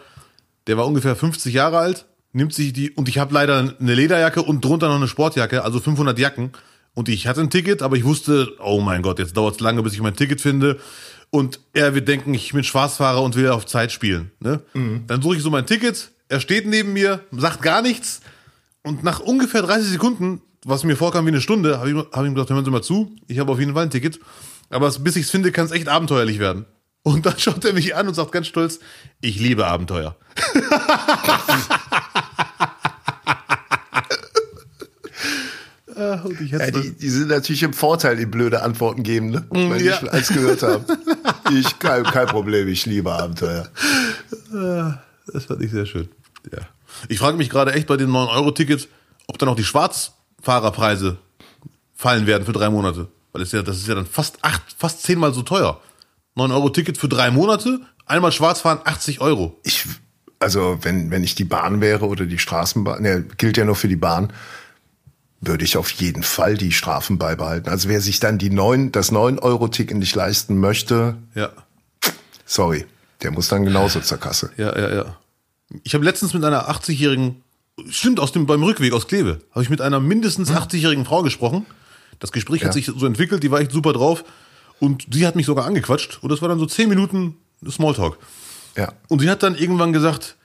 der 0.69 0.77
war 0.77 0.87
ungefähr 0.87 1.17
50 1.17 1.53
Jahre 1.53 1.79
alt, 1.79 2.07
nimmt 2.33 2.55
sich 2.55 2.73
die, 2.73 2.93
und 2.93 3.09
ich 3.09 3.19
habe 3.19 3.35
leider 3.35 3.75
eine 3.81 3.95
Lederjacke 3.95 4.43
und 4.43 4.65
drunter 4.65 4.87
noch 4.87 4.97
eine 4.97 5.09
Sportjacke, 5.09 5.65
also 5.65 5.81
500 5.81 6.17
Jacken. 6.17 6.53
Und 6.99 7.09
ich 7.09 7.29
hatte 7.29 7.43
ein 7.43 7.49
Ticket, 7.49 7.81
aber 7.83 7.95
ich 7.95 8.03
wusste, 8.03 8.57
oh 8.59 8.81
mein 8.81 9.03
Gott, 9.03 9.21
jetzt 9.21 9.37
dauert 9.37 9.55
es 9.55 9.61
lange, 9.61 9.85
bis 9.85 9.93
ich 9.93 10.01
mein 10.01 10.17
Ticket 10.17 10.41
finde. 10.41 10.81
Und 11.31 11.61
er 11.73 11.95
wird 11.95 12.09
denken, 12.09 12.35
ich 12.35 12.53
bin 12.53 12.65
Schwarzfahrer 12.65 13.23
und 13.23 13.37
will 13.37 13.51
auf 13.51 13.67
Zeit 13.67 13.93
spielen. 13.93 14.33
Ne? 14.41 14.63
Mhm. 14.75 15.05
Dann 15.07 15.23
suche 15.23 15.37
ich 15.37 15.43
so 15.43 15.49
mein 15.49 15.65
Ticket, 15.65 16.11
er 16.27 16.41
steht 16.41 16.67
neben 16.67 16.93
mir, 16.93 17.21
sagt 17.31 17.63
gar 17.63 17.83
nichts. 17.83 18.21
Und 18.83 19.05
nach 19.05 19.21
ungefähr 19.21 19.63
30 19.63 19.91
Sekunden, 19.91 20.43
was 20.65 20.83
mir 20.83 20.97
vorkam 20.97 21.25
wie 21.27 21.29
eine 21.29 21.41
Stunde, 21.41 21.79
habe 21.79 21.89
ich, 21.89 21.97
hab 21.97 22.25
ich 22.25 22.31
ihm 22.31 22.35
gesagt, 22.35 22.51
hören 22.51 22.65
Sie 22.65 22.71
mal 22.73 22.83
zu, 22.83 23.15
ich 23.29 23.39
habe 23.39 23.53
auf 23.53 23.61
jeden 23.61 23.75
Fall 23.75 23.85
ein 23.85 23.91
Ticket. 23.91 24.19
Aber 24.69 24.91
bis 24.91 25.15
ich 25.15 25.27
es 25.27 25.31
finde, 25.31 25.53
kann 25.53 25.67
es 25.67 25.71
echt 25.71 25.87
abenteuerlich 25.87 26.41
werden. 26.41 26.67
Und 27.05 27.27
dann 27.27 27.35
schaut 27.39 27.65
er 27.65 27.75
mich 27.75 27.95
an 27.95 28.09
und 28.09 28.15
sagt 28.15 28.33
ganz 28.33 28.49
stolz, 28.49 28.81
ich 29.21 29.39
liebe 29.39 29.69
Abenteuer. 29.69 30.17
Ah, 35.99 36.23
ja, 36.41 36.71
die, 36.71 36.93
die, 36.93 37.09
sind 37.09 37.29
natürlich 37.29 37.65
im 37.65 37.73
Vorteil, 37.73 38.17
die 38.17 38.27
blöde 38.27 38.63
Antworten 38.63 39.03
geben, 39.03 39.31
ne? 39.31 39.45
Mm, 39.51 39.71
weil 39.71 39.83
ja. 39.83 39.99
ich 40.01 40.13
eins 40.13 40.29
gehört 40.29 40.63
habe. 40.63 40.85
Ich, 41.51 41.79
kein, 41.81 42.05
kein 42.05 42.27
Problem, 42.27 42.69
ich 42.69 42.87
liebe 42.87 43.11
Abenteuer. 43.11 43.69
Ah, 44.55 44.99
das 45.33 45.47
fand 45.47 45.63
ich 45.63 45.73
sehr 45.73 45.87
schön. 45.87 46.09
Ja. 46.53 46.61
Ich 47.09 47.19
frage 47.19 47.37
mich 47.37 47.51
gerade 47.51 47.73
echt 47.73 47.89
bei 47.89 47.97
den 47.97 48.11
9-Euro-Tickets, 48.11 48.87
ob 49.27 49.39
dann 49.39 49.49
auch 49.49 49.57
die 49.57 49.65
Schwarzfahrerpreise 49.65 51.19
fallen 51.95 52.27
werden 52.27 52.45
für 52.45 52.53
drei 52.53 52.71
Monate. 52.71 53.09
Weil 53.33 53.41
das 53.41 53.49
ist 53.49 53.53
ja, 53.55 53.63
das 53.63 53.79
ist 53.79 53.89
ja 53.89 53.95
dann 53.95 54.07
fast 54.07 54.39
acht, 54.43 54.63
fast 54.79 55.03
zehnmal 55.03 55.35
so 55.35 55.43
teuer. 55.43 55.81
9-Euro-Ticket 56.37 56.97
für 56.97 57.09
drei 57.09 57.31
Monate, 57.33 57.81
einmal 58.07 58.31
schwarz 58.31 58.61
fahren, 58.61 58.81
80 58.85 59.21
Euro. 59.21 59.59
Ich, 59.65 59.85
also 60.39 60.79
wenn, 60.83 61.11
wenn 61.11 61.25
ich 61.25 61.35
die 61.35 61.45
Bahn 61.45 61.81
wäre 61.81 62.07
oder 62.07 62.27
die 62.27 62.39
Straßenbahn, 62.39 63.03
ne, 63.03 63.25
gilt 63.37 63.57
ja 63.57 63.65
nur 63.65 63.75
für 63.75 63.89
die 63.89 63.97
Bahn, 63.97 64.33
würde 65.41 65.65
ich 65.65 65.77
auf 65.77 65.91
jeden 65.91 66.23
Fall 66.23 66.57
die 66.57 66.73
Strafen 66.73 67.19
beibehalten. 67.19 67.69
Also 67.69 67.89
wer 67.89 68.01
sich 68.01 68.21
dann 68.21 68.39
die 68.39 68.51
neun, 68.51 68.91
das 68.93 69.13
9-Euro-Ticket 69.13 69.97
nicht 69.97 70.15
leisten 70.15 70.59
möchte, 70.59 71.17
ja. 71.35 71.51
sorry, 72.45 72.87
der 73.23 73.31
muss 73.31 73.49
dann 73.49 73.65
genauso 73.65 74.01
zur 74.01 74.19
Kasse. 74.19 74.51
Ja, 74.57 74.77
ja, 74.77 74.95
ja. 74.95 75.17
Ich 75.85 75.95
habe 75.95 76.05
letztens 76.05 76.35
mit 76.35 76.45
einer 76.45 76.69
80-jährigen, 76.69 77.43
stimmt, 77.91 78.21
aus 78.21 78.33
dem, 78.33 78.47
beim 78.47 78.63
Rückweg 78.63 78.93
aus 78.93 79.07
Kleve, 79.07 79.41
habe 79.53 79.63
ich 79.63 79.71
mit 79.71 79.81
einer 79.81 80.01
mindestens 80.01 80.51
80-jährigen 80.51 81.05
Frau 81.05 81.23
gesprochen. 81.23 81.67
Das 82.19 82.33
Gespräch 82.33 82.63
ja. 82.63 82.69
hat 82.69 82.75
sich 82.75 82.87
so 82.87 83.07
entwickelt, 83.07 83.43
die 83.43 83.51
war 83.51 83.61
echt 83.61 83.71
super 83.71 83.93
drauf. 83.93 84.25
Und 84.81 85.07
sie 85.13 85.27
hat 85.27 85.37
mich 85.37 85.47
sogar 85.47 85.67
angequatscht. 85.67 86.19
Und 86.23 86.31
das 86.31 86.41
war 86.41 86.49
dann 86.49 86.59
so 86.59 86.67
zehn 86.67 86.89
Minuten 86.89 87.37
Smalltalk. 87.69 88.19
Ja. 88.77 88.93
Und 89.09 89.21
sie 89.21 89.31
hat 89.31 89.43
dann 89.43 89.57
irgendwann 89.57 89.93
gesagt, 89.93 90.37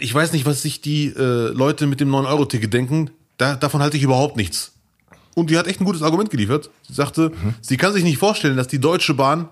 ich 0.00 0.12
weiß 0.12 0.32
nicht, 0.32 0.46
was 0.46 0.62
sich 0.62 0.80
die 0.80 1.08
äh, 1.08 1.48
Leute 1.48 1.86
mit 1.86 2.00
dem 2.00 2.10
9-Euro-Ticket 2.10 2.72
denken. 2.72 3.10
Da, 3.36 3.56
davon 3.56 3.82
halte 3.82 3.96
ich 3.96 4.02
überhaupt 4.02 4.36
nichts. 4.36 4.72
Und 5.34 5.50
die 5.50 5.58
hat 5.58 5.66
echt 5.66 5.80
ein 5.80 5.84
gutes 5.84 6.02
Argument 6.02 6.30
geliefert. 6.30 6.70
Sie 6.86 6.94
sagte, 6.94 7.30
mhm. 7.30 7.54
sie 7.60 7.76
kann 7.76 7.92
sich 7.92 8.04
nicht 8.04 8.18
vorstellen, 8.18 8.56
dass 8.56 8.68
die 8.68 8.80
Deutsche 8.80 9.14
Bahn, 9.14 9.48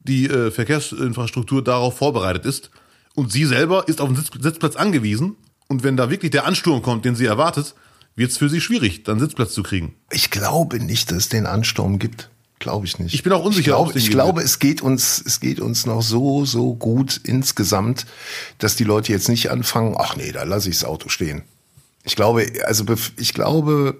die 0.00 0.26
äh, 0.26 0.50
Verkehrsinfrastruktur 0.50 1.64
darauf 1.64 1.96
vorbereitet 1.96 2.44
ist. 2.44 2.70
Und 3.14 3.32
sie 3.32 3.46
selber 3.46 3.88
ist 3.88 4.00
auf 4.00 4.08
den 4.08 4.16
Sitz, 4.16 4.30
Sitzplatz 4.38 4.76
angewiesen. 4.76 5.36
Und 5.68 5.84
wenn 5.84 5.96
da 5.96 6.10
wirklich 6.10 6.30
der 6.32 6.44
Ansturm 6.46 6.82
kommt, 6.82 7.04
den 7.04 7.14
sie 7.14 7.24
erwartet, 7.24 7.74
wird 8.14 8.30
es 8.30 8.36
für 8.36 8.48
sie 8.48 8.60
schwierig, 8.60 9.04
dann 9.04 9.18
Sitzplatz 9.18 9.54
zu 9.54 9.62
kriegen. 9.62 9.94
Ich 10.10 10.30
glaube 10.30 10.78
nicht, 10.80 11.10
dass 11.10 11.18
es 11.18 11.28
den 11.28 11.46
Ansturm 11.46 11.98
gibt. 11.98 12.28
Glaube 12.58 12.86
ich 12.86 12.98
nicht. 12.98 13.14
Ich 13.14 13.22
bin 13.22 13.32
auch 13.32 13.44
unsicher. 13.44 13.60
Ich 13.60 13.66
glaube, 13.66 13.98
ich 13.98 14.10
glaube, 14.10 14.42
es 14.42 14.58
geht 14.58 14.82
uns, 14.82 15.20
es 15.24 15.40
geht 15.40 15.60
uns 15.60 15.84
noch 15.86 16.02
so, 16.02 16.44
so 16.44 16.74
gut 16.74 17.20
insgesamt, 17.24 18.06
dass 18.58 18.76
die 18.76 18.84
Leute 18.84 19.12
jetzt 19.12 19.28
nicht 19.28 19.50
anfangen, 19.50 19.96
ach 19.98 20.16
nee, 20.16 20.30
da 20.30 20.44
lasse 20.44 20.68
ich 20.68 20.78
das 20.78 20.84
Auto 20.84 21.08
stehen. 21.08 21.42
Ich 22.04 22.16
glaube, 22.16 22.46
also 22.64 22.84
ich 23.16 23.34
glaube, 23.34 23.96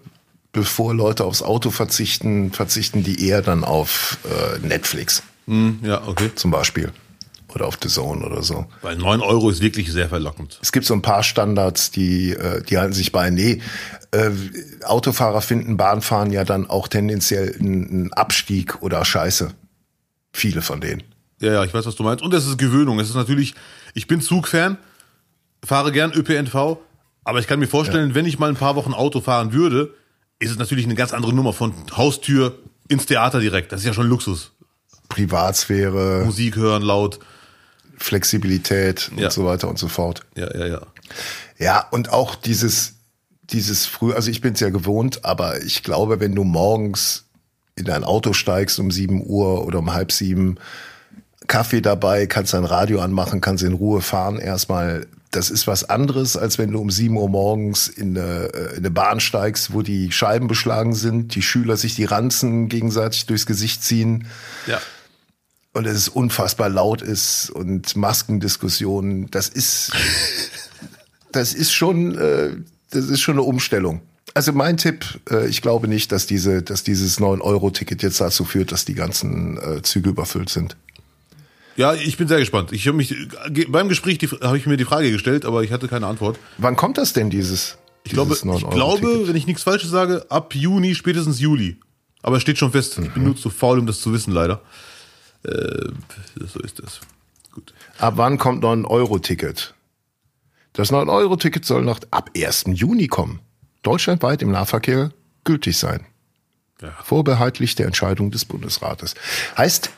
bevor 0.52 0.94
Leute 0.94 1.24
aufs 1.24 1.42
Auto 1.42 1.70
verzichten, 1.70 2.52
verzichten 2.52 3.02
die 3.02 3.26
eher 3.26 3.42
dann 3.42 3.64
auf 3.64 4.18
äh, 4.24 4.66
Netflix. 4.66 5.22
Mm, 5.46 5.70
ja, 5.82 6.06
okay. 6.06 6.30
Zum 6.34 6.50
Beispiel. 6.50 6.92
Oder 7.54 7.66
auf 7.66 7.78
The 7.82 7.88
Zone 7.88 8.24
oder 8.24 8.42
so. 8.42 8.66
Weil 8.80 8.96
9 8.96 9.20
Euro 9.20 9.50
ist 9.50 9.60
wirklich 9.60 9.92
sehr 9.92 10.08
verlockend. 10.08 10.58
Es 10.62 10.72
gibt 10.72 10.86
so 10.86 10.94
ein 10.94 11.02
paar 11.02 11.22
Standards, 11.22 11.90
die, 11.90 12.30
äh, 12.30 12.62
die 12.62 12.78
halten 12.78 12.94
sich 12.94 13.12
bei. 13.12 13.28
Nee, 13.30 13.60
äh, 14.10 14.30
Autofahrer 14.84 15.42
finden 15.42 15.76
Bahnfahren 15.76 16.32
ja 16.32 16.44
dann 16.44 16.68
auch 16.68 16.88
tendenziell 16.88 17.54
ein 17.60 18.12
Abstieg 18.14 18.82
oder 18.82 19.04
Scheiße. 19.04 19.52
Viele 20.32 20.62
von 20.62 20.80
denen. 20.80 21.02
Ja, 21.40 21.52
ja, 21.52 21.64
ich 21.64 21.74
weiß, 21.74 21.84
was 21.84 21.96
du 21.96 22.04
meinst. 22.04 22.24
Und 22.24 22.32
es 22.32 22.46
ist 22.46 22.56
Gewöhnung. 22.56 22.98
Es 23.00 23.10
ist 23.10 23.16
natürlich, 23.16 23.54
ich 23.92 24.06
bin 24.06 24.20
Zugfan, 24.22 24.78
fahre 25.62 25.92
gern 25.92 26.12
ÖPNV, 26.12 26.78
aber 27.24 27.38
ich 27.38 27.46
kann 27.46 27.60
mir 27.60 27.68
vorstellen, 27.68 28.10
ja. 28.10 28.14
wenn 28.14 28.26
ich 28.26 28.38
mal 28.38 28.48
ein 28.48 28.56
paar 28.56 28.76
Wochen 28.76 28.94
Auto 28.94 29.20
fahren 29.20 29.52
würde, 29.52 29.94
ist 30.38 30.50
es 30.50 30.58
natürlich 30.58 30.84
eine 30.84 30.94
ganz 30.94 31.12
andere 31.12 31.32
Nummer 31.32 31.52
von 31.52 31.72
Haustür 31.96 32.58
ins 32.88 33.06
Theater 33.06 33.40
direkt. 33.40 33.72
Das 33.72 33.80
ist 33.80 33.86
ja 33.86 33.94
schon 33.94 34.08
Luxus. 34.08 34.52
Privatsphäre. 35.08 36.24
Musik 36.24 36.56
hören 36.56 36.82
laut. 36.82 37.20
Flexibilität 37.96 39.10
ja. 39.16 39.26
und 39.26 39.32
so 39.32 39.44
weiter 39.44 39.68
und 39.68 39.78
so 39.78 39.88
fort. 39.88 40.22
Ja, 40.36 40.52
ja, 40.56 40.66
ja. 40.66 40.80
Ja, 41.58 41.86
und 41.90 42.10
auch 42.10 42.34
dieses, 42.34 42.94
dieses 43.42 43.86
früh, 43.86 44.12
also 44.12 44.30
ich 44.30 44.40
bin 44.40 44.54
es 44.54 44.60
ja 44.60 44.70
gewohnt, 44.70 45.24
aber 45.24 45.62
ich 45.62 45.84
glaube, 45.84 46.18
wenn 46.18 46.34
du 46.34 46.42
morgens 46.42 47.26
in 47.76 47.84
dein 47.84 48.02
Auto 48.02 48.32
steigst 48.32 48.80
um 48.80 48.90
sieben 48.90 49.24
Uhr 49.24 49.64
oder 49.64 49.78
um 49.78 49.92
halb 49.92 50.10
sieben, 50.10 50.58
Kaffee 51.46 51.80
dabei, 51.80 52.26
kannst 52.26 52.54
dein 52.54 52.64
Radio 52.64 53.00
anmachen, 53.00 53.40
kannst 53.40 53.62
in 53.62 53.72
Ruhe 53.72 54.00
fahren 54.00 54.38
erstmal 54.38 55.06
das 55.32 55.50
ist 55.50 55.66
was 55.66 55.88
anderes, 55.88 56.36
als 56.36 56.58
wenn 56.58 56.70
du 56.70 56.78
um 56.78 56.90
sieben 56.90 57.16
Uhr 57.16 57.28
morgens 57.28 57.88
in 57.88 58.16
eine, 58.16 58.52
äh, 58.54 58.70
in 58.72 58.78
eine 58.78 58.90
Bahn 58.90 59.18
steigst, 59.18 59.72
wo 59.72 59.82
die 59.82 60.12
Scheiben 60.12 60.46
beschlagen 60.46 60.94
sind, 60.94 61.34
die 61.34 61.42
Schüler 61.42 61.76
sich 61.76 61.94
die 61.94 62.04
Ranzen 62.04 62.68
gegenseitig 62.68 63.26
durchs 63.26 63.46
Gesicht 63.46 63.82
ziehen. 63.82 64.26
Ja. 64.66 64.80
Und 65.72 65.86
es 65.86 66.08
unfassbar 66.08 66.68
laut 66.68 67.00
ist 67.00 67.48
und 67.50 67.96
Maskendiskussionen. 67.96 69.30
Das 69.30 69.48
ist, 69.48 69.92
das 71.32 71.54
ist 71.54 71.72
schon, 71.72 72.16
äh, 72.18 72.50
das 72.90 73.06
ist 73.06 73.22
schon 73.22 73.36
eine 73.36 73.42
Umstellung. 73.42 74.02
Also 74.34 74.52
mein 74.52 74.76
Tipp, 74.76 75.20
äh, 75.30 75.46
ich 75.46 75.62
glaube 75.62 75.88
nicht, 75.88 76.12
dass 76.12 76.26
diese, 76.26 76.62
dass 76.62 76.84
dieses 76.84 77.18
9-Euro-Ticket 77.18 78.02
jetzt 78.02 78.20
dazu 78.20 78.44
führt, 78.44 78.70
dass 78.70 78.84
die 78.84 78.94
ganzen 78.94 79.58
Züge 79.82 80.10
überfüllt 80.10 80.50
sind. 80.50 80.76
Ja, 81.76 81.94
ich 81.94 82.16
bin 82.16 82.28
sehr 82.28 82.38
gespannt. 82.38 82.72
Ich 82.72 82.86
habe 82.86 82.96
mich 82.96 83.14
beim 83.68 83.88
Gespräch 83.88 84.18
habe 84.42 84.58
ich 84.58 84.66
mir 84.66 84.76
die 84.76 84.84
Frage 84.84 85.10
gestellt, 85.10 85.44
aber 85.44 85.62
ich 85.62 85.72
hatte 85.72 85.88
keine 85.88 86.06
Antwort. 86.06 86.38
Wann 86.58 86.76
kommt 86.76 86.98
das 86.98 87.12
denn 87.12 87.30
dieses? 87.30 87.78
Ich 88.04 88.12
glaube, 88.12 88.34
ich 88.34 88.70
glaube, 88.70 89.28
wenn 89.28 89.36
ich 89.36 89.46
nichts 89.46 89.62
Falsches 89.62 89.90
sage, 89.90 90.26
ab 90.28 90.54
Juni, 90.54 90.94
spätestens 90.94 91.40
Juli. 91.40 91.78
Aber 92.22 92.36
es 92.36 92.42
steht 92.42 92.58
schon 92.58 92.72
fest. 92.72 92.98
Mhm. 92.98 93.04
Ich 93.04 93.12
bin 93.12 93.22
mhm. 93.22 93.28
nur 93.30 93.36
zu 93.36 93.50
faul, 93.50 93.78
um 93.78 93.86
das 93.86 94.00
zu 94.00 94.12
wissen, 94.12 94.32
leider. 94.32 94.60
Äh, 95.44 95.90
so 96.46 96.60
ist 96.60 96.80
das. 96.80 97.00
Gut. 97.52 97.72
Ab 97.98 98.14
wann 98.16 98.38
kommt 98.38 98.64
9-Euro-Ticket? 98.64 99.74
Das 100.72 100.90
9-Euro-Ticket 100.90 101.64
soll 101.64 101.82
noch 101.82 102.00
ab 102.10 102.30
1. 102.36 102.64
Juni 102.68 103.06
kommen. 103.06 103.40
Deutschlandweit 103.82 104.42
im 104.42 104.50
Nahverkehr 104.50 105.12
gültig 105.44 105.76
sein. 105.76 106.06
Ja. 106.80 106.92
Vorbehaltlich 107.04 107.74
der 107.74 107.86
Entscheidung 107.86 108.30
des 108.30 108.44
Bundesrates. 108.44 109.14
Heißt, 109.56 109.90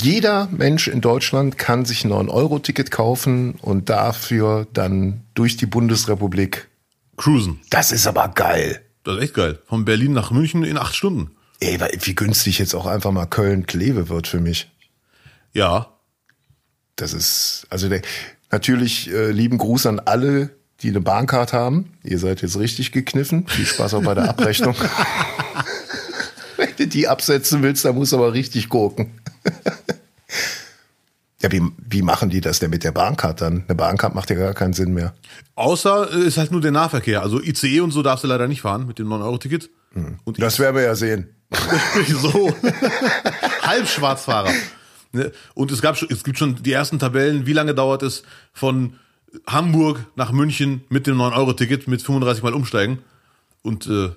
jeder 0.00 0.48
Mensch 0.50 0.88
in 0.88 1.00
Deutschland 1.00 1.58
kann 1.58 1.84
sich 1.84 2.04
ein 2.04 2.12
9-Euro-Ticket 2.12 2.90
kaufen 2.90 3.54
und 3.60 3.90
dafür 3.90 4.66
dann 4.72 5.22
durch 5.34 5.56
die 5.56 5.66
Bundesrepublik 5.66 6.68
cruisen. 7.16 7.60
Das 7.70 7.92
ist 7.92 8.06
aber 8.06 8.28
geil. 8.28 8.80
Das 9.04 9.16
ist 9.16 9.22
echt 9.22 9.34
geil. 9.34 9.58
Von 9.66 9.84
Berlin 9.84 10.12
nach 10.12 10.30
München 10.30 10.64
in 10.64 10.78
acht 10.78 10.94
Stunden. 10.94 11.32
Ey, 11.60 11.78
wie 12.00 12.14
günstig 12.14 12.58
jetzt 12.58 12.74
auch 12.74 12.86
einfach 12.86 13.12
mal 13.12 13.26
Köln-Kleve 13.26 14.08
wird 14.08 14.26
für 14.26 14.40
mich. 14.40 14.70
Ja. 15.52 15.88
Das 16.96 17.12
ist, 17.12 17.66
also 17.70 17.88
der, 17.88 18.02
natürlich 18.50 19.10
äh, 19.10 19.30
lieben 19.30 19.58
Gruß 19.58 19.86
an 19.86 20.00
alle, 20.00 20.50
die 20.80 20.88
eine 20.88 21.00
Bahncard 21.00 21.52
haben. 21.52 21.92
Ihr 22.02 22.18
seid 22.18 22.42
jetzt 22.42 22.58
richtig 22.58 22.92
gekniffen. 22.92 23.46
Viel 23.48 23.66
Spaß 23.66 23.94
auch 23.94 24.02
bei 24.02 24.14
der 24.14 24.24
Abrechnung. 24.30 24.74
Wenn 26.56 26.70
du 26.76 26.86
die 26.86 27.08
absetzen 27.08 27.62
willst, 27.62 27.84
dann 27.84 27.94
musst 27.94 28.12
du 28.12 28.16
aber 28.16 28.32
richtig 28.32 28.68
gucken. 28.68 29.21
Ja, 31.42 31.50
wie, 31.50 31.60
wie 31.76 32.02
machen 32.02 32.30
die 32.30 32.40
das 32.40 32.60
denn 32.60 32.70
mit 32.70 32.84
der 32.84 32.92
Bahncard 32.92 33.40
dann? 33.40 33.64
Eine 33.66 33.74
Bahncard 33.74 34.14
macht 34.14 34.30
ja 34.30 34.36
gar 34.36 34.54
keinen 34.54 34.74
Sinn 34.74 34.94
mehr. 34.94 35.12
Außer 35.56 36.12
äh, 36.14 36.20
ist 36.20 36.38
halt 36.38 36.52
nur 36.52 36.60
der 36.60 36.70
Nahverkehr. 36.70 37.20
Also 37.20 37.42
ICE 37.42 37.80
und 37.80 37.90
so 37.90 38.02
darfst 38.02 38.22
du 38.22 38.28
leider 38.28 38.46
nicht 38.46 38.62
fahren 38.62 38.86
mit 38.86 39.00
dem 39.00 39.08
9-Euro-Ticket. 39.08 39.68
Hm. 39.92 40.18
das 40.36 40.58
werden 40.60 40.76
wir 40.76 40.84
ja 40.84 40.94
sehen. 40.94 41.34
so. 42.08 42.54
Halbschwarzfahrer. 43.62 44.52
Ne? 45.12 45.32
Und 45.54 45.72
es 45.72 45.82
gab 45.82 46.00
es 46.00 46.24
gibt 46.24 46.38
schon 46.38 46.62
die 46.62 46.72
ersten 46.72 47.00
Tabellen, 47.00 47.44
wie 47.44 47.52
lange 47.52 47.74
dauert 47.74 48.04
es 48.04 48.22
von 48.52 48.94
Hamburg 49.46 50.06
nach 50.14 50.30
München 50.30 50.84
mit 50.90 51.08
dem 51.08 51.18
9-Euro-Ticket 51.18 51.88
mit 51.88 52.02
35 52.02 52.44
Mal 52.44 52.54
umsteigen. 52.54 52.98
Und 53.62 53.88
äh, 53.88 54.10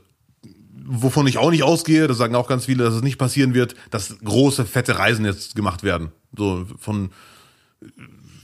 wovon 0.83 1.27
ich 1.27 1.37
auch 1.37 1.51
nicht 1.51 1.63
ausgehe, 1.63 2.07
das 2.07 2.17
sagen 2.17 2.35
auch 2.35 2.47
ganz 2.47 2.65
viele, 2.65 2.83
dass 2.83 2.93
es 2.93 3.01
nicht 3.01 3.17
passieren 3.17 3.53
wird, 3.53 3.75
dass 3.91 4.17
große, 4.23 4.65
fette 4.65 4.99
Reisen 4.99 5.25
jetzt 5.25 5.55
gemacht 5.55 5.83
werden. 5.83 6.11
So 6.35 6.65
von 6.79 7.11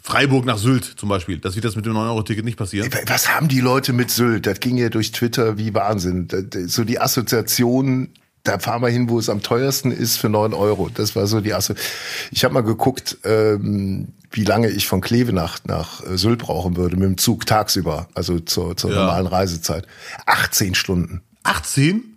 Freiburg 0.01 0.45
nach 0.45 0.57
Sylt 0.57 0.83
zum 0.83 1.09
Beispiel. 1.09 1.37
Das 1.37 1.55
wird 1.55 1.65
das 1.65 1.75
mit 1.75 1.85
dem 1.85 1.93
9-Euro-Ticket 1.93 2.43
nicht 2.43 2.57
passieren. 2.57 2.89
Was 3.07 3.29
haben 3.29 3.47
die 3.47 3.59
Leute 3.59 3.93
mit 3.93 4.09
Sylt? 4.09 4.47
Das 4.47 4.59
ging 4.59 4.77
ja 4.77 4.89
durch 4.89 5.11
Twitter 5.11 5.57
wie 5.57 5.73
Wahnsinn. 5.73 6.27
So 6.67 6.83
die 6.83 6.99
Assoziation, 6.99 8.09
da 8.43 8.57
fahren 8.57 8.81
wir 8.81 8.89
hin, 8.89 9.09
wo 9.09 9.19
es 9.19 9.29
am 9.29 9.43
teuersten 9.43 9.91
ist 9.91 10.17
für 10.17 10.29
9 10.29 10.53
Euro. 10.53 10.89
Das 10.93 11.15
war 11.15 11.27
so 11.27 11.39
die 11.39 11.53
Assoziation. 11.53 11.91
Ich 12.31 12.43
habe 12.43 12.53
mal 12.53 12.61
geguckt, 12.61 13.19
ähm, 13.23 14.09
wie 14.31 14.43
lange 14.43 14.69
ich 14.69 14.87
von 14.87 15.01
Kleve 15.01 15.33
nach, 15.33 15.59
nach 15.65 16.01
Sylt 16.15 16.39
brauchen 16.39 16.77
würde 16.77 16.95
mit 16.95 17.05
dem 17.05 17.17
Zug 17.17 17.45
tagsüber, 17.45 18.07
also 18.15 18.39
zur, 18.39 18.75
zur 18.77 18.91
ja. 18.91 19.01
normalen 19.01 19.27
Reisezeit. 19.27 19.85
18 20.25 20.73
Stunden. 20.73 21.21
18? 21.43 22.10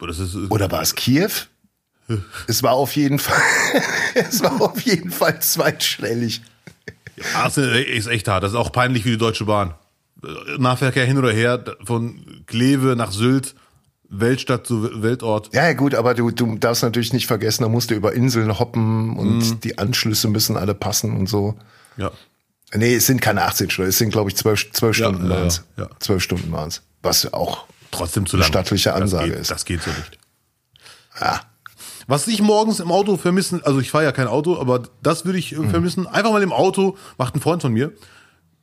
Oder 0.00 0.70
war 0.70 0.82
es 0.82 0.94
Kiew? 0.94 1.30
es 2.46 2.62
war 2.62 2.72
auf 2.72 2.96
jeden 2.96 3.18
Fall. 3.18 3.40
es 4.14 4.42
war 4.42 4.60
auf 4.60 4.80
jeden 4.82 5.10
Fall 5.10 5.40
zweistellig. 5.40 6.42
Ja, 7.16 7.44
das 7.44 7.56
ist 7.56 8.06
echt 8.06 8.28
hart. 8.28 8.44
Das 8.44 8.52
ist 8.52 8.56
auch 8.56 8.72
peinlich 8.72 9.02
für 9.02 9.10
die 9.10 9.18
Deutsche 9.18 9.44
Bahn. 9.44 9.74
Nahverkehr 10.58 11.04
hin 11.04 11.18
oder 11.18 11.32
her, 11.32 11.62
von 11.84 12.42
Kleve 12.46 12.96
nach 12.96 13.12
Sylt, 13.12 13.54
Weltstadt 14.08 14.66
zu 14.66 15.02
Weltort. 15.02 15.50
Ja, 15.54 15.72
gut, 15.72 15.94
aber 15.94 16.14
du, 16.14 16.30
du 16.30 16.56
darfst 16.56 16.82
natürlich 16.82 17.12
nicht 17.12 17.26
vergessen, 17.26 17.62
da 17.62 17.68
musst 17.68 17.90
du 17.90 17.94
über 17.94 18.12
Inseln 18.12 18.58
hoppen 18.58 19.16
und 19.16 19.38
mhm. 19.38 19.60
die 19.60 19.78
Anschlüsse 19.78 20.28
müssen 20.28 20.56
alle 20.56 20.74
passen 20.74 21.16
und 21.16 21.28
so. 21.28 21.56
Ja. 21.96 22.10
Nee, 22.74 22.94
es 22.94 23.06
sind 23.06 23.20
keine 23.20 23.42
18 23.42 23.70
Stunden, 23.70 23.90
es 23.90 23.98
sind, 23.98 24.10
glaube 24.10 24.30
ich, 24.30 24.36
12, 24.36 24.72
12 24.72 24.98
ja, 24.98 25.04
Stunden 25.04 25.28
waren 25.28 25.46
es. 25.46 25.64
Ja, 25.76 25.84
ja. 25.84 25.90
12 26.00 26.22
Stunden 26.22 26.52
waren 26.52 26.68
es. 26.68 26.82
Was 27.02 27.32
auch 27.32 27.66
trotzdem 27.96 28.26
zu 28.26 28.36
lang. 28.36 28.46
stattliche 28.46 28.94
Ansage 28.94 29.28
das 29.28 29.32
geht, 29.32 29.40
ist. 29.40 29.50
Das 29.50 29.64
geht 29.64 29.82
so 29.82 29.90
nicht. 29.90 30.18
Ja. 31.20 31.40
Was 32.06 32.28
ich 32.28 32.40
morgens 32.40 32.78
im 32.78 32.92
Auto 32.92 33.16
vermissen, 33.16 33.62
also 33.64 33.80
ich 33.80 33.90
fahre 33.90 34.04
ja 34.04 34.12
kein 34.12 34.28
Auto, 34.28 34.58
aber 34.60 34.82
das 35.02 35.24
würde 35.24 35.38
ich 35.38 35.52
mhm. 35.52 35.70
vermissen. 35.70 36.06
Einfach 36.06 36.30
mal 36.30 36.42
im 36.42 36.52
Auto, 36.52 36.96
macht 37.18 37.34
ein 37.34 37.40
Freund 37.40 37.62
von 37.62 37.72
mir. 37.72 37.92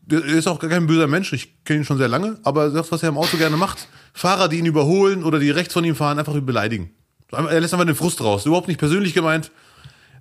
Der 0.06 0.24
ist 0.24 0.48
auch 0.48 0.60
gar 0.60 0.70
kein 0.70 0.88
böser 0.88 1.08
Mensch, 1.08 1.32
ich 1.34 1.64
kenne 1.64 1.80
ihn 1.80 1.86
schon 1.86 1.98
sehr 1.98 2.10
lange, 2.10 2.38
aber 2.44 2.70
das, 2.70 2.92
was 2.92 3.04
er 3.04 3.10
im 3.10 3.18
Auto 3.18 3.38
gerne 3.38 3.56
macht, 3.56 3.88
Fahrer, 4.14 4.50
die 4.50 4.60
ihn 4.60 4.66
überholen 4.66 5.24
oder 5.24 5.40
die 5.40 5.50
rechts 5.50 5.74
von 5.74 5.84
ihm 5.84 5.96
fahren, 5.96 6.20
einfach 6.20 6.40
beleidigen. 6.42 6.92
Er 7.32 7.60
lässt 7.60 7.74
einfach 7.74 7.86
den 7.86 7.96
Frust 7.96 8.22
raus. 8.22 8.46
Überhaupt 8.46 8.68
nicht 8.68 8.80
persönlich 8.80 9.14
gemeint. 9.14 9.52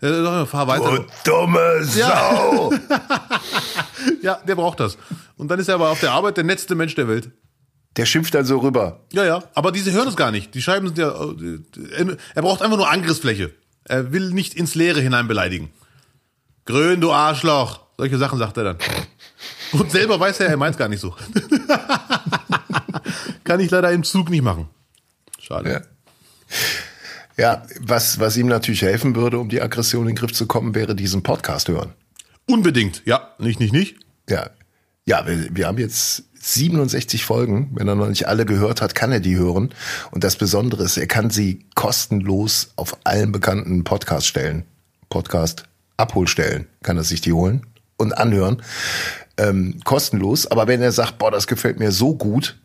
Äh, 0.01 0.47
fahr 0.47 0.67
weiter. 0.67 0.97
Du 0.97 1.05
dumme 1.25 1.85
Sau! 1.85 2.73
Ja. 2.73 3.01
ja, 4.23 4.35
der 4.47 4.55
braucht 4.57 4.81
das. 4.81 4.99
Und 5.37 5.49
dann 5.49 5.61
ist 5.61 5.69
er 5.69 5.77
aber 5.77 5.91
auf 5.91 6.01
der 6.01 6.13
Arbeit 6.13 6.39
der 6.39 6.45
netteste 6.45 6.75
Mensch 6.75 6.95
der 6.95 7.07
Welt. 7.07 7.31
Der 7.97 8.07
schimpft 8.07 8.35
dann 8.35 8.45
so 8.45 8.59
rüber. 8.59 9.01
Ja, 9.13 9.25
ja. 9.25 9.45
Aber 9.55 9.71
diese 9.71 9.93
hören 9.93 10.09
es 10.09 10.17
gar 10.17 10.31
nicht. 10.31 10.55
Die 10.55 10.63
Scheiben 10.63 10.87
sind 10.87 10.99
ja. 10.99 11.11
Äh, 11.11 12.17
er 12.35 12.43
braucht 12.43 12.63
einfach 12.63 12.79
nur 12.79 12.91
Angriffsfläche. 12.91 13.53
Er 13.85 14.13
will 14.13 14.31
nicht 14.31 14.55
ins 14.55 14.75
Leere 14.75 15.01
hinein 15.01 15.29
beleidigen. 15.29 15.71
Grün, 16.65 17.01
du 17.01 17.13
Arschloch. 17.13 17.81
Solche 17.99 18.19
Sachen 18.19 18.39
sagt 18.39 18.57
er 18.57 18.65
dann. 18.65 18.79
Und 19.73 19.91
selber 19.91 20.19
weiß 20.19 20.41
er, 20.41 20.49
er 20.49 20.57
meint 20.57 20.75
es 20.75 20.79
gar 20.79 20.89
nicht 20.89 21.01
so. 21.01 21.15
Kann 23.45 23.61
ich 23.61 23.71
leider 23.71 23.93
im 23.93 24.05
Zug 24.05 24.31
nicht 24.31 24.43
machen. 24.43 24.69
Schade. 25.39 25.71
Ja. 25.71 25.81
Ja, 27.39 27.63
was, 27.81 28.21
was 28.21 28.37
ihm 28.37 28.47
natürlich 28.47 28.83
helfen 28.83 29.17
würde, 29.17 29.39
um 29.39 29.49
die 29.49 29.63
Aggression 29.63 30.03
in 30.03 30.09
den 30.09 30.17
Griff 30.17 30.33
zu 30.33 30.47
kommen, 30.47 30.75
wäre 30.75 30.95
diesen 30.95 31.23
Podcast 31.23 31.69
hören. 31.69 31.95
Unbedingt, 32.47 33.03
ja. 33.07 33.31
Nicht, 33.39 33.59
nicht, 33.59 33.73
nicht. 33.73 33.97
Ja. 34.29 34.51
Ja, 35.07 35.27
wir, 35.27 35.49
wir 35.51 35.67
haben 35.67 35.79
jetzt 35.79 36.25
67 36.43 37.25
Folgen. 37.25 37.71
Wenn 37.73 37.87
er 37.87 37.95
noch 37.95 38.09
nicht 38.09 38.27
alle 38.27 38.45
gehört 38.45 38.83
hat, 38.83 38.97
kann 38.97 39.13
er 39.13 39.21
die 39.21 39.37
hören. 39.37 39.71
Und 40.11 40.25
das 40.25 40.35
Besondere 40.35 40.83
ist, 40.83 40.97
er 40.97 41.07
kann 41.07 41.31
sie 41.31 41.65
kostenlos 41.77 42.73
auf 42.75 42.99
allen 43.05 43.31
bekannten 43.31 43.85
Podcast-Stellen, 43.85 44.65
Podcast-Abholstellen, 45.09 46.67
kann 46.83 46.97
er 46.97 47.05
sich 47.05 47.21
die 47.21 47.33
holen 47.33 47.65
und 47.97 48.13
anhören. 48.13 48.61
Ähm, 49.37 49.79
kostenlos. 49.85 50.49
Aber 50.49 50.67
wenn 50.67 50.83
er 50.83 50.91
sagt, 50.91 51.19
boah, 51.19 51.31
das 51.31 51.47
gefällt 51.47 51.79
mir 51.79 51.93
so 51.93 52.17
gut, 52.17 52.59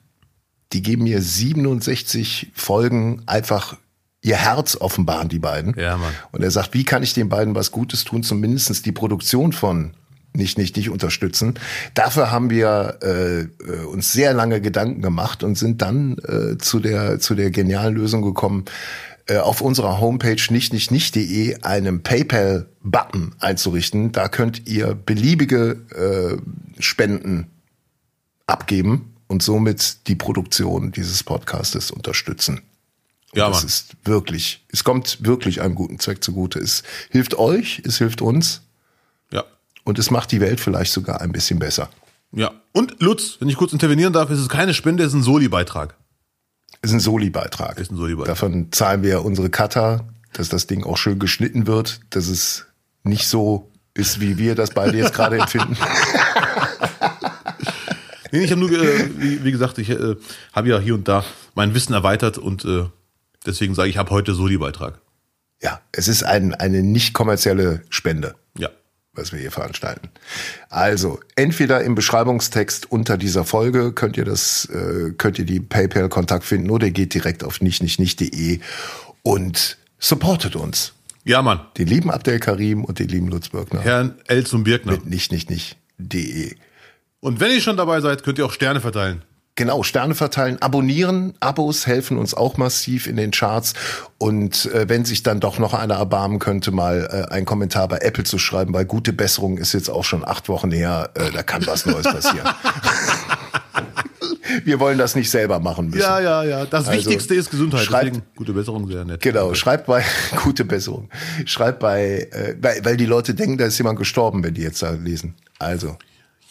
die 0.73 0.81
geben 0.81 1.03
mir 1.03 1.21
67 1.21 2.51
Folgen 2.55 3.21
einfach 3.27 3.77
ihr 4.23 4.37
Herz 4.37 4.75
offenbaren, 4.75 5.29
die 5.29 5.39
beiden. 5.39 5.75
Ja, 5.77 5.97
Mann. 5.97 6.13
Und 6.31 6.43
er 6.43 6.49
sagt, 6.49 6.73
wie 6.73 6.83
kann 6.83 7.03
ich 7.03 7.13
den 7.13 7.29
beiden 7.29 7.53
was 7.53 7.71
Gutes 7.71 8.03
tun, 8.03 8.23
zumindest 8.23 8.87
die 8.87 8.91
Produktion 8.91 9.53
von 9.53 9.93
nicht, 10.37 10.57
nicht, 10.57 10.77
nicht 10.77 10.89
unterstützen. 10.89 11.55
Dafür 11.93 12.31
haben 12.31 12.49
wir 12.49 12.99
äh, 13.01 13.39
äh, 13.41 13.47
uns 13.91 14.11
sehr 14.11 14.33
lange 14.33 14.61
Gedanken 14.61 15.01
gemacht 15.01 15.43
und 15.43 15.57
sind 15.57 15.81
dann 15.81 16.17
äh, 16.19 16.57
zu 16.57 16.79
der 16.79 17.19
zu 17.19 17.35
der 17.35 17.51
genialen 17.51 17.95
Lösung 17.95 18.21
gekommen, 18.21 18.65
äh, 19.27 19.37
auf 19.37 19.61
unserer 19.61 19.99
Homepage 19.99 20.41
nicht 20.49 20.71
nicht 20.71 20.91
nicht.de 20.91 21.61
einen 21.63 22.01
PayPal-Button 22.03 23.35
einzurichten. 23.39 24.11
Da 24.11 24.29
könnt 24.29 24.67
ihr 24.67 24.95
beliebige 24.95 25.77
äh, 25.95 26.81
Spenden 26.81 27.47
abgeben 28.45 29.13
und 29.27 29.43
somit 29.43 30.07
die 30.07 30.15
Produktion 30.15 30.91
dieses 30.91 31.23
Podcastes 31.23 31.91
unterstützen. 31.91 32.61
Und 33.33 33.39
ja, 33.39 33.49
das 33.49 33.57
Mann. 33.57 33.65
ist 33.67 33.95
wirklich, 34.05 34.63
es 34.69 34.83
kommt 34.83 35.25
wirklich 35.25 35.61
einem 35.61 35.75
guten 35.75 35.99
Zweck 35.99 36.23
zugute. 36.23 36.59
Es 36.59 36.83
hilft 37.09 37.37
euch, 37.37 37.81
es 37.85 37.97
hilft 37.97 38.21
uns. 38.21 38.61
Und 39.87 39.97
es 39.99 40.11
macht 40.11 40.33
die 40.33 40.41
Welt 40.41 40.59
vielleicht 40.59 40.91
sogar 40.91 41.21
ein 41.21 41.31
bisschen 41.31 41.59
besser. 41.59 41.89
Ja. 42.33 42.51
Und 42.73 43.01
Lutz, 43.01 43.37
wenn 43.39 43.47
ich 43.47 43.55
kurz 43.55 43.71
intervenieren 43.71 44.11
darf, 44.11 44.29
ist 44.29 44.39
es 44.39 44.49
keine 44.49 44.73
Spende, 44.73 45.03
es 45.03 45.13
ist 45.13 45.19
ein 45.19 45.23
Soli-Beitrag. 45.23 45.95
Es 46.81 46.89
ist 46.89 46.95
ein 46.95 46.99
Soli-Beitrag. 46.99 47.79
Ist 47.79 47.89
ein 47.89 47.95
Soli-Beitrag. 47.95 48.35
Davon 48.35 48.69
zahlen 48.73 49.01
wir 49.01 49.23
unsere 49.23 49.49
Cutter, 49.49 50.05
dass 50.33 50.49
das 50.49 50.67
Ding 50.67 50.83
auch 50.83 50.97
schön 50.97 51.19
geschnitten 51.19 51.67
wird, 51.67 52.01
dass 52.09 52.27
es 52.27 52.65
nicht 53.03 53.29
so 53.29 53.71
ist, 53.93 54.19
wie 54.19 54.37
wir 54.37 54.55
das 54.55 54.71
beide 54.71 54.97
jetzt 54.97 55.13
gerade 55.13 55.37
empfinden. 55.39 55.77
Nee, 58.33 58.43
ich 58.43 58.51
habe 58.51 58.59
nur, 58.59 58.71
äh, 58.73 59.09
wie, 59.17 59.45
wie, 59.45 59.51
gesagt, 59.53 59.77
ich 59.77 59.89
äh, 59.89 60.17
habe 60.51 60.67
ja 60.67 60.79
hier 60.79 60.95
und 60.95 61.07
da 61.07 61.23
mein 61.55 61.73
Wissen 61.73 61.93
erweitert 61.93 62.37
und 62.37 62.65
äh, 62.65 62.89
deswegen 63.45 63.73
sage 63.73 63.89
ich, 63.89 63.97
habe 63.97 64.09
heute 64.09 64.33
Soli-Beitrag. 64.33 64.99
Ja, 65.61 65.79
es 65.93 66.09
ist 66.09 66.23
ein, 66.23 66.53
eine 66.53 66.83
nicht 66.83 67.13
kommerzielle 67.13 67.83
Spende. 67.89 68.35
Was 69.17 69.31
wir 69.33 69.39
hier 69.39 69.51
veranstalten. 69.51 70.09
Also, 70.69 71.19
entweder 71.35 71.81
im 71.83 71.95
Beschreibungstext 71.95 72.91
unter 72.91 73.17
dieser 73.17 73.43
Folge 73.45 73.91
könnt 73.91 74.15
ihr 74.15 74.25
das, 74.25 74.65
äh, 74.65 75.11
könnt 75.17 75.39
ihr 75.39 75.45
die 75.45 75.59
PayPal-Kontakt 75.59 76.43
finden 76.43 76.69
oder 76.69 76.87
ihr 76.87 76.93
geht 76.93 77.13
direkt 77.13 77.43
auf 77.43 77.59
nicht, 77.59 77.81
nicht, 77.81 77.99
nicht.de 77.99 78.59
und 79.23 79.77
supportet 79.99 80.55
uns. 80.55 80.93
Ja, 81.23 81.41
Mann. 81.41 81.59
Den 81.77 81.87
lieben 81.87 82.09
Abdel 82.09 82.39
Karim 82.39 82.85
und 82.85 82.99
den 82.99 83.09
lieben 83.09 83.27
Lutz 83.27 83.49
Birkner. 83.49 83.81
Herrn 83.81 84.15
Elzum 84.27 84.63
Birkner. 84.63 84.93
Mit 84.93 85.07
nicht, 85.07 85.31
nicht, 85.31 85.49
nicht.de. 85.49 86.55
Und 87.19 87.39
wenn 87.39 87.51
ihr 87.51 87.59
schon 87.59 87.75
dabei 87.75 87.99
seid, 87.99 88.23
könnt 88.23 88.37
ihr 88.37 88.45
auch 88.45 88.53
Sterne 88.53 88.79
verteilen. 88.79 89.23
Genau, 89.57 89.81
Sterne 89.83 90.13
verteilen, 90.15 90.61
abonnieren. 90.61 91.33
Abos 91.39 91.87
helfen 91.87 92.17
uns 92.17 92.33
auch 92.35 92.57
massiv 92.57 93.07
in 93.07 93.15
den 93.17 93.31
Charts. 93.31 93.73
Und 94.19 94.67
äh, 94.71 94.87
wenn 94.87 95.03
sich 95.03 95.23
dann 95.23 95.39
doch 95.39 95.57
noch 95.59 95.73
einer 95.73 95.95
erbarmen 95.95 96.37
könnte, 96.39 96.71
mal 96.71 97.25
äh, 97.29 97.33
einen 97.33 97.45
Kommentar 97.47 97.87
bei 97.87 97.97
Apple 97.97 98.23
zu 98.23 98.37
schreiben, 98.37 98.71
weil 98.73 98.85
gute 98.85 99.13
Besserung 99.13 99.57
ist 99.57 99.73
jetzt 99.73 99.89
auch 99.89 100.03
schon 100.05 100.23
acht 100.23 100.47
Wochen 100.47 100.71
her, 100.71 101.09
äh, 101.15 101.31
da 101.31 101.41
kann 101.41 101.65
was 101.65 101.85
Neues 101.87 102.03
passieren. 102.03 102.47
Wir 104.63 104.79
wollen 104.79 104.97
das 104.97 105.15
nicht 105.15 105.29
selber 105.29 105.59
machen 105.59 105.87
müssen. 105.87 105.99
Ja, 106.01 106.19
ja, 106.19 106.43
ja. 106.43 106.65
Das 106.65 106.87
Also, 106.87 106.99
Wichtigste 106.99 107.35
ist 107.35 107.49
Gesundheit. 107.51 107.81
schreibt- 107.81 108.05
Deswegen 108.07 108.23
gute 108.35 108.53
Besserung, 108.53 108.87
sehr 108.87 109.03
nett. 109.05 109.21
Genau, 109.21 109.53
schreibt 109.53 109.87
bei 109.87 110.03
gute 110.43 110.65
Besserung. 110.65 111.09
Schreibt 111.45 111.79
bei, 111.79 112.27
äh, 112.31 112.55
weil, 112.61 112.83
weil 112.85 112.97
die 112.97 113.05
Leute 113.05 113.33
denken, 113.33 113.57
da 113.57 113.65
ist 113.65 113.77
jemand 113.77 113.97
gestorben, 113.99 114.43
wenn 114.43 114.53
die 114.53 114.61
jetzt 114.61 114.81
da 114.81 114.91
lesen. 114.91 115.35
Also 115.59 115.97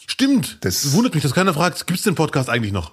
Stimmt. 0.09 0.59
Das- 0.61 0.83
Das 0.83 0.93
wundert 0.93 1.13
mich, 1.15 1.23
dass 1.23 1.33
keiner 1.33 1.53
fragt, 1.53 1.85
gibt's 1.87 2.03
den 2.03 2.15
Podcast 2.15 2.49
eigentlich 2.49 2.71
noch? 2.71 2.91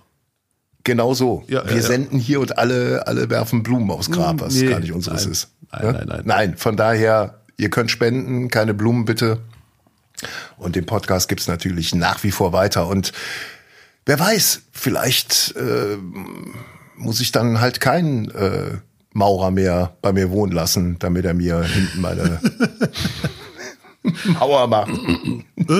Genau 0.84 1.14
so. 1.14 1.42
Ja, 1.48 1.64
Wir 1.68 1.76
ja, 1.76 1.82
senden 1.82 2.18
hier 2.18 2.40
und 2.40 2.58
alle 2.58 3.06
alle 3.06 3.28
werfen 3.30 3.62
Blumen 3.62 3.90
aufs 3.90 4.10
Grab, 4.10 4.40
was 4.40 4.54
Nee, 4.54 4.68
gar 4.68 4.80
nicht 4.80 4.92
unseres 4.92 5.22
nein. 5.24 5.32
ist. 5.32 5.48
Nein, 5.72 5.82
Ja? 5.84 5.92
nein, 5.92 6.06
nein. 6.08 6.22
Nein, 6.24 6.56
von 6.56 6.76
daher, 6.76 7.40
ihr 7.56 7.70
könnt 7.70 7.90
spenden, 7.90 8.48
keine 8.48 8.74
Blumen 8.74 9.04
bitte. 9.04 9.38
Und 10.56 10.76
den 10.76 10.86
Podcast 10.86 11.28
gibt's 11.28 11.48
natürlich 11.48 11.94
nach 11.94 12.22
wie 12.22 12.30
vor 12.30 12.52
weiter. 12.52 12.86
Und 12.86 13.12
wer 14.06 14.18
weiß, 14.20 14.62
vielleicht 14.70 15.54
äh, 15.56 15.96
muss 16.96 17.20
ich 17.20 17.32
dann 17.32 17.60
halt 17.60 17.80
keinen 17.80 18.30
äh, 18.30 18.78
Maurer 19.12 19.50
mehr 19.50 19.96
bei 20.02 20.12
mir 20.12 20.30
wohnen 20.30 20.52
lassen, 20.52 20.96
damit 21.00 21.24
er 21.24 21.34
mir 21.34 21.62
hinten 21.62 22.00
meine 22.00 22.40
Mauer 24.38 24.66
macht. 24.68 24.90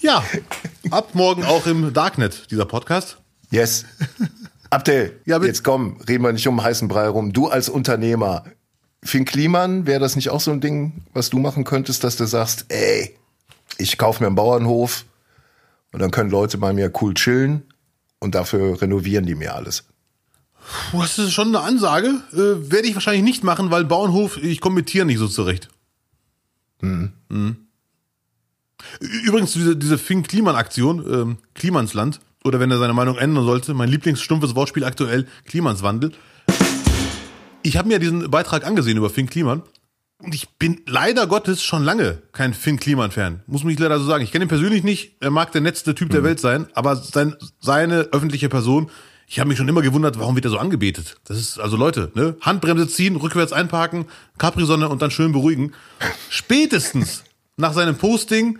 Ja. 0.00 0.24
Ab 0.90 1.14
morgen 1.14 1.44
auch 1.44 1.66
im 1.66 1.92
Darknet, 1.92 2.50
dieser 2.50 2.64
Podcast. 2.64 3.18
Yes. 3.50 3.84
Abdel, 4.70 5.20
Ja, 5.26 5.38
bitte. 5.38 5.48
jetzt 5.48 5.64
komm, 5.64 6.00
reden 6.08 6.24
wir 6.24 6.32
nicht 6.32 6.46
um 6.48 6.62
heißen 6.62 6.88
Brei 6.88 7.08
rum. 7.08 7.32
Du 7.32 7.48
als 7.48 7.68
Unternehmer, 7.68 8.44
Finn 9.02 9.24
Kliman, 9.24 9.86
wäre 9.86 10.00
das 10.00 10.16
nicht 10.16 10.30
auch 10.30 10.40
so 10.40 10.50
ein 10.52 10.60
Ding, 10.60 11.02
was 11.12 11.30
du 11.30 11.38
machen 11.38 11.64
könntest, 11.64 12.02
dass 12.04 12.16
du 12.16 12.24
sagst, 12.26 12.66
ey, 12.68 13.14
ich 13.78 13.98
kaufe 13.98 14.22
mir 14.22 14.28
einen 14.28 14.36
Bauernhof 14.36 15.04
und 15.92 16.00
dann 16.00 16.10
können 16.10 16.30
Leute 16.30 16.56
bei 16.58 16.72
mir 16.72 16.90
cool 17.00 17.14
chillen 17.14 17.62
und 18.20 18.34
dafür 18.34 18.80
renovieren 18.80 19.26
die 19.26 19.34
mir 19.34 19.54
alles. 19.54 19.84
Puh, 20.90 21.00
Das 21.02 21.18
ist 21.18 21.32
schon 21.32 21.48
eine 21.48 21.60
Ansage. 21.60 22.08
Äh, 22.32 22.70
Werde 22.70 22.86
ich 22.88 22.94
wahrscheinlich 22.94 23.24
nicht 23.24 23.44
machen, 23.44 23.70
weil 23.70 23.84
Bauernhof, 23.84 24.36
ich 24.42 24.60
komme 24.60 24.76
mit 24.76 24.86
Tieren 24.86 25.08
nicht 25.08 25.18
so 25.18 25.28
zurecht. 25.28 25.68
Mhm. 26.80 27.66
Übrigens, 29.00 29.52
diese, 29.52 29.76
diese 29.76 29.98
Fink-Kliman-Aktion, 29.98 31.04
ähm, 31.12 31.38
Klimansland, 31.54 32.20
oder 32.44 32.60
wenn 32.60 32.70
er 32.70 32.78
seine 32.78 32.94
Meinung 32.94 33.16
ändern 33.16 33.44
sollte, 33.44 33.74
mein 33.74 33.88
Lieblingsstumpfes 33.88 34.54
Wortspiel 34.54 34.84
aktuell, 34.84 35.26
Klimanswandel. 35.44 36.12
Ich 37.62 37.76
habe 37.76 37.88
mir 37.88 37.98
diesen 37.98 38.30
Beitrag 38.30 38.66
angesehen 38.66 38.96
über 38.96 39.10
Fink 39.10 39.30
Kliman 39.30 39.62
und 40.22 40.34
ich 40.34 40.48
bin 40.58 40.80
leider 40.86 41.26
Gottes 41.26 41.62
schon 41.62 41.84
lange 41.84 42.22
kein 42.32 42.54
Fink 42.54 42.80
Kliman-Fan. 42.80 43.42
Muss 43.46 43.64
mich 43.64 43.78
leider 43.78 43.98
so 43.98 44.06
sagen. 44.06 44.24
Ich 44.24 44.32
kenne 44.32 44.46
ihn 44.46 44.48
persönlich 44.48 44.82
nicht, 44.84 45.16
er 45.20 45.30
mag 45.30 45.52
der 45.52 45.60
netteste 45.60 45.94
Typ 45.94 46.10
der 46.10 46.24
Welt 46.24 46.40
sein, 46.40 46.66
aber 46.74 46.96
sein, 46.96 47.36
seine 47.60 48.08
öffentliche 48.12 48.48
Person 48.48 48.90
Ich 49.26 49.38
habe 49.38 49.48
mich 49.48 49.58
schon 49.58 49.68
immer 49.68 49.82
gewundert, 49.82 50.18
warum 50.18 50.34
wird 50.34 50.46
er 50.46 50.50
so 50.50 50.58
angebetet? 50.58 51.16
Das 51.24 51.38
ist, 51.38 51.60
also 51.60 51.76
Leute, 51.76 52.10
ne? 52.14 52.36
Handbremse 52.40 52.88
ziehen, 52.88 53.16
rückwärts 53.16 53.52
einparken, 53.52 54.06
Capri-Sonne 54.38 54.88
und 54.88 55.02
dann 55.02 55.10
schön 55.10 55.32
beruhigen. 55.32 55.72
Spätestens 56.30 57.22
nach 57.56 57.72
seinem 57.72 57.96
Posting, 57.96 58.58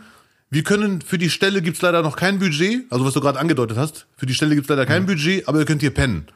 wir 0.51 0.65
können, 0.65 1.01
für 1.01 1.17
die 1.17 1.31
Stelle 1.31 1.63
gibt's 1.63 1.81
leider 1.81 2.03
noch 2.03 2.17
kein 2.17 2.41
Budget, 2.41 2.85
also 2.91 3.05
was 3.05 3.15
du 3.15 3.21
gerade 3.21 3.39
angedeutet 3.39 3.79
hast, 3.79 4.07
für 4.17 4.27
die 4.27 4.35
Stelle 4.35 4.57
gibt's 4.57 4.69
leider 4.69 4.85
kein 4.85 5.07
Budget, 5.07 5.47
aber 5.47 5.61
ihr 5.61 5.65
könnt 5.65 5.81
hier 5.81 5.95
pennen. 5.95 6.27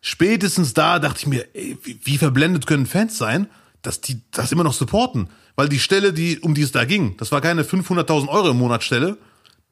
Spätestens 0.00 0.74
da 0.74 0.98
dachte 0.98 1.20
ich 1.20 1.26
mir, 1.28 1.46
ey, 1.54 1.78
wie, 1.84 2.00
wie 2.02 2.18
verblendet 2.18 2.66
können 2.66 2.86
Fans 2.86 3.16
sein, 3.16 3.46
dass 3.82 4.00
die 4.00 4.22
das 4.32 4.50
immer 4.50 4.64
noch 4.64 4.72
supporten? 4.72 5.28
Weil 5.54 5.68
die 5.68 5.78
Stelle, 5.78 6.12
die, 6.12 6.40
um 6.40 6.54
die 6.54 6.62
es 6.62 6.72
da 6.72 6.84
ging, 6.84 7.16
das 7.18 7.30
war 7.30 7.40
keine 7.40 7.62
500.000 7.62 8.28
Euro 8.28 8.50
im 8.50 8.58
Monat 8.58 8.82
Stelle. 8.82 9.18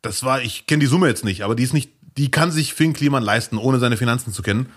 Das 0.00 0.22
war, 0.22 0.42
ich 0.42 0.66
kenne 0.66 0.80
die 0.80 0.86
Summe 0.86 1.08
jetzt 1.08 1.24
nicht, 1.24 1.42
aber 1.42 1.56
die 1.56 1.64
ist 1.64 1.74
nicht, 1.74 1.90
die 2.16 2.30
kann 2.30 2.52
sich 2.52 2.74
Finn 2.74 2.92
Kliman 2.92 3.22
leisten, 3.22 3.58
ohne 3.58 3.78
seine 3.78 3.96
Finanzen 3.96 4.32
zu 4.32 4.42
kennen. 4.42 4.68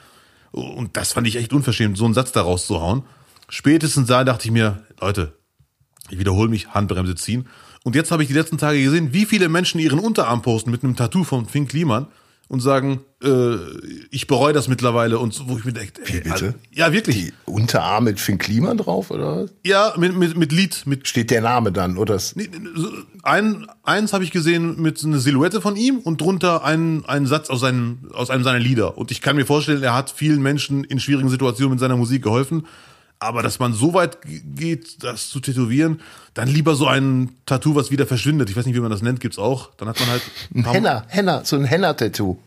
Und 0.52 0.98
das 0.98 1.14
fand 1.14 1.28
ich 1.28 1.36
echt 1.36 1.54
unverschämt, 1.54 1.98
so 1.98 2.06
einen 2.06 2.14
Satz 2.14 2.32
da 2.32 2.42
rauszuhauen. 2.42 3.04
Spätestens 3.50 4.08
da 4.08 4.24
dachte 4.24 4.46
ich 4.46 4.52
mir, 4.52 4.84
Leute, 5.00 5.34
ich 6.10 6.18
wiederhole 6.18 6.50
mich, 6.50 6.70
Handbremse 6.70 7.16
ziehen. 7.16 7.48
Und 7.84 7.96
jetzt 7.96 8.12
habe 8.12 8.24
ich 8.24 8.28
die 8.28 8.36
letzten 8.36 8.58
Tage 8.58 8.82
gesehen, 8.84 9.14
wie 9.14 9.26
viele 9.26 9.50
Menschen 9.50 9.80
ihren 9.80 10.00
Unterarm 10.00 10.42
posten 10.42 10.72
mit 10.72 10.84
einem 10.84 10.96
Tattoo 10.96 11.24
von 11.24 11.48
Finn 11.48 11.68
Kliman 11.68 12.08
und 12.52 12.60
sagen, 12.60 13.00
äh, 13.24 13.56
ich 14.12 14.28
bereue 14.28 14.52
das 14.52 14.68
mittlerweile 14.68 15.20
und 15.20 15.34
so, 15.34 15.48
wo 15.48 15.58
ich 15.58 15.64
mir 15.64 15.72
denke, 15.72 16.02
bitte? 16.06 16.32
Also, 16.32 16.54
ja, 16.70 16.92
wirklich. 16.92 17.16
Die 17.16 17.34
Unterarm 17.46 18.04
mit 18.04 18.20
Finn 18.20 18.38
Kliman 18.38 18.78
drauf, 18.78 19.10
oder? 19.10 19.48
Ja, 19.66 19.94
mit, 19.98 20.18
mit, 20.18 20.36
mit 20.36 20.52
Lied, 20.52 20.84
mit 20.86 21.08
Steht 21.08 21.32
der 21.32 21.40
Name 21.40 21.72
dann, 21.72 21.98
oder? 21.98 22.20
Ein, 23.24 23.68
eins 23.84 24.12
habe 24.12 24.26
ich 24.26 24.32
gesehen 24.32 24.82
mit 24.82 25.02
einer 25.02 25.20
Silhouette 25.20 25.62
von 25.62 25.78
ihm 25.78 26.00
und 26.00 26.20
drunter 26.20 26.66
einen, 26.66 27.06
einen 27.06 27.26
Satz 27.26 27.50
aus, 27.50 27.62
seinen, 27.62 28.10
aus 28.12 28.30
einem 28.30 28.44
seiner 28.44 28.60
Lieder. 28.60 28.98
Und 28.98 29.12
ich 29.12 29.22
kann 29.22 29.38
mir 29.38 29.46
vorstellen, 29.46 29.82
er 29.82 29.96
hat 29.96 30.10
vielen 30.12 30.42
Menschen 30.42 30.84
in 30.84 31.00
schwierigen 31.00 31.30
Situationen 31.30 31.72
mit 31.72 31.80
seiner 31.80 31.96
Musik 31.96 32.22
geholfen. 32.22 32.68
Aber 33.24 33.44
dass 33.44 33.60
man 33.60 33.72
so 33.74 33.94
weit 33.94 34.18
geht, 34.24 35.04
das 35.04 35.30
zu 35.30 35.40
tätowieren, 35.40 36.02
dann 36.34 36.48
lieber 36.48 36.74
so 36.76 36.88
ein 36.88 37.30
Tattoo, 37.46 37.76
was 37.76 37.92
wieder 37.92 38.08
verschwindet. 38.08 38.50
Ich 38.50 38.56
weiß 38.56 38.66
nicht, 38.66 38.74
wie 38.76 38.80
man 38.80 38.90
das 38.90 39.04
nennt, 39.04 39.20
gibt's 39.20 39.38
auch. 39.38 39.76
Dann 39.76 39.88
hat 39.88 40.00
man 40.00 40.10
halt 40.10 40.24
ein 40.56 40.66
Henna, 40.66 41.06
Henna, 41.08 41.46
so 41.46 41.56
ein 41.56 41.64
Henna-Tattoo. 41.66 42.40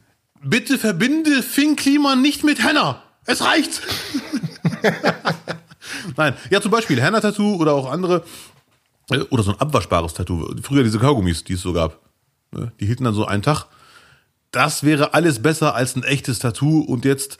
Bitte 0.42 0.76
verbinde 0.76 1.44
Finn 1.44 1.76
Kliman 1.76 2.20
nicht 2.22 2.42
mit 2.42 2.60
Henna. 2.66 3.00
Es 3.24 3.44
reicht. 3.44 3.82
Nein, 6.16 6.34
ja 6.50 6.60
zum 6.60 6.70
Beispiel 6.72 7.00
Henna-Tattoo 7.00 7.54
oder 7.56 7.72
auch 7.74 7.90
andere. 7.90 8.24
äh, 9.10 9.18
Oder 9.30 9.42
so 9.44 9.52
ein 9.52 9.60
abwaschbares 9.60 10.14
Tattoo. 10.14 10.54
Früher 10.62 10.82
diese 10.82 10.98
Kaugummis, 10.98 11.44
die 11.44 11.52
es 11.54 11.60
so 11.62 11.72
gab. 11.72 12.00
Ne, 12.52 12.72
Die 12.80 12.86
hielten 12.86 13.04
dann 13.04 13.14
so 13.14 13.26
einen 13.26 13.42
Tag. 13.42 13.66
Das 14.50 14.82
wäre 14.82 15.14
alles 15.14 15.40
besser 15.40 15.74
als 15.76 15.96
ein 15.96 16.02
echtes 16.04 16.40
Tattoo 16.40 16.80
und 16.80 17.04
jetzt 17.04 17.38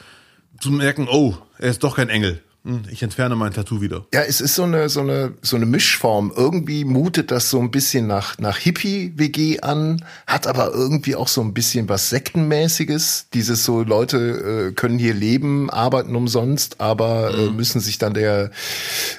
zu 0.60 0.70
merken, 0.70 1.08
oh, 1.10 1.36
er 1.58 1.70
ist 1.70 1.82
doch 1.84 1.96
kein 1.96 2.08
Engel. 2.08 2.40
Hm, 2.64 2.82
Ich 2.90 3.02
entferne 3.02 3.36
mein 3.36 3.52
Tattoo 3.52 3.80
wieder. 3.82 4.06
Ja, 4.14 4.22
es 4.22 4.40
ist 4.40 4.54
so 4.54 4.62
eine, 4.62 4.88
so 4.88 5.00
eine, 5.00 5.34
so 5.42 5.56
eine 5.56 5.66
Mischform. 5.66 6.32
Irgendwie 6.34 6.84
mutet 6.84 7.30
das 7.30 7.50
so 7.50 7.60
ein 7.60 7.70
bisschen 7.70 8.06
nach, 8.06 8.38
nach 8.38 8.56
Hippie-WG 8.56 9.60
an, 9.60 10.02
hat 10.26 10.46
aber 10.46 10.72
irgendwie 10.72 11.14
auch 11.14 11.28
so 11.28 11.42
ein 11.42 11.52
bisschen 11.52 11.88
was 11.88 12.08
Sektenmäßiges. 12.08 13.26
Dieses 13.34 13.64
so, 13.64 13.82
Leute 13.82 14.70
äh, 14.70 14.72
können 14.72 14.98
hier 14.98 15.12
leben, 15.14 15.68
arbeiten 15.70 16.16
umsonst, 16.16 16.80
aber 16.80 17.34
äh, 17.36 17.50
müssen 17.50 17.80
sich 17.80 17.98
dann 17.98 18.14
der, 18.14 18.50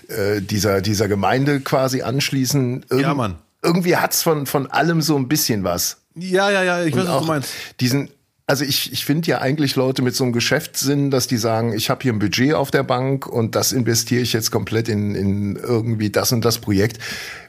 äh, 0.07 0.41
dieser, 0.41 0.81
dieser 0.81 1.07
Gemeinde 1.07 1.59
quasi 1.59 2.01
anschließen. 2.01 2.85
Irgend, 2.89 3.01
Ja, 3.01 3.13
Mann. 3.13 3.35
Irgendwie 3.63 3.95
hat's 3.97 4.21
von, 4.23 4.45
von 4.45 4.67
allem 4.67 5.01
so 5.01 5.15
ein 5.17 5.27
bisschen 5.27 5.63
was. 5.63 5.97
Ja, 6.15 6.49
ja, 6.49 6.63
ja, 6.63 6.83
ich 6.83 6.93
weiß, 6.95 7.01
was 7.01 7.07
du 7.07 7.11
auch 7.13 7.27
meinst. 7.27 7.49
Diesen, 7.79 8.09
also 8.47 8.63
ich, 8.63 8.93
ich 8.93 9.05
finde 9.05 9.29
ja 9.29 9.39
eigentlich 9.39 9.75
Leute 9.75 10.01
mit 10.01 10.15
so 10.15 10.23
einem 10.23 10.33
Geschäftssinn, 10.33 11.09
dass 11.09 11.27
die 11.27 11.37
sagen, 11.37 11.73
ich 11.73 11.89
habe 11.89 12.03
hier 12.03 12.13
ein 12.13 12.19
Budget 12.19 12.53
auf 12.53 12.69
der 12.69 12.83
Bank 12.83 13.25
und 13.27 13.55
das 13.55 13.71
investiere 13.71 14.21
ich 14.21 14.33
jetzt 14.33 14.51
komplett 14.51 14.87
in, 14.87 15.15
in 15.15 15.55
irgendwie 15.55 16.11
das 16.11 16.31
und 16.31 16.45
das 16.45 16.59
Projekt, 16.59 16.99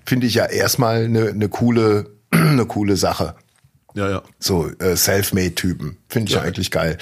finde 0.07 0.26
ich 0.26 0.34
ja 0.34 0.47
erstmal 0.47 1.05
eine, 1.05 1.28
eine 1.28 1.49
coole, 1.49 2.11
eine 2.30 2.64
coole 2.66 2.97
Sache. 2.97 3.34
Ja, 3.94 4.09
ja. 4.11 4.22
So 4.38 4.70
äh, 4.78 4.97
Selfmade-Typen. 4.97 5.99
Finde 6.09 6.30
ich 6.30 6.36
Ja. 6.36 6.42
eigentlich 6.42 6.70
geil. 6.70 6.99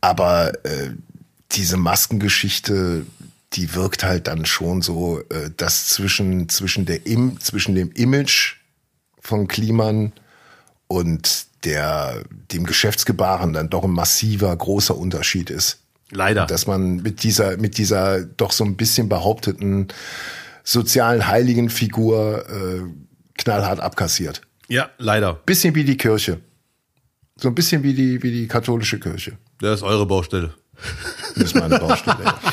Aber 0.00 0.52
äh, 0.64 0.90
diese 1.52 1.76
Maskengeschichte, 1.76 3.06
die 3.52 3.74
wirkt 3.74 4.04
halt 4.04 4.26
dann 4.26 4.46
schon 4.46 4.82
so, 4.82 5.20
äh, 5.30 5.50
dass 5.56 5.88
zwischen, 5.88 6.48
zwischen, 6.48 6.86
der 6.86 7.06
Im 7.06 7.38
zwischen 7.40 7.74
dem 7.74 7.92
Image 7.92 8.56
von 9.20 9.46
Kliman 9.46 10.12
und 10.88 11.46
der, 11.64 12.22
dem 12.52 12.64
Geschäftsgebaren 12.64 13.52
dann 13.52 13.70
doch 13.70 13.84
ein 13.84 13.90
massiver, 13.90 14.54
großer 14.54 14.96
Unterschied 14.96 15.50
ist. 15.50 15.78
Leider. 16.10 16.46
Dass 16.46 16.66
man 16.66 16.96
mit 16.96 17.22
dieser, 17.22 17.56
mit 17.56 17.78
dieser 17.78 18.22
doch 18.22 18.52
so 18.52 18.64
ein 18.64 18.76
bisschen 18.76 19.08
behaupteten 19.08 19.88
sozialen 20.64 21.26
Heiligenfigur 21.26 22.44
äh, 22.48 22.82
knallhart 23.38 23.80
abkassiert. 23.80 24.42
ja, 24.68 24.90
leider. 24.98 25.34
Bisschen 25.34 25.74
wie 25.74 25.84
die 25.84 25.96
Kirche. 25.96 26.40
So 27.36 27.48
ein 27.48 27.54
bisschen 27.54 27.82
wie 27.82 27.94
die, 27.94 28.22
wie 28.22 28.30
die 28.30 28.46
katholische 28.46 29.00
Kirche. 29.00 29.38
Das 29.60 29.80
ist 29.80 29.82
eure 29.82 30.06
Baustelle. 30.06 30.54
Das 31.34 31.44
ist 31.44 31.54
meine 31.54 31.78
Baustelle. 31.78 32.34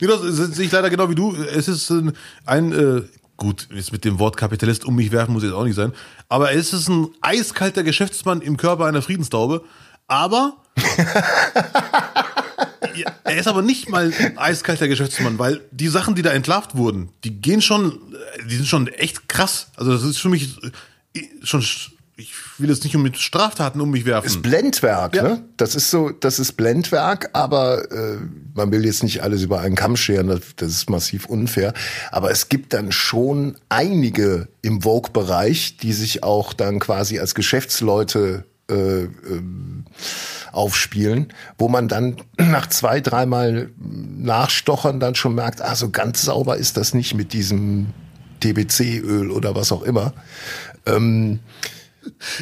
Nee, 0.00 0.06
das 0.08 0.20
sehe 0.22 0.66
ich 0.66 0.72
leider 0.72 0.90
genau 0.90 1.08
wie 1.10 1.14
du. 1.14 1.32
Es 1.36 1.68
ist 1.68 1.90
ein, 1.90 2.12
ein 2.44 2.72
äh, 2.72 3.02
gut, 3.38 3.68
jetzt 3.72 3.92
mit 3.92 4.04
dem 4.04 4.18
Wort 4.18 4.36
Kapitalist 4.36 4.84
um 4.84 4.94
mich 4.94 5.10
werfen 5.10 5.32
muss 5.32 5.42
jetzt 5.42 5.54
auch 5.54 5.64
nicht 5.64 5.76
sein, 5.76 5.94
aber 6.28 6.52
es 6.52 6.74
ist 6.74 6.88
ein 6.88 7.08
eiskalter 7.22 7.82
Geschäftsmann 7.82 8.42
im 8.42 8.58
Körper 8.58 8.84
einer 8.84 9.00
Friedenstaube, 9.00 9.64
aber 10.06 10.58
er 13.24 13.36
ist 13.38 13.48
aber 13.48 13.62
nicht 13.62 13.88
mal 13.88 14.12
ein 14.18 14.36
eiskalter 14.38 14.88
Geschäftsmann, 14.88 15.38
weil 15.38 15.60
die 15.70 15.88
Sachen, 15.88 16.14
die 16.14 16.22
da 16.22 16.30
entlarvt 16.30 16.76
wurden, 16.76 17.10
die 17.24 17.40
gehen 17.40 17.62
schon, 17.62 17.98
die 18.48 18.56
sind 18.56 18.66
schon 18.66 18.88
echt 18.88 19.28
krass. 19.28 19.68
Also 19.76 19.92
das 19.92 20.02
ist 20.02 20.18
für 20.18 20.28
mich 20.28 20.56
äh, 21.14 21.22
schon, 21.42 21.64
ich 22.18 22.34
will 22.58 22.68
jetzt 22.68 22.82
nicht 22.82 22.96
mit 22.96 23.16
Straftaten 23.16 23.80
um 23.80 23.90
mich 23.92 24.04
werfen. 24.04 24.26
Das 24.26 24.42
Blendwerk, 24.42 25.14
Ja. 25.14 25.22
ne? 25.22 25.44
Das 25.56 25.76
ist 25.76 25.88
so, 25.90 26.10
das 26.10 26.40
ist 26.40 26.52
Blendwerk, 26.56 27.30
aber 27.32 27.90
äh, 27.92 28.18
man 28.54 28.72
will 28.72 28.84
jetzt 28.84 29.04
nicht 29.04 29.22
alles 29.22 29.42
über 29.42 29.60
einen 29.60 29.76
Kamm 29.76 29.96
scheren, 29.96 30.26
das, 30.26 30.40
das 30.56 30.70
ist 30.72 30.90
massiv 30.90 31.26
unfair. 31.26 31.74
Aber 32.10 32.32
es 32.32 32.48
gibt 32.48 32.72
dann 32.72 32.90
schon 32.90 33.56
einige 33.68 34.48
im 34.62 34.82
Vogue-Bereich, 34.82 35.76
die 35.76 35.92
sich 35.92 36.24
auch 36.24 36.52
dann 36.52 36.80
quasi 36.80 37.20
als 37.20 37.36
Geschäftsleute 37.36 38.44
äh, 38.68 38.74
ähm, 38.74 39.84
aufspielen, 40.50 41.32
wo 41.56 41.68
man 41.68 41.86
dann 41.86 42.16
nach 42.36 42.66
zwei, 42.66 43.00
dreimal 43.00 43.70
Nachstochern 43.78 44.98
dann 44.98 45.14
schon 45.14 45.36
merkt, 45.36 45.62
ah, 45.62 45.76
so 45.76 45.90
ganz 45.90 46.22
sauber 46.22 46.56
ist 46.56 46.76
das 46.76 46.94
nicht 46.94 47.14
mit 47.14 47.32
diesem 47.32 47.86
TBC-Öl 48.40 49.30
oder 49.30 49.54
was 49.54 49.70
auch 49.70 49.82
immer. 49.82 50.14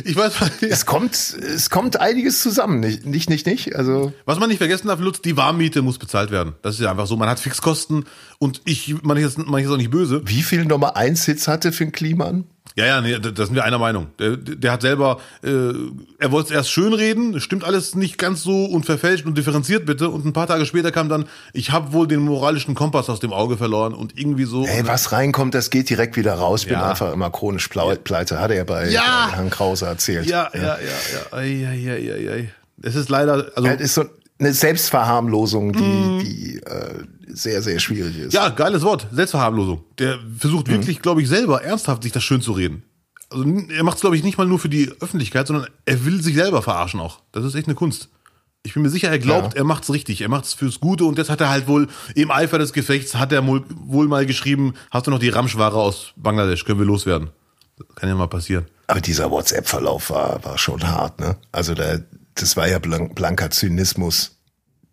Ich 0.04 0.16
weiß, 0.16 0.32
Es 0.62 0.86
kommt, 0.86 1.14
es 1.14 1.70
kommt 1.70 2.00
einiges 2.00 2.40
zusammen, 2.42 2.80
nicht, 2.80 3.06
nicht, 3.06 3.28
nicht, 3.30 3.46
nicht. 3.46 3.76
Also 3.76 4.12
Was 4.24 4.38
man 4.38 4.48
nicht 4.48 4.58
vergessen 4.58 4.88
darf, 4.88 5.00
Lutz, 5.00 5.20
die 5.20 5.36
Warmmiete 5.36 5.82
muss 5.82 5.98
bezahlt 5.98 6.30
werden. 6.30 6.54
Das 6.62 6.74
ist 6.74 6.80
ja 6.80 6.90
einfach 6.90 7.06
so. 7.06 7.16
Man 7.16 7.28
hat 7.28 7.40
Fixkosten 7.40 8.04
und 8.38 8.62
ich, 8.64 9.02
man 9.02 9.16
ist, 9.16 9.38
man 9.38 9.62
ist 9.62 9.70
auch 9.70 9.76
nicht 9.76 9.90
böse. 9.90 10.22
wie 10.24 10.42
viel 10.42 10.64
Nummer 10.64 10.96
eins 10.96 11.24
Hits 11.24 11.48
hatte 11.48 11.72
Finn 11.72 11.92
Kliman? 11.92 12.44
Ja, 12.74 12.84
ja, 12.84 13.00
nee, 13.00 13.18
da 13.18 13.46
sind 13.46 13.54
wir 13.54 13.64
einer 13.64 13.78
Meinung. 13.78 14.08
Der, 14.18 14.36
der 14.36 14.72
hat 14.72 14.82
selber, 14.82 15.18
äh, 15.42 15.48
er 16.18 16.30
wollte 16.32 16.48
es 16.50 16.54
erst 16.54 16.70
schönreden, 16.70 17.40
stimmt 17.40 17.64
alles 17.64 17.94
nicht 17.94 18.18
ganz 18.18 18.42
so 18.42 18.66
und 18.66 18.84
verfälscht 18.84 19.24
und 19.24 19.38
differenziert 19.38 19.86
bitte. 19.86 20.10
Und 20.10 20.26
ein 20.26 20.32
paar 20.34 20.46
Tage 20.46 20.66
später 20.66 20.92
kam 20.92 21.08
dann, 21.08 21.26
ich 21.54 21.70
habe 21.72 21.92
wohl 21.92 22.06
den 22.06 22.20
moralischen 22.20 22.74
Kompass 22.74 23.08
aus 23.08 23.20
dem 23.20 23.32
Auge 23.32 23.56
verloren 23.56 23.94
und 23.94 24.18
irgendwie 24.18 24.44
so. 24.44 24.66
Ey, 24.66 24.86
was 24.86 25.12
reinkommt, 25.12 25.54
das 25.54 25.70
geht 25.70 25.88
direkt 25.88 26.16
wieder 26.16 26.34
raus. 26.34 26.62
Ich 26.62 26.68
bin 26.68 26.76
Ja. 26.78 26.90
einfach 26.90 27.12
immer 27.12 27.30
chronisch 27.30 27.68
pleite. 27.68 28.40
Hat 28.40 28.50
er 28.50 28.56
ja 28.56 28.64
bei, 28.64 28.90
Ja. 28.90 29.30
Herrn 29.32 29.48
Krause 29.50 29.86
erzählt. 29.86 30.26
ja, 30.26 30.50
ja, 30.52 30.60
ja, 30.60 30.76
ja. 30.78 31.36
Ei, 31.36 31.66
ei, 31.66 31.90
ei, 31.90 32.30
ei. 32.30 32.50
Es 32.82 32.94
ist 32.94 33.08
leider, 33.08 33.50
also. 33.54 33.62
Das 33.68 33.80
ist 33.80 33.94
so 33.94 34.04
eine 34.38 34.52
Selbstverharmlosung, 34.52 35.72
die, 35.72 36.18
die 36.24 36.56
äh, 36.62 37.04
sehr, 37.28 37.62
sehr 37.62 37.78
schwierig 37.78 38.18
ist. 38.18 38.32
Ja, 38.34 38.48
geiles 38.50 38.82
Wort. 38.82 39.06
Selbstverharmlosung. 39.12 39.84
Der 39.98 40.18
versucht 40.38 40.68
wirklich, 40.68 41.00
glaube 41.02 41.22
ich, 41.22 41.28
selber 41.28 41.62
ernsthaft 41.62 42.02
sich 42.02 42.12
das 42.12 42.22
schön 42.22 42.40
zu 42.42 42.52
reden. 42.52 42.82
Also 43.30 43.44
er 43.44 43.82
macht 43.82 43.96
es, 43.96 44.00
glaube 44.02 44.16
ich, 44.16 44.22
nicht 44.22 44.38
mal 44.38 44.46
nur 44.46 44.58
für 44.58 44.68
die 44.68 44.90
Öffentlichkeit, 45.00 45.46
sondern 45.46 45.66
er 45.84 46.04
will 46.04 46.22
sich 46.22 46.34
selber 46.36 46.62
verarschen 46.62 47.00
auch. 47.00 47.20
Das 47.32 47.44
ist 47.44 47.54
echt 47.54 47.66
eine 47.66 47.74
Kunst. 47.74 48.08
Ich 48.62 48.74
bin 48.74 48.82
mir 48.82 48.90
sicher, 48.90 49.08
er 49.10 49.18
glaubt, 49.18 49.54
Ja. 49.54 49.60
er 49.60 49.64
macht's 49.64 49.90
richtig. 49.92 50.20
Er 50.20 50.28
macht's 50.28 50.52
fürs 50.54 50.80
Gute 50.80 51.04
und 51.04 51.18
jetzt 51.18 51.30
hat 51.30 51.40
er 51.40 51.48
halt 51.50 51.66
wohl 51.68 51.88
im 52.14 52.30
Eifer 52.30 52.58
des 52.58 52.72
Gefechts 52.72 53.14
hat 53.14 53.32
er 53.32 53.46
wohl, 53.46 53.64
wohl 53.74 54.08
mal 54.08 54.26
geschrieben, 54.26 54.74
hast 54.90 55.06
du 55.06 55.10
noch 55.10 55.18
die 55.20 55.28
Ramschware 55.28 55.76
aus 55.76 56.12
Bangladesch, 56.16 56.64
können 56.64 56.78
wir 56.80 56.86
loswerden. 56.86 57.30
Das 57.78 57.86
kann 57.96 58.08
ja 58.08 58.14
mal 58.14 58.26
passieren. 58.28 58.66
Aber 58.88 59.00
dieser 59.00 59.30
WhatsApp-Verlauf 59.30 60.10
war, 60.10 60.44
war 60.44 60.56
schon 60.58 60.82
hart, 60.86 61.20
ne? 61.20 61.36
Also 61.52 61.74
der, 61.74 62.04
das 62.36 62.56
war 62.56 62.68
ja 62.68 62.78
blank, 62.78 63.14
blanker 63.14 63.50
Zynismus. 63.50 64.32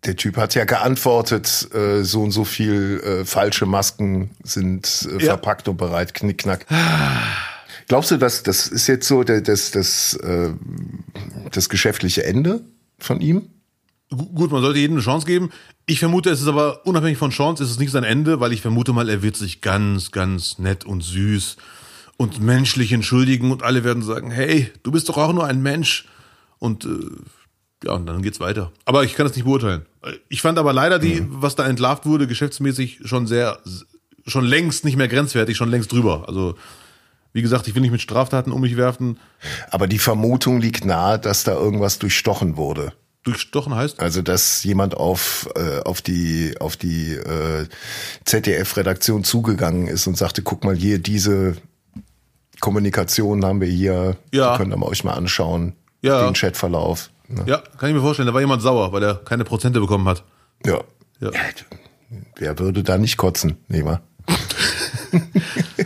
Der 0.04 0.16
Typ 0.16 0.36
hat 0.36 0.54
ja 0.54 0.64
geantwortet, 0.64 1.68
äh, 1.74 2.02
so 2.02 2.22
und 2.22 2.30
so 2.30 2.44
viel 2.44 3.00
äh, 3.02 3.24
falsche 3.24 3.64
Masken 3.64 4.30
sind 4.42 5.08
äh, 5.10 5.14
Ja. 5.14 5.30
verpackt 5.30 5.66
und 5.68 5.78
bereit, 5.78 6.12
knickknack. 6.12 6.66
Glaubst 7.88 8.10
du, 8.10 8.16
dass 8.18 8.42
das 8.42 8.66
ist 8.66 8.86
jetzt 8.86 9.06
so 9.08 9.22
der, 9.24 9.40
das, 9.40 9.70
das, 9.70 10.14
äh, 10.14 10.50
das 11.52 11.68
geschäftliche 11.68 12.24
Ende 12.24 12.60
von 12.98 13.20
ihm? 13.20 13.48
Gut, 14.10 14.52
man 14.52 14.62
sollte 14.62 14.78
jedem 14.78 14.96
eine 14.96 15.02
Chance 15.04 15.26
geben. 15.26 15.50
Ich 15.86 15.98
vermute, 15.98 16.30
es 16.30 16.40
ist 16.40 16.46
aber 16.48 16.86
unabhängig 16.86 17.18
von 17.18 17.30
Chance, 17.30 17.62
ist 17.64 17.70
es 17.70 17.78
nicht 17.78 17.90
sein 17.90 18.04
Ende, 18.04 18.40
weil 18.40 18.52
ich 18.52 18.60
vermute 18.60 18.92
mal, 18.92 19.08
er 19.08 19.22
wird 19.22 19.36
sich 19.36 19.60
ganz, 19.60 20.12
ganz 20.12 20.58
nett 20.58 20.84
und 20.84 21.02
süß 21.02 21.56
und 22.16 22.40
menschlich 22.40 22.92
entschuldigen 22.92 23.50
und 23.50 23.62
alle 23.62 23.84
werden 23.84 24.02
sagen, 24.02 24.30
hey, 24.30 24.70
du 24.82 24.92
bist 24.92 25.08
doch 25.08 25.16
auch 25.16 25.32
nur 25.32 25.46
ein 25.46 25.62
Mensch. 25.62 26.06
Und 26.64 26.86
äh, 26.86 26.88
ja, 27.84 27.92
und 27.92 28.06
dann 28.06 28.22
geht's 28.22 28.40
weiter. 28.40 28.72
Aber 28.86 29.04
ich 29.04 29.14
kann 29.14 29.26
das 29.26 29.36
nicht 29.36 29.44
beurteilen. 29.44 29.84
Ich 30.30 30.40
fand 30.40 30.58
aber 30.58 30.72
leider 30.72 30.98
die, 30.98 31.20
mhm. 31.20 31.42
was 31.42 31.56
da 31.56 31.66
entlarvt 31.66 32.06
wurde, 32.06 32.26
geschäftsmäßig 32.26 33.00
schon 33.04 33.26
sehr, 33.26 33.58
schon 34.26 34.46
längst 34.46 34.82
nicht 34.86 34.96
mehr 34.96 35.08
grenzwertig, 35.08 35.58
schon 35.58 35.68
längst 35.68 35.92
drüber. 35.92 36.24
Also 36.26 36.54
wie 37.34 37.42
gesagt, 37.42 37.68
ich 37.68 37.74
will 37.74 37.82
nicht 37.82 37.90
mit 37.90 38.00
Straftaten 38.00 38.50
um 38.50 38.62
mich 38.62 38.78
werfen. 38.78 39.18
Aber 39.70 39.86
die 39.86 39.98
Vermutung 39.98 40.58
liegt 40.58 40.86
nahe, 40.86 41.18
dass 41.18 41.44
da 41.44 41.52
irgendwas 41.52 41.98
durchstochen 41.98 42.56
wurde. 42.56 42.94
Durchstochen 43.24 43.74
heißt? 43.74 44.00
Also 44.00 44.22
dass 44.22 44.64
jemand 44.64 44.94
auf 44.96 45.50
äh, 45.54 45.80
auf 45.80 46.00
die 46.00 46.54
auf 46.60 46.78
die 46.78 47.12
äh, 47.12 47.66
ZDF-Redaktion 48.24 49.22
zugegangen 49.22 49.86
ist 49.86 50.06
und 50.06 50.16
sagte, 50.16 50.40
guck 50.40 50.64
mal 50.64 50.74
hier 50.74 50.98
diese 50.98 51.56
Kommunikation 52.60 53.44
haben 53.44 53.60
wir 53.60 53.68
hier, 53.68 54.16
ja. 54.32 54.56
könnt 54.56 54.72
ihr 54.72 54.82
euch 54.82 55.04
mal 55.04 55.12
anschauen, 55.12 55.74
ja. 56.04 56.24
den 56.24 56.34
Chatverlauf. 56.34 57.10
Ne? 57.28 57.44
Ja, 57.46 57.58
kann 57.78 57.88
ich 57.88 57.94
mir 57.94 58.00
vorstellen. 58.00 58.26
Da 58.26 58.34
war 58.34 58.40
jemand 58.40 58.62
sauer, 58.62 58.92
weil 58.92 59.02
er 59.02 59.16
keine 59.16 59.44
Prozente 59.44 59.80
bekommen 59.80 60.06
hat. 60.06 60.24
Ja. 60.64 60.80
ja. 61.20 61.30
Wer 62.36 62.58
würde 62.58 62.82
da 62.82 62.98
nicht 62.98 63.16
kotzen, 63.16 63.56
nee, 63.68 63.84
wa? 63.84 64.00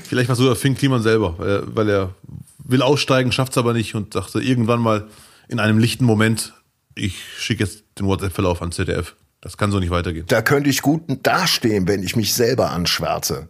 Vielleicht 0.05 0.29
war 0.29 0.37
sogar 0.37 0.57
Finn 0.57 0.75
Kliman 0.75 1.03
selber, 1.03 1.35
weil 1.67 1.89
er 1.89 2.15
will 2.59 2.83
aussteigen, 2.83 3.33
schafft 3.33 3.53
es 3.53 3.59
aber 3.59 3.73
nicht 3.73 3.95
und 3.95 4.15
dachte 4.15 4.41
irgendwann 4.41 4.81
mal 4.81 5.09
in 5.49 5.61
einem 5.61 5.79
lichten 5.79 6.05
Moment, 6.05 6.55
ich 6.95 7.23
schicke 7.39 7.65
jetzt 7.65 7.85
den 7.99 8.07
WhatsApp-Verlauf 8.07 8.61
an 8.63 8.73
ZDF. 8.73 9.15
Das 9.41 9.57
kann 9.57 9.71
so 9.71 9.79
nicht 9.79 9.91
weitergehen. 9.91 10.27
Da 10.29 10.43
könnte 10.43 10.69
ich 10.69 10.83
gut 10.83 11.03
dastehen, 11.23 11.87
wenn 11.87 12.03
ich 12.03 12.17
mich 12.17 12.35
selber 12.35 12.71
anschwärze. 12.71 13.49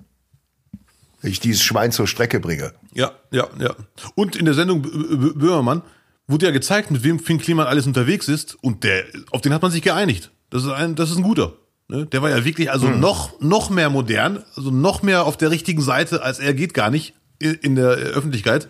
Wenn 1.23 1.31
ich 1.31 1.41
dieses 1.41 1.63
Schwein 1.63 1.93
zur 1.93 2.07
Strecke 2.07 2.41
bringe. 2.41 2.73
Ja, 2.93 3.13
ja, 3.31 3.49
ja. 3.59 3.75
Und 4.15 4.37
in 4.37 4.45
der 4.45 4.55
Sendung 4.55 4.83
Böhmermann 4.83 5.83
wurde 6.29 6.47
ja 6.47 6.53
gezeigt, 6.53 6.91
mit 6.91 7.03
wem 7.03 7.19
Finn 7.19 7.39
Kliman 7.39 7.67
alles 7.67 7.87
unterwegs 7.87 8.29
ist 8.29 8.57
und 8.63 8.85
der, 8.85 9.05
auf 9.31 9.41
den 9.41 9.53
hat 9.53 9.63
man 9.63 9.71
sich 9.71 9.83
geeinigt. 9.83 10.31
Das 10.51 10.63
ist 10.63 10.71
ein, 10.71 10.95
das 10.95 11.11
ist 11.11 11.17
ein 11.17 11.23
guter. 11.23 11.55
Ne? 11.89 12.07
Der 12.07 12.23
war 12.23 12.31
ja 12.31 12.45
wirklich 12.45 12.71
also 12.71 12.89
hm. 12.89 13.01
noch, 13.01 13.41
noch 13.41 13.71
mehr 13.71 13.91
modern, 13.91 14.45
also 14.55 14.71
noch 14.71 15.03
mehr 15.03 15.25
auf 15.25 15.37
der 15.37 15.51
richtigen 15.51 15.81
Seite, 15.81 16.23
als 16.23 16.39
er 16.39 16.55
geht 16.55 16.75
gar 16.75 16.91
nicht 16.91 17.15
in 17.41 17.75
der 17.77 17.89
Öffentlichkeit. 17.89 18.69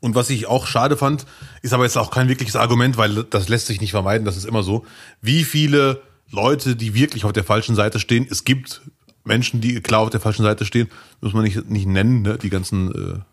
Und 0.00 0.14
was 0.16 0.30
ich 0.30 0.46
auch 0.46 0.66
schade 0.66 0.96
fand, 0.96 1.24
ist 1.62 1.72
aber 1.72 1.84
jetzt 1.84 1.96
auch 1.96 2.10
kein 2.10 2.28
wirkliches 2.28 2.56
Argument, 2.56 2.96
weil 2.96 3.24
das 3.24 3.48
lässt 3.48 3.68
sich 3.68 3.80
nicht 3.80 3.92
vermeiden, 3.92 4.24
das 4.24 4.36
ist 4.36 4.44
immer 4.44 4.64
so. 4.64 4.84
Wie 5.20 5.44
viele 5.44 6.02
Leute, 6.30 6.74
die 6.74 6.94
wirklich 6.94 7.24
auf 7.24 7.32
der 7.32 7.44
falschen 7.44 7.76
Seite 7.76 8.00
stehen, 8.00 8.26
es 8.28 8.44
gibt 8.44 8.82
Menschen, 9.24 9.60
die 9.60 9.80
klar 9.80 10.00
auf 10.00 10.10
der 10.10 10.20
falschen 10.20 10.42
Seite 10.42 10.64
stehen, 10.64 10.88
muss 11.20 11.32
man 11.32 11.44
nicht, 11.44 11.70
nicht 11.70 11.86
nennen, 11.86 12.22
ne? 12.22 12.36
die 12.36 12.50
ganzen 12.50 13.24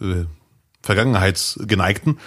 äh, 0.00 0.04
äh, 0.04 0.26
Vergangenheitsgeneigten. 0.82 2.18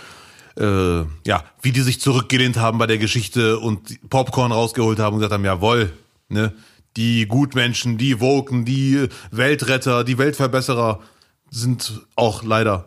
Äh, 0.57 1.05
ja, 1.25 1.43
wie 1.61 1.71
die 1.71 1.81
sich 1.81 2.01
zurückgelehnt 2.01 2.57
haben 2.57 2.77
bei 2.77 2.87
der 2.87 2.97
Geschichte 2.97 3.59
und 3.59 4.09
Popcorn 4.09 4.51
rausgeholt 4.51 4.99
haben 4.99 5.13
und 5.13 5.19
gesagt 5.19 5.33
haben, 5.33 5.45
jawohl, 5.45 5.93
Ne? 6.29 6.53
Die 6.95 7.27
Gutmenschen, 7.27 7.97
die 7.97 8.19
Woken, 8.19 8.65
die 8.65 9.07
Weltretter, 9.31 10.03
die 10.03 10.17
Weltverbesserer 10.17 10.99
sind 11.49 12.01
auch 12.15 12.43
leider 12.43 12.85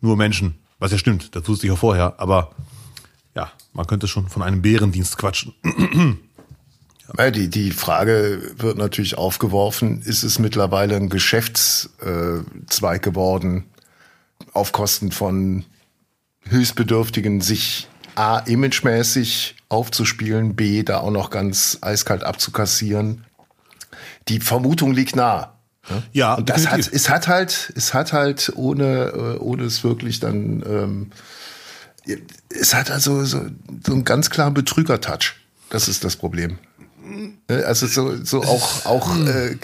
nur 0.00 0.16
Menschen. 0.16 0.58
Was 0.78 0.92
ja 0.92 0.98
stimmt, 0.98 1.34
das 1.34 1.48
wusste 1.48 1.66
ich 1.66 1.72
auch 1.72 1.78
vorher, 1.78 2.14
aber 2.18 2.50
ja, 3.34 3.50
man 3.72 3.86
könnte 3.86 4.06
schon 4.08 4.28
von 4.28 4.42
einem 4.42 4.62
Bärendienst 4.62 5.16
quatschen. 5.16 5.54
ja. 7.18 7.30
Die, 7.30 7.48
die 7.48 7.70
Frage 7.70 8.54
wird 8.56 8.76
natürlich 8.76 9.16
aufgeworfen, 9.16 10.02
ist 10.02 10.24
es 10.24 10.38
mittlerweile 10.38 10.96
ein 10.96 11.08
Geschäftszweig 11.08 13.02
geworden, 13.02 13.64
auf 14.52 14.72
Kosten 14.72 15.10
von 15.10 15.64
Hilfsbedürftigen 16.48 17.40
sich 17.40 17.88
A, 18.14 18.38
imagemäßig 18.38 19.56
aufzuspielen, 19.68 20.56
B, 20.56 20.82
da 20.82 20.98
auch 20.98 21.10
noch 21.10 21.30
ganz 21.30 21.78
eiskalt 21.80 22.24
abzukassieren. 22.24 23.24
Die 24.28 24.40
Vermutung 24.40 24.92
liegt 24.92 25.14
nah. 25.14 25.54
Ne? 25.88 26.02
Ja, 26.12 26.34
und 26.34 26.50
das 26.50 26.68
hat, 26.68 26.80
es 26.92 27.08
hat 27.08 27.28
halt, 27.28 27.72
es 27.76 27.94
hat 27.94 28.12
halt 28.12 28.52
ohne, 28.56 29.12
äh, 29.14 29.38
ohne 29.38 29.64
es 29.64 29.84
wirklich 29.84 30.20
dann, 30.20 30.62
ähm, 30.66 31.10
es 32.48 32.74
hat 32.74 32.90
also 32.90 33.24
so, 33.24 33.46
so 33.84 33.92
einen 33.92 34.04
ganz 34.04 34.30
klaren 34.30 34.54
Betrüger-Touch. 34.54 35.34
Das 35.70 35.88
ist 35.88 36.04
das 36.04 36.16
Problem. 36.16 36.58
Ne? 37.48 37.64
Also 37.64 37.86
so, 37.86 38.22
so 38.24 38.42
auch, 38.42 38.86
auch 38.86 39.16
äh, 39.26 39.56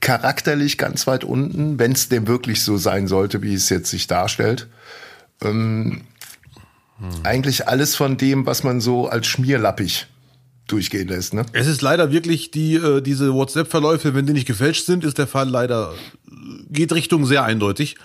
charakterlich 0.00 0.78
ganz 0.78 1.06
weit 1.06 1.24
unten, 1.24 1.78
wenn 1.78 1.92
es 1.92 2.08
dem 2.08 2.26
wirklich 2.26 2.62
so 2.62 2.76
sein 2.76 3.06
sollte, 3.08 3.42
wie 3.42 3.54
es 3.54 3.68
jetzt 3.68 3.90
sich 3.90 4.06
darstellt. 4.06 4.68
Ähm, 5.42 6.02
hm. 7.00 7.08
Eigentlich 7.22 7.66
alles 7.66 7.96
von 7.96 8.18
dem, 8.18 8.44
was 8.46 8.62
man 8.62 8.80
so 8.80 9.08
als 9.08 9.26
schmierlappig 9.26 10.06
durchgehen 10.66 11.08
lässt. 11.08 11.34
Ne? 11.34 11.46
Es 11.52 11.66
ist 11.66 11.80
leider 11.80 12.12
wirklich 12.12 12.50
die 12.50 12.74
äh, 12.74 13.00
diese 13.00 13.32
WhatsApp-Verläufe, 13.32 14.14
wenn 14.14 14.26
die 14.26 14.34
nicht 14.34 14.46
gefälscht 14.46 14.84
sind, 14.84 15.02
ist 15.02 15.18
der 15.18 15.26
Fall 15.26 15.48
leider 15.48 15.94
geht 16.68 16.92
Richtung 16.92 17.26
sehr 17.26 17.42
eindeutig. 17.42 17.96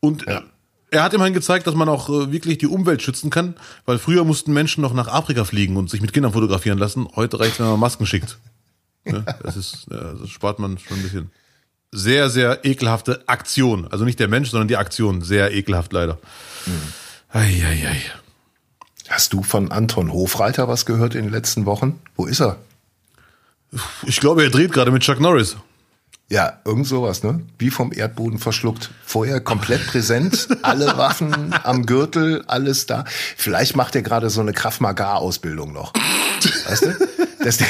Und 0.00 0.26
ja. 0.26 0.42
er 0.90 1.02
hat 1.02 1.14
immerhin 1.14 1.34
gezeigt, 1.34 1.66
dass 1.66 1.74
man 1.74 1.88
auch 1.88 2.08
äh, 2.08 2.30
wirklich 2.30 2.58
die 2.58 2.66
Umwelt 2.66 3.02
schützen 3.02 3.30
kann, 3.30 3.54
weil 3.86 3.98
früher 3.98 4.24
mussten 4.24 4.52
Menschen 4.52 4.82
noch 4.82 4.92
nach 4.92 5.08
Afrika 5.08 5.44
fliegen 5.44 5.76
und 5.76 5.90
sich 5.90 6.02
mit 6.02 6.12
Kindern 6.12 6.32
fotografieren 6.32 6.78
lassen. 6.78 7.08
Heute 7.16 7.40
reicht 7.40 7.58
wenn 7.58 7.66
man 7.66 7.80
Masken 7.80 8.06
schickt. 8.06 8.38
Ja, 9.06 9.20
das 9.42 9.56
ist, 9.56 9.86
ja, 9.90 10.12
das 10.12 10.28
spart 10.28 10.58
man 10.58 10.78
schon 10.78 10.98
ein 10.98 11.02
bisschen. 11.02 11.30
Sehr, 11.90 12.30
sehr 12.30 12.64
ekelhafte 12.64 13.26
Aktion. 13.26 13.88
Also 13.90 14.04
nicht 14.04 14.20
der 14.20 14.28
Mensch, 14.28 14.50
sondern 14.50 14.68
die 14.68 14.76
Aktion. 14.76 15.22
Sehr 15.22 15.52
ekelhaft 15.52 15.92
leider. 15.92 16.18
Mhm. 16.66 16.72
Eieiei. 17.32 18.02
Hast 19.08 19.32
du 19.32 19.42
von 19.42 19.70
Anton 19.70 20.12
Hofreiter 20.12 20.66
was 20.66 20.84
gehört 20.84 21.14
in 21.14 21.24
den 21.24 21.30
letzten 21.30 21.64
Wochen? 21.64 22.00
Wo 22.16 22.26
ist 22.26 22.40
er? 22.40 22.56
Ich 24.04 24.18
glaube, 24.18 24.42
er 24.42 24.50
dreht 24.50 24.72
gerade 24.72 24.90
mit 24.90 25.02
Chuck 25.02 25.20
Norris. 25.20 25.56
Ja, 26.28 26.60
irgend 26.64 26.88
sowas, 26.88 27.22
ne? 27.22 27.40
Wie 27.58 27.70
vom 27.70 27.92
Erdboden 27.92 28.38
verschluckt. 28.38 28.90
Vorher 29.04 29.40
komplett 29.40 29.86
präsent, 29.86 30.48
alle 30.62 30.96
Waffen 30.96 31.54
am 31.64 31.86
Gürtel, 31.86 32.44
alles 32.48 32.86
da. 32.86 33.04
Vielleicht 33.36 33.76
macht 33.76 33.94
er 33.94 34.02
gerade 34.02 34.28
so 34.28 34.40
eine 34.40 34.52
Kraft-Magar-Ausbildung 34.52 35.72
noch. 35.72 35.92
Weißt 36.66 36.84
du? 36.84 37.08
Dass 37.44 37.58
der, 37.58 37.68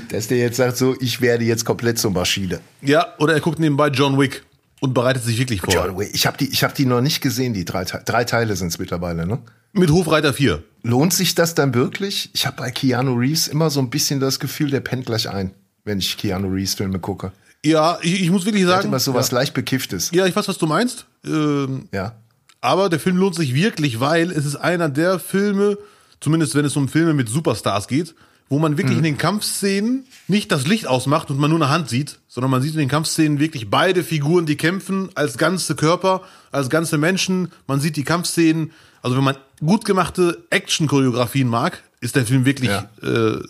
dass 0.10 0.28
der 0.28 0.38
jetzt 0.38 0.56
sagt 0.56 0.78
so, 0.78 0.96
ich 1.00 1.20
werde 1.20 1.44
jetzt 1.44 1.66
komplett 1.66 1.98
zur 1.98 2.12
Maschine. 2.12 2.60
Ja, 2.80 3.14
oder 3.18 3.34
er 3.34 3.40
guckt 3.40 3.58
nebenbei 3.58 3.88
John 3.88 4.18
Wick 4.18 4.42
und 4.84 4.92
bereitet 4.92 5.24
sich 5.24 5.38
wirklich 5.38 5.62
vor. 5.62 5.72
John 5.72 5.98
Wick. 5.98 6.10
Ich 6.12 6.26
habe 6.26 6.36
die, 6.36 6.46
ich 6.46 6.62
hab 6.62 6.74
die 6.74 6.84
noch 6.84 7.00
nicht 7.00 7.22
gesehen, 7.22 7.54
die 7.54 7.64
drei, 7.64 7.84
drei 7.84 8.24
Teile 8.24 8.54
sind 8.54 8.68
es 8.68 8.78
mittlerweile, 8.78 9.26
ne? 9.26 9.38
Mit 9.72 9.90
Hofreiter 9.90 10.34
4. 10.34 10.62
Lohnt 10.82 11.14
sich 11.14 11.34
das 11.34 11.54
dann 11.54 11.72
wirklich? 11.72 12.28
Ich 12.34 12.46
habe 12.46 12.56
bei 12.58 12.70
Keanu 12.70 13.14
Reeves 13.14 13.48
immer 13.48 13.70
so 13.70 13.80
ein 13.80 13.88
bisschen 13.88 14.20
das 14.20 14.38
Gefühl, 14.38 14.70
der 14.70 14.80
pennt 14.80 15.06
gleich 15.06 15.30
ein, 15.30 15.52
wenn 15.84 15.98
ich 15.98 16.18
Keanu 16.18 16.48
Reeves 16.48 16.74
Filme 16.74 16.98
gucke. 16.98 17.32
Ja, 17.64 17.96
ich, 18.02 18.20
ich 18.24 18.30
muss 18.30 18.44
wirklich 18.44 18.66
sagen. 18.66 18.92
Was 18.92 19.06
ja. 19.06 19.24
leicht 19.30 19.54
bekifftes. 19.54 20.10
Ja, 20.12 20.26
ich 20.26 20.36
weiß, 20.36 20.48
was 20.48 20.58
du 20.58 20.66
meinst. 20.66 21.06
Ähm, 21.24 21.88
ja. 21.90 22.16
Aber 22.60 22.90
der 22.90 23.00
Film 23.00 23.16
lohnt 23.16 23.36
sich 23.36 23.54
wirklich, 23.54 24.00
weil 24.00 24.30
es 24.30 24.44
ist 24.44 24.56
einer 24.56 24.90
der 24.90 25.18
Filme, 25.18 25.78
zumindest 26.20 26.54
wenn 26.54 26.66
es 26.66 26.76
um 26.76 26.88
Filme 26.88 27.14
mit 27.14 27.30
Superstars 27.30 27.88
geht, 27.88 28.14
wo 28.48 28.58
man 28.58 28.76
wirklich 28.76 28.98
mhm. 28.98 29.04
in 29.04 29.12
den 29.12 29.18
Kampfszenen 29.18 30.06
nicht 30.28 30.52
das 30.52 30.66
Licht 30.66 30.86
ausmacht 30.86 31.30
und 31.30 31.38
man 31.38 31.50
nur 31.50 31.60
eine 31.60 31.70
Hand 31.70 31.88
sieht, 31.88 32.18
sondern 32.28 32.50
man 32.50 32.62
sieht 32.62 32.74
in 32.74 32.78
den 32.78 32.88
Kampfszenen 32.88 33.40
wirklich 33.40 33.70
beide 33.70 34.04
Figuren, 34.04 34.46
die 34.46 34.56
kämpfen, 34.56 35.08
als 35.14 35.38
ganze 35.38 35.74
Körper, 35.74 36.22
als 36.52 36.70
ganze 36.70 36.98
Menschen. 36.98 37.50
Man 37.66 37.80
sieht 37.80 37.96
die 37.96 38.04
Kampfszenen. 38.04 38.72
Also 39.02 39.16
wenn 39.16 39.24
man 39.24 39.36
gut 39.60 39.84
gemachte 39.84 40.44
Action-Choreografien 40.50 41.48
mag, 41.48 41.82
ist 42.00 42.16
der 42.16 42.26
Film 42.26 42.44
wirklich, 42.44 42.70
ja. 42.70 42.90
äh, 43.02 43.42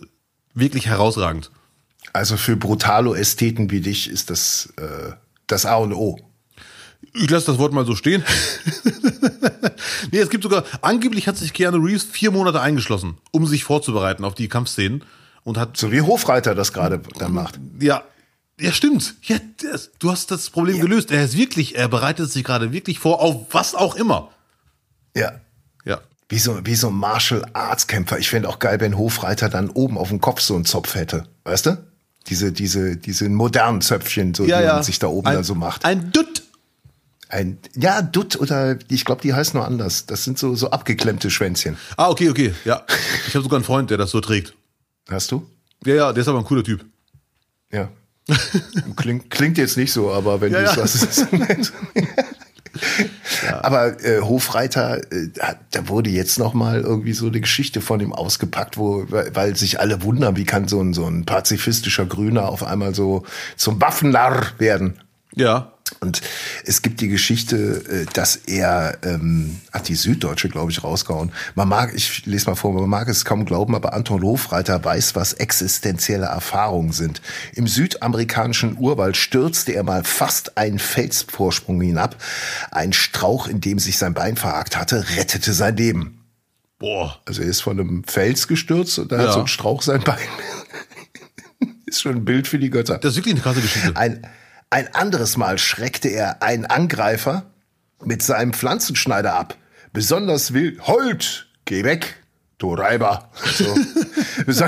wirklich 0.55 0.87
herausragend. 0.87 1.51
Also 2.13 2.37
für 2.37 2.57
Brutalo-Ästheten 2.57 3.71
wie 3.71 3.81
dich 3.81 4.09
ist 4.09 4.31
das 4.31 4.73
äh, 4.77 5.13
das 5.47 5.67
A 5.67 5.77
und 5.77 5.93
O. 5.93 6.19
Ich 7.17 7.31
lasse 7.31 7.47
das 7.47 7.59
Wort 7.59 7.73
mal 7.73 7.87
so 7.87 7.95
stehen. 7.95 8.25
nee, 10.11 10.19
es 10.19 10.31
gibt 10.31 10.43
sogar, 10.43 10.65
angeblich 10.83 11.29
hat 11.29 11.37
sich 11.37 11.53
Keanu 11.53 11.79
Reeves 11.79 12.05
vier 12.05 12.33
Monate 12.33 12.61
eingeschlossen, 12.61 13.19
um 13.31 13.47
sich 13.47 13.63
vorzubereiten 13.65 14.25
auf 14.25 14.35
die 14.35 14.49
Kampfszenen. 14.49 15.05
Und 15.45 15.59
hat. 15.59 15.77
So 15.77 15.93
wie 15.93 16.01
Hofreiter 16.01 16.55
das 16.55 16.73
gerade 16.73 17.01
dann 17.19 17.33
macht. 17.33 17.61
Ja. 17.79 18.03
Ja, 18.59 18.73
stimmt. 18.73 19.15
Ja, 19.23 19.37
das, 19.63 19.91
du 19.99 20.11
hast 20.11 20.31
das 20.31 20.49
Problem 20.51 20.77
ja. 20.77 20.83
gelöst. 20.83 21.11
Er 21.11 21.25
ist 21.25 21.37
wirklich, 21.37 21.77
er 21.77 21.89
bereitet 21.89 22.31
sich 22.31 22.45
gerade 22.45 22.73
wirklich 22.73 22.99
vor, 22.99 23.21
auf 23.21 23.47
was 23.51 23.75
auch 23.75 23.95
immer. 23.97 24.31
Ja. 25.15 25.41
Ja. 25.85 26.01
Wie 26.29 26.39
so, 26.39 26.61
wie 26.65 26.75
so 26.75 26.89
ein 26.89 26.95
Martial 26.95 27.45
Arts 27.53 27.87
Kämpfer. 27.89 28.19
Ich 28.19 28.31
fände 28.31 28.49
auch 28.49 28.59
geil, 28.59 28.81
wenn 28.81 28.97
Hofreiter 28.97 29.49
dann 29.49 29.71
oben 29.71 29.99
auf 29.99 30.09
dem 30.09 30.21
Kopf 30.21 30.41
so 30.41 30.55
einen 30.55 30.65
Zopf 30.65 30.95
hätte. 30.95 31.27
Weißt 31.45 31.67
du? 31.67 31.85
Diese, 32.29 32.53
diese, 32.53 32.97
diese 32.97 33.29
modernen 33.29 33.83
Zöpfchen, 33.83 34.35
so, 34.35 34.45
ja, 34.45 34.59
die 34.59 34.65
ja. 34.65 34.75
man 34.75 34.83
sich 34.83 34.99
da 34.99 35.09
oben 35.09 35.27
ein, 35.27 35.35
dann 35.35 35.45
so 35.45 35.55
macht. 35.55 35.85
Ein 35.85 36.11
Dutt 36.11 36.43
Ein, 37.35 37.59
ja, 37.75 38.01
Dutt 38.01 38.37
oder 38.37 38.79
ich 38.89 39.05
glaube, 39.05 39.21
die 39.23 39.35
heißt 39.35 39.55
nur 39.55 39.67
anders. 39.67 40.07
Das 40.07 40.23
sind 40.23 40.39
so, 40.39 40.55
so 40.55 40.71
abgeklemmte 40.71 41.33
Schwänzchen. 41.33 41.77
Ah, 41.97 42.09
okay, 42.09 42.31
okay, 42.31 42.55
ja. 42.65 42.85
Ich 43.27 43.35
habe 43.35 43.43
sogar 43.43 43.57
einen 43.57 43.65
Freund, 43.65 43.91
der 43.91 43.99
das 43.99 44.13
so 44.13 44.21
trägt. 44.21 44.55
Hast 45.11 45.33
du? 45.33 45.45
Ja, 45.85 45.95
ja, 45.97 46.13
der 46.13 46.21
ist 46.21 46.29
aber 46.29 46.39
ein 46.39 46.45
cooler 46.45 46.63
Typ. 46.63 46.85
Ja. 47.73 47.89
klingt, 48.97 49.31
klingt 49.31 49.59
jetzt 49.59 49.77
nicht 49.77 49.93
so, 49.93 50.13
aber 50.13 50.41
wenn 50.41 50.53
ja, 50.53 50.61
du 50.63 50.65
es 50.67 50.77
ja. 50.77 50.87
sagst. 50.87 51.27
ja. 53.43 53.65
Aber 53.65 54.01
äh, 54.05 54.21
Hofreiter, 54.21 54.99
äh, 55.13 55.29
da 55.73 55.89
wurde 55.89 56.11
jetzt 56.11 56.39
noch 56.39 56.55
mal 56.55 56.83
irgendwie 56.83 57.15
so 57.15 57.27
eine 57.27 57.41
Geschichte 57.41 57.81
von 57.81 57.99
ihm 57.99 58.13
ausgepackt, 58.13 58.79
wo, 58.79 59.07
weil 59.09 59.57
sich 59.57 59.81
alle 59.81 60.05
wundern, 60.05 60.37
wie 60.37 60.45
kann 60.45 60.69
so 60.69 60.81
ein, 60.81 60.95
so 60.95 61.05
ein 61.05 61.25
pazifistischer 61.25 62.07
Grüner 62.07 62.49
auf 62.49 62.63
einmal 62.63 62.95
so 62.95 63.25
zum 63.57 63.81
Waffennarr 63.81 64.53
werden. 64.59 65.01
Ja. 65.35 65.73
Und 66.01 66.23
es 66.65 66.83
gibt 66.83 67.01
die 67.01 67.09
Geschichte, 67.09 67.57
äh, 67.89 68.07
dass 68.13 68.37
er, 68.37 68.99
ähm, 69.03 69.61
hat 69.73 69.89
die 69.89 69.95
Süddeutsche, 69.95 70.49
glaube 70.49 70.71
ich, 70.71 70.83
rausgehauen. 70.83 71.31
Man 71.55 71.69
mag, 71.69 71.93
ich 71.95 72.25
lese 72.25 72.47
mal 72.47 72.55
vor, 72.55 72.73
man 72.73 72.89
mag 72.89 73.09
es 73.09 73.25
kaum 73.25 73.45
glauben, 73.45 73.75
aber 73.75 73.93
Anton 73.93 74.23
Hofreiter 74.23 74.83
weiß, 74.83 75.15
was 75.15 75.35
existenzielle 75.35 76.27
Erfahrungen 76.27 76.93
sind. 76.93 77.21
Im 77.55 77.67
südamerikanischen 77.67 78.79
Urwald 78.79 79.17
stürzte 79.17 79.73
er 79.73 79.83
mal 79.83 80.05
fast 80.05 80.57
einen 80.57 80.79
Felsvorsprung 80.79 81.81
hinab. 81.81 82.17
Ein 82.71 82.93
Strauch, 82.93 83.47
in 83.47 83.61
dem 83.61 83.79
sich 83.79 83.99
sein 83.99 84.15
Bein 84.15 84.37
verhakt 84.37 84.77
hatte, 84.77 85.05
rettete 85.17 85.53
sein 85.53 85.77
Leben. 85.77 86.25
Boah. 86.79 87.21
Also 87.27 87.43
er 87.43 87.49
ist 87.49 87.61
von 87.61 87.79
einem 87.79 88.05
Fels 88.05 88.49
gestürzt 88.49 88.99
und 88.99 89.13
da 89.13 89.17
ja. 89.17 89.23
hat 89.25 89.33
so 89.35 89.41
ein 89.41 89.47
Strauch 89.47 89.83
sein 89.83 90.03
Bein. 90.03 90.19
ist 91.87 92.03
schon 92.03 92.17
ein 92.17 92.25
Bild 92.25 92.49
für 92.49 92.59
die 92.59 92.71
Götter. 92.71 92.99
Das 92.99 93.13
ist 93.13 93.17
wirklich 93.19 93.35
eine 93.35 93.43
krasse 93.43 93.61
Geschichte. 93.61 93.97
Ein, 93.97 94.27
ein 94.75 94.93
anderes 94.93 95.37
Mal 95.37 95.57
schreckte 95.59 96.09
er 96.09 96.43
einen 96.43 96.67
Angreifer 96.67 97.45
mit 98.03 98.25
seinem 98.25 98.53
Pflanzenschneider 98.53 99.33
ab. 99.33 99.57
Besonders 99.93 100.53
wild. 100.53 100.85
Holt! 100.89 101.47
Geh 101.65 101.85
weg! 101.85 102.17
Du 102.59 102.75
Reiber. 102.75 103.31
So. 103.57 103.73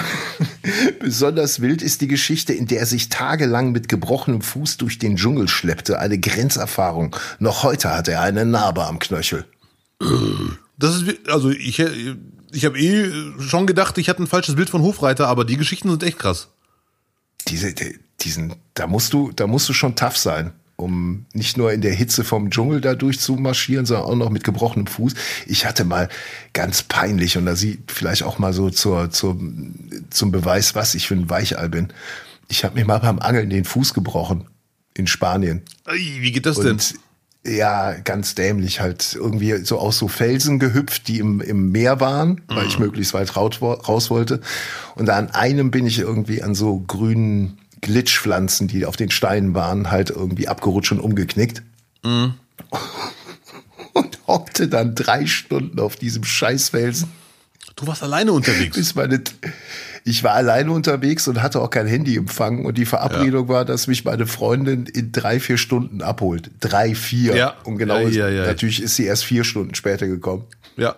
Besonders 1.00 1.61
wild 1.61 1.82
ist 1.82 2.02
die 2.02 2.07
Geschichte, 2.07 2.52
in 2.52 2.68
der 2.68 2.78
er 2.80 2.86
sich 2.86 3.09
tagelang 3.09 3.72
mit 3.72 3.88
gebrochenem 3.88 4.42
Fuß 4.42 4.76
durch 4.76 5.00
den 5.00 5.16
Dschungel 5.16 5.48
schleppte. 5.48 5.98
Eine 5.98 6.20
Grenzerfahrung. 6.20 7.16
Noch 7.40 7.64
heute 7.64 7.90
hat 7.90 8.07
er 8.07 8.20
eine 8.20 8.44
Narbe 8.44 8.84
am 8.84 9.00
Knöchel. 9.00 9.44
Das 10.78 11.02
ist, 11.02 11.28
also 11.28 11.50
ich, 11.50 11.80
ich 12.52 12.64
habe 12.64 12.78
eh 12.78 13.11
schon 13.40 13.66
gedacht, 13.66 13.98
ich 13.98 14.09
hatte 14.09 14.22
ein 14.22 14.28
falsches 14.28 14.54
Bild 14.54 14.70
von 14.70 14.82
Hofreiter, 14.82 15.26
aber 15.26 15.44
die 15.44 15.57
Geschichten 15.57 15.90
sind 15.90 16.04
echt 16.04 16.20
krass. 16.20 16.48
Diese, 17.48 17.74
diesen, 18.26 18.54
da 18.74 18.86
musst 18.86 19.12
du, 19.12 19.32
da 19.32 19.46
musst 19.46 19.68
du 19.68 19.72
schon 19.72 19.96
tough 19.96 20.16
sein, 20.16 20.52
um 20.76 21.24
nicht 21.32 21.56
nur 21.56 21.72
in 21.72 21.80
der 21.80 21.94
Hitze 21.94 22.24
vom 22.24 22.50
Dschungel 22.50 22.80
da 22.80 22.94
durchzumarschieren, 22.94 23.86
sondern 23.86 24.06
auch 24.06 24.16
noch 24.16 24.30
mit 24.30 24.44
gebrochenem 24.44 24.86
Fuß. 24.86 25.14
Ich 25.46 25.64
hatte 25.64 25.84
mal 25.84 26.08
ganz 26.52 26.82
peinlich, 26.82 27.38
und 27.38 27.46
da 27.46 27.56
sieht 27.56 27.90
vielleicht 27.90 28.24
auch 28.24 28.38
mal 28.38 28.52
so 28.52 28.68
zur, 28.70 29.10
zur, 29.10 29.38
zum 30.10 30.32
Beweis, 30.32 30.74
was 30.74 30.94
ich 30.94 31.06
für 31.06 31.14
ein 31.14 31.30
Weichall 31.30 31.68
bin. 31.68 31.88
Ich 32.48 32.64
habe 32.64 32.74
mir 32.74 32.84
mal 32.84 32.98
beim 32.98 33.18
Angeln 33.18 33.48
den 33.48 33.64
Fuß 33.64 33.94
gebrochen 33.94 34.46
in 34.94 35.06
Spanien. 35.06 35.62
Wie 35.90 36.32
geht 36.32 36.46
das 36.46 36.58
denn? 36.58 36.78
ja, 37.46 37.92
ganz 37.92 38.34
dämlich 38.34 38.80
halt 38.80 39.14
irgendwie 39.14 39.64
so 39.64 39.78
aus 39.78 39.98
so 39.98 40.08
Felsen 40.08 40.58
gehüpft, 40.58 41.08
die 41.08 41.18
im, 41.18 41.40
im 41.40 41.70
Meer 41.70 42.00
waren, 42.00 42.42
weil 42.48 42.64
mm. 42.64 42.68
ich 42.68 42.78
mhm. 42.78 42.86
möglichst 42.86 43.14
weit 43.14 43.36
raus 43.36 44.10
wollte. 44.10 44.40
Und 44.96 45.08
an 45.10 45.30
einem 45.30 45.70
bin 45.70 45.86
ich 45.86 45.98
irgendwie 45.98 46.42
an 46.42 46.54
so 46.54 46.80
grünen 46.80 47.58
Glitchpflanzen, 47.80 48.68
die 48.68 48.86
auf 48.86 48.96
den 48.96 49.10
Steinen 49.10 49.54
waren, 49.54 49.90
halt 49.90 50.10
irgendwie 50.10 50.48
abgerutscht 50.48 50.92
und 50.92 51.00
umgeknickt. 51.00 51.62
Mhm. 52.04 52.34
Und 53.92 54.18
hockte 54.26 54.68
dann 54.68 54.94
drei 54.94 55.24
Stunden 55.24 55.80
auf 55.80 55.96
diesem 55.96 56.22
Scheißfelsen. 56.22 57.08
Du 57.76 57.86
warst 57.86 58.02
alleine 58.02 58.32
unterwegs. 58.32 58.76
Bis 58.76 58.94
meine, 58.94 59.22
ich 60.04 60.22
war 60.22 60.32
alleine 60.34 60.70
unterwegs 60.70 61.26
und 61.28 61.42
hatte 61.42 61.60
auch 61.60 61.68
kein 61.70 61.86
Handyempfang. 61.86 62.64
Und 62.64 62.78
die 62.78 62.86
Verabredung 62.86 63.48
ja. 63.48 63.54
war, 63.54 63.64
dass 63.64 63.86
mich 63.86 64.04
meine 64.04 64.26
Freundin 64.26 64.86
in 64.86 65.12
drei, 65.12 65.40
vier 65.40 65.58
Stunden 65.58 66.00
abholt. 66.00 66.50
Drei, 66.60 66.94
vier. 66.94 67.36
Ja. 67.36 67.54
Und 67.64 67.78
genau, 67.78 67.98
ja, 67.98 68.28
ja, 68.28 68.46
natürlich 68.46 68.82
ist 68.82 68.96
sie 68.96 69.04
erst 69.04 69.24
vier 69.24 69.44
Stunden 69.44 69.74
später 69.74 70.06
gekommen. 70.06 70.44
Ja. 70.76 70.94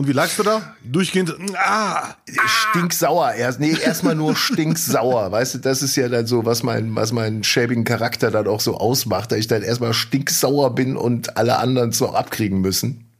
Und 0.00 0.08
wie 0.08 0.12
lagst 0.12 0.38
du 0.38 0.42
da? 0.42 0.62
Durchgehend. 0.82 1.36
Ah, 1.58 2.14
Stinksauer 2.46 3.34
erst. 3.34 3.60
Nee, 3.60 3.76
erstmal 3.84 4.14
nur 4.14 4.34
stinksauer. 4.46 5.30
Weißt 5.30 5.56
du, 5.56 5.58
das 5.58 5.82
ist 5.82 5.94
ja 5.94 6.08
dann 6.08 6.26
so, 6.26 6.46
was 6.46 6.62
mein, 6.62 6.96
was 6.96 7.12
meinen 7.12 7.44
schäbigen 7.44 7.84
Charakter 7.84 8.30
dann 8.30 8.48
auch 8.48 8.60
so 8.60 8.78
ausmacht, 8.78 9.30
dass 9.30 9.40
ich 9.40 9.46
dann 9.46 9.60
erstmal 9.60 9.92
stinksauer 9.92 10.74
bin 10.74 10.96
und 10.96 11.36
alle 11.36 11.58
anderen 11.58 11.92
so 11.92 12.14
abkriegen 12.14 12.62
müssen. 12.62 13.10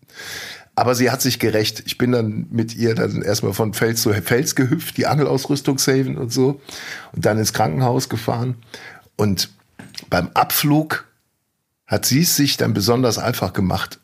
Aber 0.75 0.95
sie 0.95 1.11
hat 1.11 1.21
sich 1.21 1.39
gerecht. 1.39 1.83
Ich 1.85 1.99
bin 1.99 2.13
dann 2.13 2.47
mit 2.49 2.75
ihr 2.75 2.95
dann 2.95 3.21
erstmal 3.21 3.53
von 3.53 3.75
Fels 3.75 4.01
zu 4.01 4.15
Fels 4.15 4.55
gehüpft, 4.55 4.97
die 4.97 5.07
Angelausrüstung 5.07 5.77
saven 5.77 6.17
und 6.17 6.33
so. 6.33 6.63
Und 7.13 7.27
dann 7.27 7.37
ins 7.37 7.53
Krankenhaus 7.53 8.09
gefahren. 8.09 8.55
Und 9.17 9.51
beim 10.09 10.31
Abflug 10.33 11.05
hat 11.87 12.07
sie 12.07 12.23
es 12.23 12.37
sich 12.37 12.57
dann 12.57 12.73
besonders 12.73 13.19
einfach 13.19 13.53
gemacht 13.53 14.01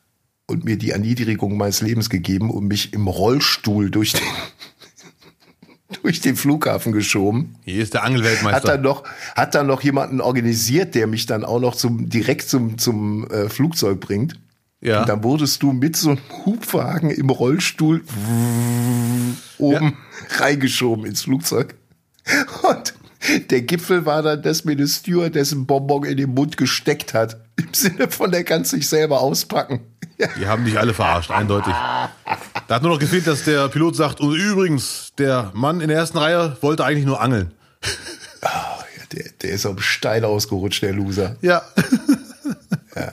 und 0.47 0.65
mir 0.65 0.77
die 0.77 0.91
Erniedrigung 0.91 1.57
meines 1.57 1.81
Lebens 1.81 2.09
gegeben 2.09 2.51
und 2.51 2.67
mich 2.67 2.93
im 2.93 3.09
Rollstuhl 3.09 3.91
durch 3.91 4.13
den, 4.13 4.27
durch 6.03 6.21
den 6.21 6.37
Flughafen 6.37 6.93
geschoben. 6.93 7.57
Hier 7.65 7.83
ist 7.83 7.95
der 7.95 8.05
Angelweltmeister. 8.05 8.57
Hat 8.57 8.69
dann 8.69 8.83
noch, 8.83 9.05
hat 9.35 9.55
dann 9.55 9.67
noch 9.67 9.83
jemanden 9.83 10.21
organisiert, 10.21 10.95
der 10.95 11.07
mich 11.07 11.27
dann 11.27 11.45
auch 11.45 11.61
noch 11.61 11.75
zum, 11.75 12.09
direkt 12.09 12.49
zum, 12.49 12.79
zum 12.79 13.29
äh, 13.31 13.49
Flugzeug 13.49 14.01
bringt. 14.01 14.39
Ja. 14.81 15.01
Und 15.01 15.09
dann 15.09 15.25
wurdest 15.25 15.63
du 15.63 15.73
mit 15.73 15.97
so 15.97 16.11
einem 16.11 16.21
Hubwagen 16.45 17.11
im 17.11 17.31
Rollstuhl 17.31 18.05
oben 19.59 19.85
ja. 19.85 20.45
reingeschoben 20.45 21.07
ins 21.07 21.23
Flugzeug. 21.23 21.75
Und 22.63 22.95
der 23.51 23.63
Gipfel 23.63 24.07
war 24.07 24.23
dann, 24.23 24.43
dass 24.43 24.65
mir 24.65 24.73
eine 24.73 24.87
Steward 24.87 25.35
dessen 25.35 25.67
Bonbon 25.67 26.05
in 26.05 26.17
den 26.17 26.35
Mund 26.35 26.57
gesteckt 26.57 27.15
hat. 27.15 27.41
Im 27.57 27.73
Sinne 27.73 28.09
von, 28.09 28.31
der 28.31 28.45
kann 28.45 28.65
sich 28.65 28.89
selber 28.89 29.21
auspacken. 29.21 29.81
Die 30.39 30.47
haben 30.47 30.65
dich 30.65 30.79
alle 30.79 30.95
verarscht, 30.95 31.31
eindeutig. 31.31 31.75
Da 32.69 32.75
hat 32.75 32.83
nur 32.83 32.93
noch 32.93 32.99
gefehlt, 32.99 33.27
dass 33.27 33.45
der 33.45 33.69
Pilot 33.69 33.97
sagt, 33.97 34.21
und 34.21 34.35
übrigens, 34.35 35.13
der 35.19 35.51
Mann 35.55 35.81
in 35.81 35.89
der 35.89 35.99
ersten 35.99 36.19
Reihe 36.19 36.57
wollte 36.61 36.85
eigentlich 36.85 37.07
nur 37.07 37.21
angeln. 37.21 37.53
Oh, 38.43 38.47
ja, 38.47 39.05
der, 39.13 39.31
der 39.43 39.51
ist 39.51 39.67
auf 39.67 39.77
dem 39.77 39.83
Stein 39.83 40.25
ausgerutscht, 40.25 40.83
der 40.83 40.93
Loser. 40.93 41.37
Ja. 41.43 41.63
ja. 42.95 43.13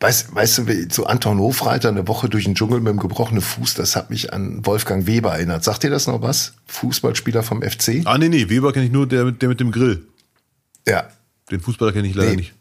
Weißt, 0.00 0.34
weißt 0.34 0.58
du, 0.58 0.86
so 0.90 1.06
Anton 1.06 1.38
Hofreiter 1.38 1.88
eine 1.88 2.06
Woche 2.06 2.28
durch 2.28 2.44
den 2.44 2.54
Dschungel 2.54 2.80
mit 2.80 2.92
dem 2.92 3.00
gebrochenen 3.00 3.42
Fuß, 3.42 3.74
das 3.74 3.96
hat 3.96 4.10
mich 4.10 4.32
an 4.32 4.64
Wolfgang 4.64 5.06
Weber 5.06 5.32
erinnert. 5.32 5.64
Sagt 5.64 5.82
dir 5.82 5.90
das 5.90 6.06
noch 6.06 6.22
was? 6.22 6.52
Fußballspieler 6.66 7.42
vom 7.42 7.62
FC? 7.62 8.02
Ah, 8.04 8.16
nee, 8.16 8.28
nee, 8.28 8.48
Weber 8.48 8.72
kenne 8.72 8.86
ich 8.86 8.92
nur, 8.92 9.08
der, 9.08 9.32
der 9.32 9.48
mit 9.48 9.58
dem 9.60 9.72
Grill. 9.72 10.06
Ja. 10.86 11.08
Den 11.50 11.60
Fußballer 11.60 11.92
kenne 11.92 12.06
ich 12.06 12.14
leider 12.14 12.30
nee. 12.30 12.36
nicht. 12.36 12.54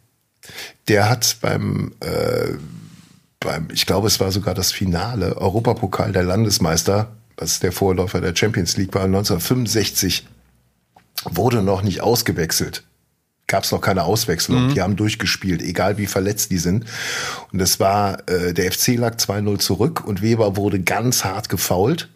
Der 0.88 1.10
hat 1.10 1.38
beim, 1.42 1.94
äh, 2.00 2.54
beim, 3.48 3.70
ich 3.72 3.86
glaube, 3.86 4.08
es 4.08 4.20
war 4.20 4.32
sogar 4.34 4.54
das 4.54 4.74
Finale, 4.74 5.38
Europapokal 5.38 6.12
der 6.12 6.24
Landesmeister, 6.24 7.14
was 7.38 7.62
der 7.62 7.72
Vorläufer 7.72 8.20
der 8.20 8.36
Champions 8.36 8.76
League 8.76 8.94
war, 8.94 9.06
1965, 9.06 10.28
wurde 11.24 11.62
noch 11.62 11.82
nicht 11.82 12.02
ausgewechselt. 12.02 12.84
Gab 13.48 13.64
es 13.64 13.72
noch 13.72 13.80
keine 13.80 14.04
Auswechslung. 14.04 14.68
Mhm. 14.68 14.74
Die 14.74 14.82
haben 14.82 14.96
durchgespielt, 14.98 15.62
egal 15.62 15.98
wie 15.98 16.08
verletzt 16.08 16.52
die 16.52 16.58
sind. 16.58 16.86
Und 17.54 17.62
es 17.62 17.80
war, 17.80 18.30
äh, 18.30 18.54
der 18.54 18.70
FC 18.70 18.98
lag 18.98 19.16
2-0 19.16 19.60
zurück 19.60 20.04
und 20.06 20.22
Weber 20.22 20.58
wurde 20.58 20.82
ganz 20.82 21.24
hart 21.24 21.48
gefault. 21.48 22.10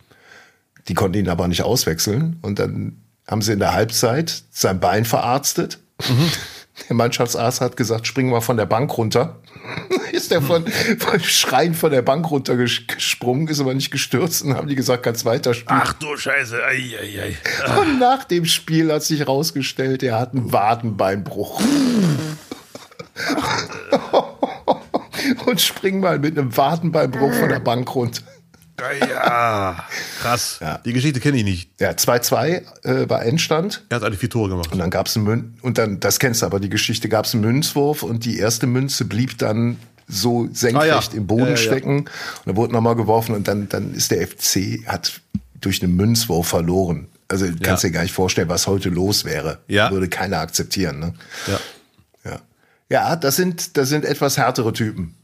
Die 0.90 0.94
konnten 0.94 1.18
ihn 1.18 1.30
aber 1.30 1.48
nicht 1.48 1.64
auswechseln. 1.64 2.40
Und 2.42 2.60
dann 2.60 2.98
haben 3.26 3.42
sie 3.42 3.54
in 3.54 3.60
der 3.60 3.74
Halbzeit 3.74 4.44
sein 4.52 4.82
Bein 4.82 5.06
verarztet. 5.06 5.80
Mhm. 6.10 6.30
Der 6.90 6.96
Mannschaftsarzt 6.96 7.62
hat 7.62 7.78
gesagt, 7.78 8.08
spring 8.08 8.30
mal 8.30 8.42
von 8.42 8.58
der 8.58 8.66
Bank 8.66 8.98
runter. 8.98 9.38
ist 10.12 10.32
er 10.32 10.42
von, 10.42 10.66
von 10.68 11.20
Schreien 11.20 11.74
von 11.74 11.92
der 11.92 12.02
Bank 12.02 12.30
runtergesprungen, 12.30 13.48
ist 13.48 13.60
aber 13.60 13.74
nicht 13.74 13.92
gestürzt 13.92 14.44
und 14.44 14.56
haben 14.56 14.68
die 14.68 14.76
gesagt, 14.76 15.04
kannst 15.04 15.26
weiter 15.26 15.54
spielen. 15.54 15.82
Ach 15.84 15.94
du 15.94 16.18
Scheiße, 16.18 16.64
ei, 16.64 16.98
ei, 17.00 17.22
ei. 17.22 17.80
Und 17.80 18.00
nach 18.00 18.24
dem 18.24 18.46
Spiel 18.46 18.92
hat 18.92 19.04
sich 19.04 19.28
rausgestellt, 19.28 20.04
er 20.04 20.20
hat 20.20 20.34
einen 20.34 20.52
Wadenbeinbruch. 20.52 21.62
und 25.46 25.62
spring 25.62 26.00
mal 26.00 26.20
mit 26.20 26.38
einem 26.38 26.56
Wadenbeinbruch 26.56 27.34
von 27.34 27.50
der 27.50 27.60
Bank 27.60 27.94
runter. 27.94 28.22
Ja, 29.10 29.86
krass. 30.22 30.58
Ja. 30.62 30.80
Die 30.80 30.94
Geschichte 30.94 31.20
kenne 31.20 31.38
ich 31.38 31.44
nicht. 31.44 31.70
Ja, 31.80 31.92
2-2 31.92 32.84
äh, 32.84 33.10
war 33.10 33.24
Endstand. 33.24 33.84
Er 33.90 33.98
hat 33.98 34.04
alle 34.04 34.16
vier 34.16 34.30
Tore 34.30 34.50
gemacht. 34.50 34.72
Und 34.72 34.80
dann 34.80 34.90
gab 34.90 35.08
es 35.08 35.16
einen 35.16 35.26
Mün 35.26 35.54
und 35.62 35.78
dann, 35.78 36.00
das 36.00 36.20
kennst 36.20 36.42
du 36.42 36.46
aber, 36.46 36.60
die 36.60 36.70
Geschichte 36.70 37.10
gab 37.10 37.26
es 37.26 37.34
einen 37.34 37.44
Münzwurf 37.44 38.04
und 38.04 38.26
die 38.26 38.38
erste 38.38 38.68
Münze 38.68 39.06
blieb 39.06 39.38
dann 39.38 39.78
so 40.08 40.50
senkrecht 40.52 41.10
ah, 41.10 41.12
ja. 41.12 41.18
im 41.18 41.28
Boden 41.28 41.52
ja, 41.52 41.58
stecken. 41.58 42.00
Und 42.00 42.10
dann 42.46 42.56
wurde 42.56 42.74
nochmal 42.74 42.96
geworfen 42.96 43.36
und 43.36 43.48
dann, 43.48 43.70
dann 43.70 43.94
ist 43.94 44.12
der 44.12 44.28
FC, 44.28 44.86
hat 44.88 45.22
durch 45.60 45.82
einen 45.84 45.96
Münzwurf 45.96 46.48
verloren. 46.48 47.08
Also 47.28 47.46
kannst 47.62 47.84
dir 47.84 47.92
gar 47.92 48.02
nicht 48.02 48.14
vorstellen, 48.14 48.50
was 48.50 48.68
heute 48.68 48.90
los 48.90 49.24
wäre. 49.24 49.60
Ja. 49.68 49.90
Würde 49.92 50.10
keiner 50.10 50.40
akzeptieren. 50.40 51.00
Ne? 51.00 51.14
Ja. 51.48 51.60
Ja. 52.32 52.40
Ja, 52.90 53.16
das 53.16 53.38
sind, 53.38 53.78
das 53.78 53.88
sind 53.88 54.04
etwas 54.04 54.38
härtere 54.38 54.74
Typen. 54.74 55.16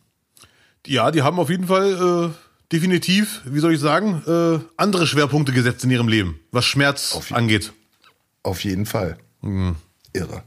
Ja, 0.85 1.11
die 1.11 1.21
haben 1.21 1.37
auf 1.37 1.49
jeden 1.49 1.67
Fall 1.67 2.31
äh, 2.31 2.46
definitiv, 2.71 3.41
wie 3.45 3.59
soll 3.59 3.73
ich 3.73 3.79
sagen, 3.79 4.21
äh, 4.27 4.59
andere 4.77 5.07
Schwerpunkte 5.07 5.51
gesetzt 5.53 5.83
in 5.83 5.91
ihrem 5.91 6.07
Leben, 6.07 6.39
was 6.51 6.65
Schmerz 6.65 7.13
Auf 7.13 7.31
angeht. 7.33 7.73
Auf 8.43 8.63
jeden 8.63 8.85
Fall. 8.85 9.17
Mhm. 9.41 9.75
Irre. 10.13 10.43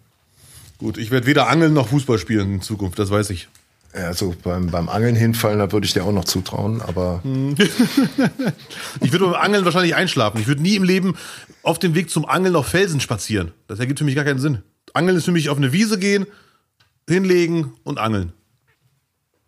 Gut, 0.78 0.96
ich 0.98 1.10
werde 1.10 1.26
weder 1.26 1.48
angeln 1.48 1.74
noch 1.74 1.88
Fußball 1.88 2.18
spielen 2.18 2.54
in 2.54 2.62
Zukunft, 2.62 2.98
das 2.98 3.10
weiß 3.10 3.30
ich. 3.30 3.48
Ja, 3.94 4.06
Also 4.06 4.34
beim, 4.42 4.68
beim 4.68 4.88
Angeln 4.88 5.16
hinfallen, 5.16 5.58
da 5.58 5.70
würde 5.72 5.84
ich 5.86 5.92
dir 5.92 6.04
auch 6.04 6.12
noch 6.12 6.24
zutrauen, 6.24 6.80
aber 6.80 7.20
Mhm. 7.24 7.56
Ich 9.00 9.12
würde 9.12 9.26
beim 9.26 9.34
Angeln 9.34 9.64
wahrscheinlich 9.64 9.94
einschlafen. 9.94 10.40
Ich 10.40 10.46
würde 10.46 10.62
nie 10.62 10.76
im 10.76 10.84
Leben 10.84 11.16
auf 11.62 11.78
dem 11.78 11.94
Weg 11.94 12.10
zum 12.10 12.24
Angeln 12.26 12.56
auf 12.56 12.66
Felsen 12.68 13.00
spazieren. 13.00 13.52
Das 13.66 13.78
ergibt 13.80 13.98
für 13.98 14.04
mich 14.04 14.14
gar 14.14 14.24
keinen 14.24 14.38
Sinn. 14.38 14.58
Angeln 14.94 15.16
ist 15.16 15.24
für 15.24 15.32
mich 15.32 15.48
auf 15.50 15.58
eine 15.58 15.72
Wiese 15.72 15.98
gehen, 15.98 16.26
hinlegen 17.08 17.72
und 17.84 17.98
angeln. 17.98 18.32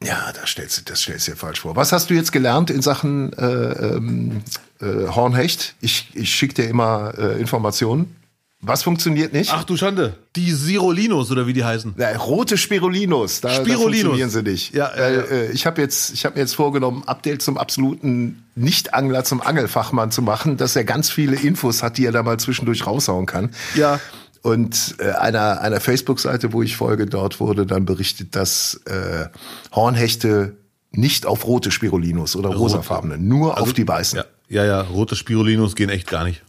Ja, 0.05 0.32
das 0.32 0.50
stellst 0.50 0.78
du, 0.78 0.82
das 0.84 1.03
stellst 1.03 1.26
du 1.26 1.32
dir 1.32 1.36
falsch 1.36 1.61
vor. 1.61 1.76
Was 1.76 1.92
hast 1.92 2.11
du 2.11 2.14
jetzt 2.14 2.32
gelernt 2.32 2.70
in 2.70 2.82
Sachen 2.82 3.32
äh, 3.34 3.44
ähm, 3.44 4.42
äh, 4.80 5.09
Hornhecht? 5.09 5.74
Ich, 5.80 6.09
ich 6.14 6.34
schicke 6.34 6.55
dir 6.55 6.68
immer 6.68 7.14
äh, 7.18 7.40
Informationen. 7.40 8.16
Was 8.64 8.84
funktioniert 8.84 9.32
nicht? 9.32 9.50
Ach 9.53 9.64
du 9.64 9.76
Schande. 9.76 10.14
Die 10.36 10.53
Sirolinos 10.53 11.32
oder 11.32 11.48
wie 11.48 11.53
die 11.53 11.64
heißen. 11.64 11.94
Na, 11.96 12.16
rote 12.16 12.57
Spirulinos, 12.57 13.40
da, 13.40 13.50
Spirulinos. 13.50 13.80
da 13.80 13.82
funktionieren 13.82 14.30
sie 14.30 14.42
nicht. 14.44 14.72
Ja, 14.72 14.88
ja, 14.96 15.11
ja. 15.11 15.20
Äh, 15.22 15.50
ich 15.50 15.66
habe 15.66 15.82
jetzt, 15.82 16.12
ich 16.14 16.24
habe 16.24 16.36
mir 16.36 16.42
jetzt 16.42 16.55
vorgenommen, 16.55 17.03
Update 17.05 17.42
zum 17.42 17.59
absoluten 17.59 18.44
Nicht-Angler 18.55 19.24
zum 19.24 19.42
Angelfachmann 19.42 20.12
zu 20.12 20.22
machen, 20.22 20.59
dass 20.59 20.76
er 20.76 20.84
ganz 20.84 21.11
viele 21.11 21.34
Infos 21.34 21.82
hat, 21.82 21.98
die 21.98 22.07
er 22.07 22.12
da 22.12 22.22
mal 22.22 22.38
zwischendurch 22.38 22.86
raushauen 22.86 23.26
kann. 23.26 23.50
Ja. 23.74 23.98
Und 24.43 24.97
äh, 24.99 25.12
einer, 25.12 25.61
einer 25.61 25.80
Facebook-Seite, 25.80 26.53
wo 26.53 26.62
ich 26.62 26.76
folge, 26.76 27.07
dort 27.07 27.38
wurde 27.38 27.64
dann 27.64 27.86
berichtet, 27.86 28.34
dass 28.34 28.80
äh, 28.86 29.28
Hornhechte 29.72 30.57
nicht 30.90 31.26
auf 31.26 31.47
rote 31.47 31.70
Spirulinos 31.70 32.36
oder 32.36 32.51
rosafarbene, 32.51 33.18
nur 33.18 33.61
auf 33.61 33.72
die 33.72 33.86
weißen. 33.86 34.18
Ja, 34.18 34.24
ja, 34.49 34.64
ja, 34.64 34.80
rote 34.82 35.16
Spirolinos 35.16 35.74
gehen 35.76 35.88
echt 35.88 36.09
gar 36.09 36.24
nicht. 36.24 36.43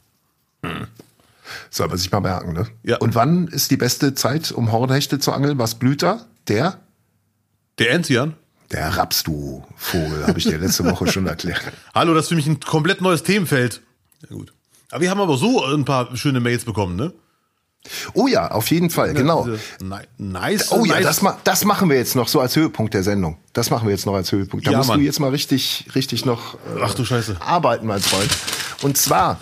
Soll 1.69 1.87
man 1.87 1.97
sich 1.97 2.11
mal 2.11 2.19
merken, 2.19 2.53
ne? 2.53 2.67
Ja. 2.83 2.97
Und 2.97 3.15
wann 3.15 3.47
ist 3.47 3.71
die 3.71 3.77
beste 3.77 4.13
Zeit, 4.13 4.51
um 4.51 4.71
Hornhechte 4.71 5.19
zu 5.19 5.31
angeln? 5.31 5.57
Was 5.59 5.75
blüht 5.75 6.01
da? 6.01 6.25
Der? 6.47 6.79
Der 7.79 7.91
Enzian? 7.91 8.33
Der 8.71 8.89
Rapsdu-Vogel, 8.97 10.25
habe 10.25 10.39
ich 10.39 10.45
dir 10.45 10.57
letzte 10.57 10.83
Woche 10.85 11.07
schon 11.07 11.27
erklärt. 11.27 11.61
Hallo, 11.93 12.13
das 12.13 12.25
ist 12.25 12.29
für 12.29 12.35
mich 12.35 12.47
ein 12.47 12.59
komplett 12.59 13.01
neues 13.01 13.23
Themenfeld. 13.23 13.81
Ja, 14.21 14.35
gut. 14.35 14.51
Aber 14.89 15.01
wir 15.01 15.11
haben 15.11 15.21
aber 15.21 15.37
so 15.37 15.63
ein 15.63 15.85
paar 15.85 16.15
schöne 16.17 16.39
Mails 16.39 16.65
bekommen, 16.65 16.95
ne? 16.95 17.13
Oh 18.13 18.27
ja, 18.27 18.49
auf 18.51 18.71
jeden 18.71 18.89
Fall, 18.89 19.13
genau. 19.13 19.47
Nice. 20.17 20.71
Oh 20.71 20.85
ja, 20.85 20.95
nice. 20.95 21.03
das, 21.03 21.21
ma 21.21 21.37
das 21.43 21.65
machen 21.65 21.89
wir 21.89 21.97
jetzt 21.97 22.15
noch 22.15 22.27
so 22.29 22.39
als 22.39 22.55
Höhepunkt 22.55 22.93
der 22.93 23.03
Sendung. 23.03 23.37
Das 23.51 23.69
machen 23.69 23.87
wir 23.87 23.91
jetzt 23.93 24.05
noch 24.05 24.13
als 24.15 24.31
Höhepunkt. 24.31 24.65
Da 24.65 24.71
Ja, 24.71 24.77
musst 24.77 24.89
Mann. 24.89 24.99
du 24.99 25.05
jetzt 25.05 25.19
mal 25.19 25.29
richtig, 25.31 25.85
richtig 25.93 26.25
noch 26.25 26.55
äh, 26.55 26.57
Ach 26.81 26.93
du 26.93 27.03
Scheiße. 27.03 27.37
arbeiten, 27.41 27.85
mein 27.85 27.99
Freund. 28.01 28.29
Und 28.83 28.97
zwar 28.97 29.37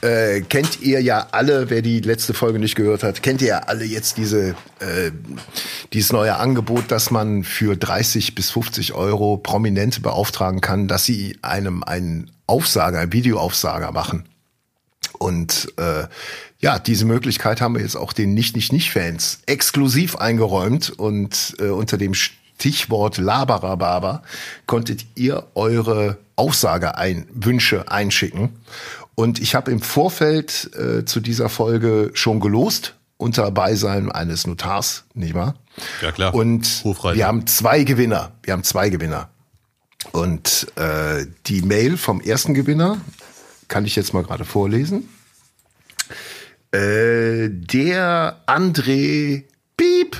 äh, 0.00 0.40
kennt 0.40 0.80
ihr 0.80 1.00
ja 1.02 1.26
alle, 1.32 1.68
wer 1.70 1.82
die 1.82 2.00
letzte 2.00 2.32
Folge 2.34 2.58
nicht 2.58 2.76
gehört 2.76 3.02
hat, 3.02 3.22
kennt 3.22 3.42
ihr 3.42 3.48
ja 3.48 3.58
alle 3.60 3.84
jetzt 3.84 4.16
diese 4.16 4.50
äh, 4.80 5.10
dieses 5.92 6.12
neue 6.12 6.36
Angebot, 6.36 6.90
dass 6.90 7.10
man 7.10 7.44
für 7.44 7.76
30 7.76 8.34
bis 8.34 8.50
50 8.50 8.94
Euro 8.94 9.36
Prominente 9.36 10.00
beauftragen 10.00 10.60
kann, 10.62 10.88
dass 10.88 11.04
sie 11.04 11.38
einem 11.42 11.82
einen 11.82 12.30
Aufsager, 12.46 13.00
einen 13.00 13.12
Videoaufsager 13.12 13.92
machen. 13.92 14.24
Und 15.18 15.72
äh, 15.78 16.04
ja, 16.66 16.80
diese 16.80 17.04
Möglichkeit 17.04 17.60
haben 17.60 17.76
wir 17.76 17.82
jetzt 17.82 17.94
auch 17.94 18.12
den 18.12 18.34
Nicht-Nicht-Nicht-Fans 18.34 19.38
exklusiv 19.46 20.16
eingeräumt 20.16 20.90
und 20.90 21.54
äh, 21.60 21.68
unter 21.68 21.96
dem 21.96 22.12
Stichwort 22.12 23.18
Laberababer 23.18 24.24
konntet 24.66 25.06
ihr 25.14 25.46
eure 25.54 26.18
Aufsage 26.34 26.98
ein, 26.98 27.28
Wünsche 27.32 27.88
einschicken. 27.92 28.48
Und 29.14 29.38
ich 29.38 29.54
habe 29.54 29.70
im 29.70 29.80
Vorfeld 29.80 30.72
äh, 30.74 31.04
zu 31.04 31.20
dieser 31.20 31.48
Folge 31.48 32.10
schon 32.14 32.40
gelost 32.40 32.96
unter 33.16 33.48
Beisein 33.52 34.10
eines 34.10 34.48
Notars, 34.48 35.04
nicht 35.14 35.34
wahr? 35.34 35.54
Ja, 36.02 36.10
klar. 36.10 36.34
Und 36.34 36.80
Hofreiter. 36.82 37.16
wir 37.16 37.28
haben 37.28 37.46
zwei 37.46 37.84
Gewinner. 37.84 38.32
Wir 38.42 38.54
haben 38.54 38.64
zwei 38.64 38.88
Gewinner. 38.88 39.28
Und 40.10 40.66
äh, 40.74 41.26
die 41.46 41.62
Mail 41.62 41.96
vom 41.96 42.20
ersten 42.20 42.54
Gewinner 42.54 43.00
kann 43.68 43.84
ich 43.84 43.94
jetzt 43.94 44.12
mal 44.12 44.24
gerade 44.24 44.44
vorlesen. 44.44 45.08
Äh, 46.76 47.48
der 47.50 48.42
André 48.46 49.44
Piep 49.78 50.16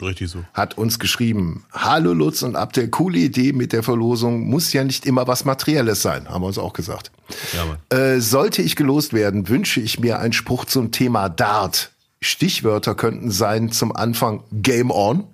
Richtig 0.00 0.30
so. 0.30 0.44
hat 0.54 0.78
uns 0.78 1.00
geschrieben, 1.00 1.64
Hallo 1.72 2.12
Lutz 2.12 2.42
und 2.42 2.54
Abdel, 2.54 2.88
coole 2.88 3.18
Idee 3.18 3.52
mit 3.52 3.72
der 3.72 3.82
Verlosung, 3.82 4.46
muss 4.46 4.72
ja 4.72 4.84
nicht 4.84 5.04
immer 5.04 5.26
was 5.26 5.44
Materielles 5.44 6.02
sein, 6.02 6.28
haben 6.28 6.42
wir 6.42 6.46
uns 6.46 6.58
auch 6.58 6.74
gesagt. 6.74 7.10
Ja. 7.54 7.96
Äh, 7.96 8.20
sollte 8.20 8.62
ich 8.62 8.76
gelost 8.76 9.14
werden, 9.14 9.48
wünsche 9.48 9.80
ich 9.80 9.98
mir 9.98 10.20
einen 10.20 10.32
Spruch 10.32 10.66
zum 10.66 10.92
Thema 10.92 11.28
Dart. 11.28 11.90
Stichwörter 12.20 12.94
könnten 12.94 13.32
sein 13.32 13.72
zum 13.72 13.94
Anfang 13.94 14.44
Game 14.52 14.92
On, 14.92 15.24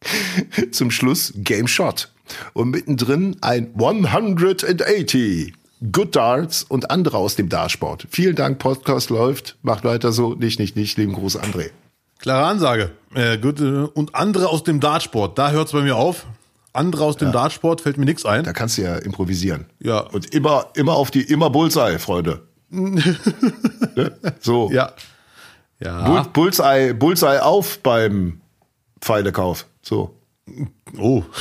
zum 0.70 0.90
Schluss 0.90 1.34
Game 1.36 1.68
Shot 1.68 2.12
und 2.54 2.70
mittendrin 2.70 3.36
ein 3.42 3.74
180. 3.74 5.52
Good 5.92 6.16
Darts 6.16 6.62
und 6.62 6.90
andere 6.90 7.18
aus 7.18 7.36
dem 7.36 7.48
Dartsport. 7.48 8.06
Vielen 8.10 8.36
Dank, 8.36 8.58
Podcast 8.58 9.10
läuft. 9.10 9.56
Macht 9.62 9.84
weiter 9.84 10.12
so. 10.12 10.34
Nicht, 10.34 10.58
nicht, 10.58 10.76
nicht. 10.76 10.96
Lieben 10.96 11.12
Gruß, 11.12 11.38
André. 11.38 11.70
Klare 12.18 12.46
Ansage. 12.46 12.92
Äh, 13.14 13.36
gut, 13.38 13.60
äh, 13.60 13.88
und 13.92 14.14
andere 14.14 14.48
aus 14.48 14.64
dem 14.64 14.80
Dartsport, 14.80 15.38
da 15.38 15.50
hört's 15.50 15.72
bei 15.72 15.82
mir 15.82 15.96
auf. 15.96 16.26
Andere 16.72 17.04
aus 17.04 17.16
dem 17.18 17.32
Dartsport 17.32 17.82
fällt 17.82 17.98
mir 17.98 18.04
nichts 18.04 18.24
ein. 18.24 18.44
Da 18.44 18.52
kannst 18.52 18.78
du 18.78 18.82
ja 18.82 18.96
improvisieren. 18.96 19.66
Ja. 19.78 20.00
Und 20.00 20.34
immer, 20.34 20.68
immer 20.74 20.94
auf 20.94 21.10
die, 21.10 21.22
immer 21.22 21.50
Bullseye, 21.50 21.98
Freunde. 21.98 22.42
ne? 22.70 23.16
So. 24.40 24.70
Ja. 24.72 24.92
Ja. 25.80 26.08
Bull, 26.08 26.22
Bullseye, 26.32 26.94
Bullseye 26.94 27.44
auf 27.44 27.78
beim 27.80 28.40
Pfeilekauf. 29.00 29.66
So. 29.82 30.18
Oh. 30.98 31.22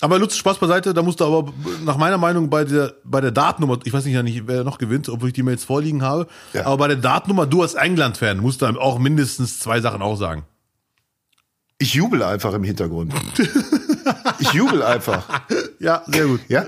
aber 0.00 0.18
Lutz, 0.18 0.36
Spaß 0.36 0.58
beiseite, 0.58 0.94
da 0.94 1.02
musst 1.02 1.20
du 1.20 1.24
aber 1.24 1.52
nach 1.84 1.96
meiner 1.96 2.18
Meinung 2.18 2.48
bei 2.50 2.64
der, 2.64 2.94
bei 3.04 3.20
der 3.20 3.30
Dartnummer, 3.30 3.78
ich 3.84 3.92
weiß 3.92 4.04
nicht, 4.04 4.14
ja 4.14 4.22
nicht, 4.22 4.46
wer 4.46 4.64
noch 4.64 4.78
gewinnt, 4.78 5.08
obwohl 5.08 5.28
ich 5.28 5.34
die 5.34 5.42
Mails 5.42 5.64
vorliegen 5.64 6.02
habe, 6.02 6.26
Ja. 6.52 6.66
aber 6.66 6.76
bei 6.78 6.88
der 6.88 6.96
Dartnummer, 6.96 7.46
du 7.46 7.62
als 7.62 7.74
England-Fan, 7.74 8.38
musst 8.38 8.62
du 8.62 8.66
auch 8.66 8.98
mindestens 8.98 9.58
zwei 9.58 9.80
Sachen 9.80 10.02
auch 10.02 10.16
sagen. 10.16 10.44
Ich 11.78 11.94
jubel 11.94 12.22
einfach 12.22 12.52
im 12.52 12.62
Hintergrund. 12.64 13.14
ich 14.38 14.52
jubel 14.52 14.82
einfach. 14.82 15.26
Ja, 15.78 16.02
sehr 16.06 16.26
gut. 16.26 16.40
Ja? 16.48 16.64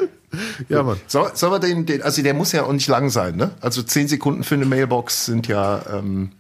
Ja, 0.71 0.83
Mann. 0.83 0.99
So, 1.07 1.29
sollen 1.35 1.53
wir 1.53 1.59
den, 1.59 1.85
den, 1.85 2.03
also 2.03 2.23
der 2.23 2.33
muss 2.33 2.53
ja 2.53 2.63
auch 2.65 2.73
nicht 2.73 2.89
lang 2.89 3.11
sein, 3.11 3.37
ne? 3.37 3.51
Also 3.61 3.83
zehn 3.83 4.09
Sekunden 4.09 4.43
für 4.45 4.55
eine 4.55 4.65
Mailbox 4.65 5.27
sind 5.27 5.47
ja, 5.49 5.83
ähm, 5.93 6.33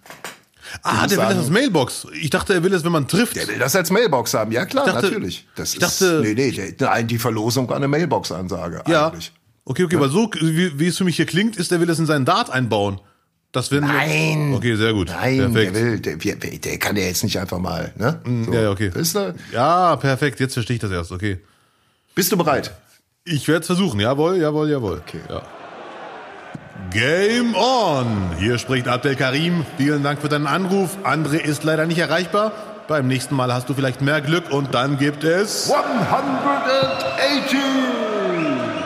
Ah, 0.83 1.07
der 1.07 1.19
will 1.19 1.25
das 1.27 1.37
als 1.39 1.51
Mailbox. 1.51 2.07
Ich 2.21 2.31
dachte, 2.31 2.55
er 2.55 2.63
will 2.63 2.73
es, 2.73 2.85
wenn 2.85 2.93
man 2.93 3.07
trifft. 3.09 3.37
der 3.37 3.47
will 3.49 3.59
das 3.59 3.75
als 3.77 3.91
Mailbox 3.91 4.35
haben. 4.35 4.53
Ja, 4.53 4.65
klar, 4.67 4.87
dachte- 4.87 5.07
natürlich. 5.07 5.47
Das 5.55 5.75
ich 5.75 5.81
dachte- 5.81 6.05
ist, 6.07 6.23
nee, 6.23 6.35
nee, 6.35 6.75
nein, 6.79 7.07
die 7.07 7.19
Verlosung 7.19 7.69
war 7.69 7.77
eine 7.77 7.89
Mailbox-Ansage 7.89 8.83
ja. 8.89 9.09
eigentlich. 9.09 9.33
Okay, 9.65 9.85
okay, 9.85 10.01
weil 10.01 10.09
so, 10.11 10.31
wie, 10.41 10.79
wie 10.79 10.87
es 10.89 10.99
für 10.99 11.05
mich 11.05 11.17
hier 11.17 11.27
klingt, 11.27 11.57
ist, 11.57 11.71
der 11.71 11.81
will 11.81 11.89
es 11.89 11.99
in 11.99 12.07
seinen 12.07 12.25
Dart 12.25 12.51
einbauen. 12.51 13.01
Das 13.53 13.71
wenn 13.71 13.83
Nein. 13.85 14.55
Okay, 14.55 14.77
sehr 14.77 14.95
gut. 14.95 15.09
Nein, 15.09 15.53
perfekt. 15.53 15.77
der 15.77 15.83
will, 15.85 16.01
der, 16.01 16.17
der, 16.17 16.59
der 16.59 16.79
kann 16.79 16.97
ja 16.97 17.03
jetzt 17.05 17.23
nicht 17.23 17.39
einfach 17.39 17.59
mal, 17.59 17.93
ne? 17.97 18.21
So. 18.47 18.53
ja, 18.55 18.63
ja, 18.63 18.71
okay. 18.71 18.91
Das 18.93 19.03
ist 19.03 19.17
eine, 19.17 19.35
Ja, 19.53 19.95
perfekt. 19.97 20.41
Jetzt 20.41 20.55
verstehe 20.55 20.77
ich 20.77 20.81
das 20.81 20.91
erst. 20.91 21.13
Okay. 21.13 21.39
bist 22.15 22.33
du 22.33 22.37
bereit? 22.39 22.73
Ich 23.25 23.47
werde 23.47 23.61
es 23.61 23.67
versuchen. 23.67 24.01
Jawohl, 24.01 24.39
jawohl, 24.39 24.71
jawohl. 24.71 25.03
Okay. 25.07 25.21
Ja. 25.29 25.43
Game 26.91 27.55
on! 27.55 28.31
Hier 28.39 28.59
spricht 28.59 28.89
Abdel 28.89 29.17
Karim. 29.17 29.65
Vielen 29.77 30.03
Dank 30.03 30.21
für 30.21 30.29
deinen 30.29 30.47
Anruf. 30.47 30.97
André 31.05 31.37
ist 31.37 31.65
leider 31.65 31.87
nicht 31.87 31.99
erreichbar. 31.99 32.53
Beim 32.89 33.07
nächsten 33.07 33.35
Mal 33.35 33.53
hast 33.53 33.69
du 33.69 33.75
vielleicht 33.75 34.01
mehr 34.01 34.21
Glück 34.21 34.51
und 34.51 34.75
dann 34.75 34.99
gibt 34.99 35.25
es. 35.25 35.71
180! 35.71 37.59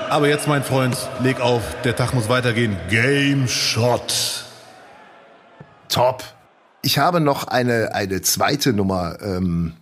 Aber 0.08 0.28
jetzt, 0.28 0.46
mein 0.46 0.62
Freund, 0.62 0.96
leg 1.20 1.40
auf. 1.40 1.62
Der 1.84 1.96
Tag 1.96 2.14
muss 2.14 2.28
weitergehen. 2.28 2.76
Game 2.90 3.48
Shot. 3.48 4.44
Top. 5.88 6.22
Ich 6.82 6.98
habe 6.98 7.20
noch 7.20 7.48
eine, 7.48 7.94
eine 7.94 8.22
zweite 8.22 8.72
Nummer 8.72 9.18
ähm, 9.20 9.74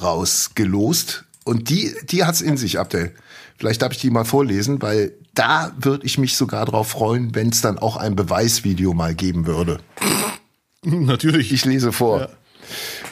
rausgelost 0.00 1.24
und 1.44 1.70
die, 1.70 1.94
die 2.04 2.24
hat's 2.24 2.40
in 2.40 2.56
sich, 2.56 2.78
Abdel. 2.78 3.14
Vielleicht 3.56 3.82
darf 3.82 3.92
ich 3.92 3.98
die 3.98 4.10
mal 4.10 4.24
vorlesen, 4.24 4.82
weil 4.82 5.12
da 5.38 5.72
würde 5.78 6.04
ich 6.04 6.18
mich 6.18 6.36
sogar 6.36 6.66
drauf 6.66 6.88
freuen, 6.88 7.34
wenn 7.34 7.50
es 7.50 7.60
dann 7.60 7.78
auch 7.78 7.96
ein 7.96 8.16
Beweisvideo 8.16 8.92
mal 8.92 9.14
geben 9.14 9.46
würde. 9.46 9.78
Natürlich. 10.82 11.52
Ich 11.52 11.64
lese 11.64 11.92
vor. 11.92 12.28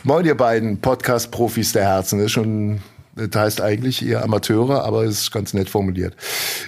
Moin, 0.03 0.27
ihr 0.27 0.37
beiden 0.37 0.81
Podcast-Profis 0.81 1.73
der 1.73 1.85
Herzen. 1.85 2.19
Das 2.19 2.27
ist 2.27 2.33
schon 2.33 2.81
Das 3.17 3.31
heißt 3.35 3.61
eigentlich 3.63 4.07
eher 4.07 4.23
Amateure, 4.23 4.85
aber 4.85 5.05
es 5.05 5.23
ist 5.23 5.33
ganz 5.33 5.55
nett 5.55 5.71
formuliert. 5.71 6.15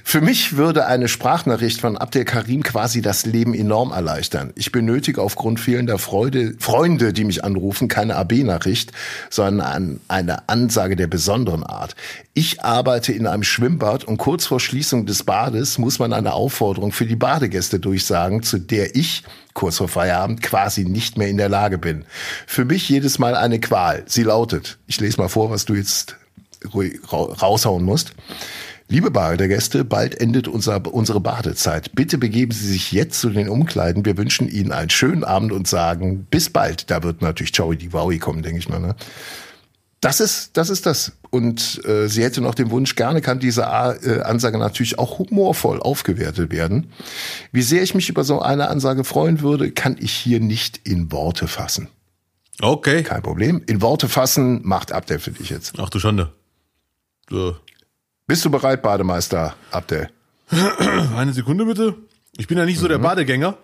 Für 0.02 0.22
mich 0.22 0.56
würde 0.56 0.86
eine 0.86 1.06
Sprachnachricht 1.06 1.78
von 1.78 1.98
Abdel 1.98 2.24
Karim 2.24 2.62
quasi 2.62 3.02
das 3.02 3.26
Leben 3.26 3.52
enorm 3.52 3.92
erleichtern. 3.92 4.52
Ich 4.54 4.72
benötige 4.72 5.20
aufgrund 5.20 5.60
fehlender 5.60 5.98
Freude, 5.98 6.54
Freunde, 6.58 7.12
die 7.12 7.24
mich 7.24 7.44
anrufen, 7.44 7.88
keine 7.88 8.16
AB-Nachricht, 8.16 8.92
sondern 9.28 10.00
eine 10.08 10.48
Ansage 10.48 10.96
der 10.96 11.06
besonderen 11.06 11.64
Art. 11.64 11.94
Ich 12.32 12.62
arbeite 12.64 13.12
in 13.12 13.26
einem 13.26 13.42
Schwimmbad 13.42 14.04
und 14.04 14.16
kurz 14.16 14.46
vor 14.46 14.58
Schließung 14.58 15.04
des 15.04 15.24
Bades 15.24 15.76
muss 15.76 15.98
man 15.98 16.14
eine 16.14 16.32
Aufforderung 16.32 16.92
für 16.92 17.04
die 17.04 17.16
Badegäste 17.16 17.78
durchsagen, 17.78 18.42
zu 18.42 18.58
der 18.58 18.96
ich 18.96 19.22
kurz 19.52 19.76
vor 19.76 19.88
Feierabend 19.88 20.40
quasi 20.40 20.86
nicht 20.86 21.18
mehr 21.18 21.28
in 21.28 21.36
der 21.36 21.50
Lage 21.50 21.76
bin. 21.76 22.06
Für 22.46 22.64
mich 22.64 22.88
jedes 22.88 23.18
Mal 23.18 23.34
eine 23.34 23.60
Qual. 23.60 24.04
Sie 24.06 24.22
lautet, 24.22 24.78
ich 24.86 24.98
lese 24.98 25.20
mal 25.20 25.28
vor, 25.28 25.50
was 25.50 25.66
du 25.66 25.74
jetzt 25.74 26.16
raushauen 26.72 27.84
musst. 27.84 28.14
Liebe 28.90 29.10
Badegäste, 29.10 29.84
bald 29.84 30.18
endet 30.18 30.48
unser, 30.48 30.82
unsere 30.92 31.20
Badezeit. 31.20 31.94
Bitte 31.94 32.16
begeben 32.16 32.52
Sie 32.52 32.66
sich 32.66 32.90
jetzt 32.90 33.20
zu 33.20 33.28
den 33.28 33.50
Umkleiden. 33.50 34.06
Wir 34.06 34.16
wünschen 34.16 34.48
Ihnen 34.48 34.72
einen 34.72 34.88
schönen 34.88 35.24
Abend 35.24 35.52
und 35.52 35.68
sagen 35.68 36.26
bis 36.30 36.48
bald. 36.48 36.90
Da 36.90 37.02
wird 37.02 37.20
natürlich 37.20 37.54
Joey 37.54 37.76
die 37.76 37.92
Wowie 37.92 38.18
kommen, 38.18 38.42
denke 38.42 38.58
ich 38.58 38.68
mal. 38.70 38.80
Ne? 38.80 38.94
Das 40.00 40.20
ist, 40.20 40.56
das 40.56 40.70
ist 40.70 40.86
das. 40.86 41.12
Und 41.28 41.84
äh, 41.84 42.08
sie 42.08 42.22
hätte 42.22 42.40
noch 42.40 42.54
den 42.54 42.70
Wunsch, 42.70 42.94
gerne 42.94 43.20
kann 43.20 43.40
diese 43.40 43.62
äh, 43.62 44.22
Ansage 44.22 44.56
natürlich 44.56 44.98
auch 44.98 45.18
humorvoll 45.18 45.80
aufgewertet 45.80 46.50
werden. 46.50 46.90
Wie 47.52 47.62
sehr 47.62 47.82
ich 47.82 47.94
mich 47.94 48.08
über 48.08 48.24
so 48.24 48.40
eine 48.40 48.68
Ansage 48.70 49.04
freuen 49.04 49.42
würde, 49.42 49.70
kann 49.70 49.96
ich 49.98 50.12
hier 50.12 50.40
nicht 50.40 50.80
in 50.88 51.12
Worte 51.12 51.46
fassen. 51.46 51.88
Okay. 52.60 53.02
Kein 53.02 53.22
Problem. 53.22 53.62
In 53.66 53.82
Worte 53.82 54.08
fassen 54.08 54.60
macht 54.64 54.92
Abdel 54.92 55.18
für 55.18 55.32
dich 55.32 55.50
jetzt. 55.50 55.74
Ach 55.78 55.90
du 55.90 55.98
Schande. 55.98 56.32
So. 57.30 57.56
Bist 58.26 58.44
du 58.44 58.50
bereit, 58.50 58.82
Bademeister 58.82 59.54
Abdel? 59.70 60.10
Eine 61.16 61.32
Sekunde 61.32 61.64
bitte. 61.64 61.94
Ich 62.36 62.46
bin 62.46 62.58
ja 62.58 62.64
nicht 62.64 62.78
so 62.78 62.84
mhm. 62.84 62.90
der 62.90 62.98
Badegänger, 62.98 63.56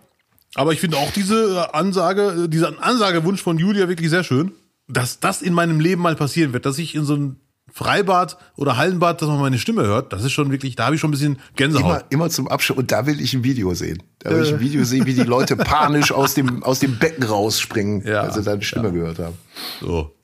aber 0.54 0.72
ich 0.72 0.80
finde 0.80 0.96
auch 0.96 1.10
diese 1.12 1.74
Ansage, 1.74 2.48
dieser 2.48 2.82
Ansagewunsch 2.82 3.42
von 3.42 3.58
Julia 3.58 3.88
wirklich 3.88 4.10
sehr 4.10 4.24
schön. 4.24 4.52
Dass 4.86 5.18
das 5.18 5.40
in 5.40 5.54
meinem 5.54 5.80
Leben 5.80 6.02
mal 6.02 6.14
passieren 6.14 6.52
wird, 6.52 6.66
dass 6.66 6.78
ich 6.78 6.94
in 6.94 7.04
so 7.04 7.14
ein 7.14 7.36
Freibad 7.72 8.36
oder 8.56 8.76
Hallenbad, 8.76 9.20
dass 9.20 9.28
man 9.28 9.40
meine 9.40 9.58
Stimme 9.58 9.82
hört, 9.82 10.12
das 10.12 10.22
ist 10.22 10.32
schon 10.32 10.50
wirklich, 10.52 10.76
da 10.76 10.84
habe 10.86 10.94
ich 10.94 11.00
schon 11.00 11.08
ein 11.08 11.12
bisschen 11.12 11.40
Gänsehaut. 11.56 11.84
Immer, 11.84 12.04
immer 12.10 12.30
zum 12.30 12.48
Abschluss. 12.48 12.78
Und 12.78 12.92
da 12.92 13.06
will 13.06 13.20
ich 13.20 13.34
ein 13.34 13.42
Video 13.42 13.74
sehen. 13.74 14.02
Da 14.18 14.30
will 14.30 14.38
äh. 14.38 14.42
ich 14.42 14.52
ein 14.52 14.60
Video 14.60 14.84
sehen, 14.84 15.06
wie 15.06 15.14
die 15.14 15.22
Leute 15.22 15.56
panisch 15.56 16.12
aus 16.12 16.34
dem, 16.34 16.62
aus 16.62 16.80
dem 16.80 16.98
Becken 16.98 17.24
rausspringen, 17.24 18.06
ja, 18.06 18.20
als 18.20 18.34
sie 18.34 18.42
deine 18.42 18.62
Stimme 18.62 18.88
ja. 18.88 18.94
gehört 18.94 19.18
haben. 19.18 19.36
So. 19.80 20.14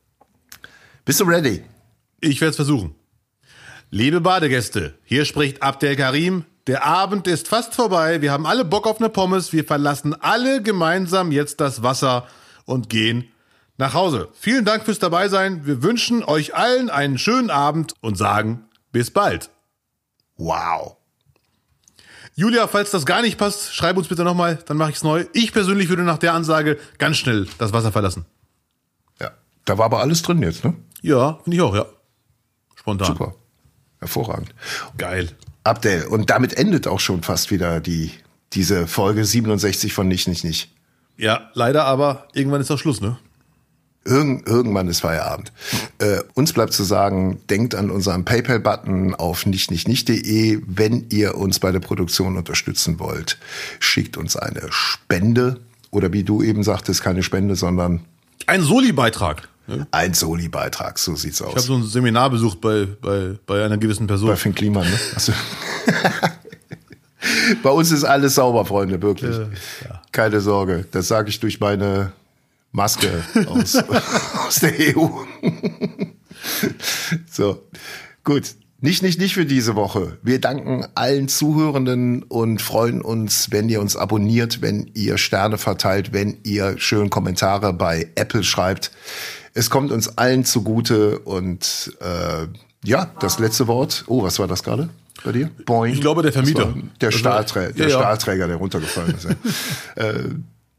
Bist 1.05 1.21
du 1.21 1.25
ready? 1.25 1.65
Ich 2.21 2.41
werde 2.41 2.51
es 2.51 2.57
versuchen. 2.57 2.95
Liebe 3.93 4.21
Badegäste, 4.21 4.95
hier 5.03 5.25
spricht 5.25 5.65
Abdel 5.65 5.97
Karim. 5.97 6.45
Der 6.69 6.87
Abend 6.87 7.27
ist 7.27 7.49
fast 7.49 7.75
vorbei. 7.75 8.23
Wir 8.23 8.31
haben 8.31 8.47
alle 8.47 8.65
Bock 8.65 8.87
auf 8.87 9.01
eine 9.01 9.09
Pommes. 9.09 9.53
Wir 9.53 9.65
verlassen 9.65 10.15
alle 10.15 10.63
gemeinsam 10.63 11.33
jetzt 11.33 11.61
das 11.61 11.83
Wasser 11.83 12.29
und 12.67 12.89
gehen 12.89 13.33
nach 13.79 13.93
Hause. 13.93 14.29
Vielen 14.39 14.65
Dank 14.65 14.85
fürs 14.85 15.01
Dabeisein. 15.01 15.67
Wir 15.67 15.83
wünschen 15.83 16.23
euch 16.23 16.55
allen 16.55 16.89
einen 16.89 17.19
schönen 17.19 17.51
Abend 17.51 17.95
und 18.01 18.17
sagen 18.17 18.65
bis 18.93 19.11
bald. 19.11 19.51
Wow. 20.37 20.97
Julia, 22.37 22.69
falls 22.69 22.93
das 22.93 23.05
gar 23.05 23.23
nicht 23.23 23.39
passt, 23.39 23.75
schreib 23.75 23.97
uns 23.97 24.07
bitte 24.07 24.23
nochmal, 24.23 24.61
dann 24.67 24.77
mache 24.77 24.91
ich 24.91 24.97
es 24.97 25.03
neu. 25.03 25.25
Ich 25.33 25.53
persönlich 25.53 25.89
würde 25.89 26.05
nach 26.05 26.19
der 26.19 26.35
Ansage 26.35 26.79
ganz 26.99 27.17
schnell 27.17 27.49
das 27.59 27.73
Wasser 27.73 27.91
verlassen. 27.91 28.25
Ja, 29.21 29.33
da 29.65 29.79
war 29.79 29.87
aber 29.87 29.99
alles 29.99 30.23
drin 30.23 30.41
jetzt, 30.43 30.65
ne? 30.65 30.77
Ja, 31.03 31.41
finde 31.43 31.57
ich 31.57 31.63
auch, 31.63 31.75
ja. 31.75 31.87
Spontan. 32.77 33.09
Super. 33.09 33.35
Hervorragend. 34.01 34.55
Geil. 34.99 35.31
Abdel, 35.63 36.05
und 36.07 36.31
damit 36.31 36.55
endet 36.55 36.87
auch 36.87 37.01
schon 37.01 37.23
fast 37.23 37.51
wieder 37.51 37.81
die, 37.81 38.11
diese 38.55 38.87
Folge 38.87 39.25
67 39.25 39.93
von 39.93 40.09
Nicht, 40.09 40.27
Nicht, 40.27 40.45
Nicht. 40.45 40.75
Ja, 41.17 41.51
leider, 41.53 41.85
aber 41.85 42.29
irgendwann 42.33 42.63
ist 42.63 42.71
auch 42.71 42.79
Schluss, 42.79 43.01
ne? 43.01 43.19
Irgend, 44.07 44.47
irgendwann 44.49 44.89
ist 44.89 45.01
Feierabend. 45.01 45.53
Äh, 45.99 46.21
uns 46.33 46.55
bleibt 46.55 46.73
zu 46.73 46.83
sagen, 46.83 47.43
denkt 47.51 47.75
an 47.75 47.91
unseren 47.91 48.25
PayPal-Button 48.25 49.15
auf 49.15 49.45
nichtnichtnicht.de, 49.45 50.63
wenn 50.67 51.11
ihr 51.11 51.35
uns 51.35 51.59
bei 51.59 51.71
der 51.71 51.81
Produktion 51.81 52.39
unterstützen 52.39 52.99
wollt. 52.99 53.39
Schickt 53.79 54.17
uns 54.17 54.37
eine 54.37 54.63
Spende 54.71 55.61
oder 55.91 56.15
wie 56.15 56.25
du 56.25 56.43
eben 56.43 56.63
sagtest, 56.63 57.03
keine 57.03 57.23
Spende, 57.23 57.57
sondern 57.57 58.01
ein 58.47 58.63
Soli-Beitrag. 58.63 59.50
Ne? 59.71 59.87
Ein 59.93 60.15
Soli-Beitrag, 60.15 60.99
so 60.99 61.15
sieht's 61.15 61.41
aus. 61.41 61.51
Ich 61.51 61.57
habe 61.57 61.67
so 61.67 61.75
ein 61.75 61.85
Seminar 61.85 62.29
besucht 62.31 62.61
bei, 62.61 62.89
bei, 63.01 63.39
bei 63.47 63.65
einer 63.65 63.79
gewissen 63.79 64.09
Person. 64.09 64.29
Bei 64.29 64.37
Finn 64.37 64.55
Kliman, 64.55 64.85
ne? 64.85 64.99
Also 65.15 65.33
bei 67.63 67.71
uns 67.71 67.93
ist 67.93 68.03
alles 68.03 68.35
sauber, 68.35 68.65
Freunde, 68.65 69.01
wirklich. 69.01 69.37
Ja, 69.37 69.43
ja. 69.89 70.03
Keine 70.11 70.41
Sorge. 70.41 70.87
Das 70.91 71.07
sage 71.07 71.29
ich 71.29 71.39
durch 71.39 71.61
meine 71.61 72.13
Maske 72.73 73.23
aus, 73.47 73.77
aus 74.47 74.57
der 74.57 74.97
EU. 74.97 75.09
so, 77.31 77.63
gut. 78.25 78.55
Nicht, 78.83 79.03
nicht, 79.03 79.21
nicht 79.21 79.35
für 79.35 79.45
diese 79.45 79.77
Woche. 79.77 80.17
Wir 80.23 80.41
danken 80.41 80.87
allen 80.95 81.29
Zuhörenden 81.29 82.23
und 82.23 82.63
freuen 82.63 83.03
uns, 83.03 83.51
wenn 83.51 83.69
ihr 83.69 83.79
uns 83.79 83.95
abonniert, 83.95 84.63
wenn 84.63 84.91
ihr 84.95 85.19
Sterne 85.19 85.59
verteilt, 85.59 86.15
wenn 86.15 86.39
ihr 86.45 86.79
schön 86.79 87.11
Kommentare 87.11 87.75
bei 87.75 88.09
Apple 88.15 88.43
schreibt. 88.43 88.91
Es 89.55 89.71
kommt 89.71 89.93
uns 89.93 90.17
allen 90.19 90.45
zugute 90.45 91.19
und 91.21 91.97
äh, 92.01 92.47
ja, 92.85 93.11
das 93.21 93.39
letzte 93.39 93.67
Wort. 93.67 94.05
Oh, 94.07 94.23
was 94.23 94.39
war 94.39 94.47
das 94.47 94.63
gerade 94.63 94.89
bei 95.25 95.33
dir? 95.33 95.51
Boing. 95.67 95.93
Ich 95.93 96.01
glaube, 96.01 96.23
der 96.23 96.33
Vermieter. 96.33 96.75
Der, 97.01 97.11
Stahlträ 97.11 97.73
der 97.73 97.89
ja, 97.89 97.99
Stahlträger, 97.99 98.47
der 98.47 98.57
runtergefallen 98.57 99.15
ist. 99.15 99.27
äh, 99.97 100.31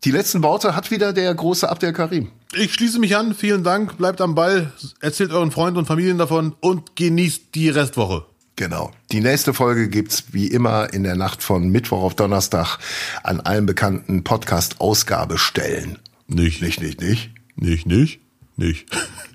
die 0.03 0.11
letzten 0.11 0.41
Worte 0.41 0.75
hat 0.75 0.89
wieder 0.89 1.13
der 1.13 1.33
große 1.33 1.69
Abdel 1.69 1.93
Karim. 1.93 2.29
Ich 2.53 2.73
schließe 2.73 2.97
mich 2.97 3.15
an. 3.15 3.35
Vielen 3.35 3.63
Dank. 3.63 3.97
Bleibt 3.97 4.19
am 4.19 4.33
Ball. 4.33 4.71
Erzählt 4.99 5.31
euren 5.31 5.51
Freunden 5.51 5.77
und 5.77 5.85
Familien 5.85 6.17
davon 6.17 6.55
und 6.59 6.95
genießt 6.95 7.53
die 7.53 7.69
Restwoche. 7.69 8.25
Genau. 8.55 8.91
Die 9.11 9.21
nächste 9.21 9.53
Folge 9.53 9.89
gibt's 9.89 10.25
wie 10.31 10.47
immer 10.47 10.91
in 10.91 11.03
der 11.03 11.15
Nacht 11.15 11.43
von 11.43 11.69
Mittwoch 11.69 12.01
auf 12.01 12.15
Donnerstag 12.15 12.79
an 13.23 13.41
allen 13.41 13.67
bekannten 13.67 14.23
Podcast-Ausgabestellen. 14.23 15.99
Nicht. 16.27 16.61
Nicht, 16.61 16.81
nicht, 16.81 16.99
nicht. 16.99 17.29
Nicht, 17.55 17.85
nicht. 17.85 18.21
Nicht. 18.61 18.85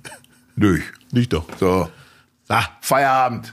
Nicht. 0.57 0.85
Nicht 1.11 1.33
doch. 1.33 1.47
So. 1.59 1.91
Ah, 2.49 2.65
Feierabend. 2.81 3.51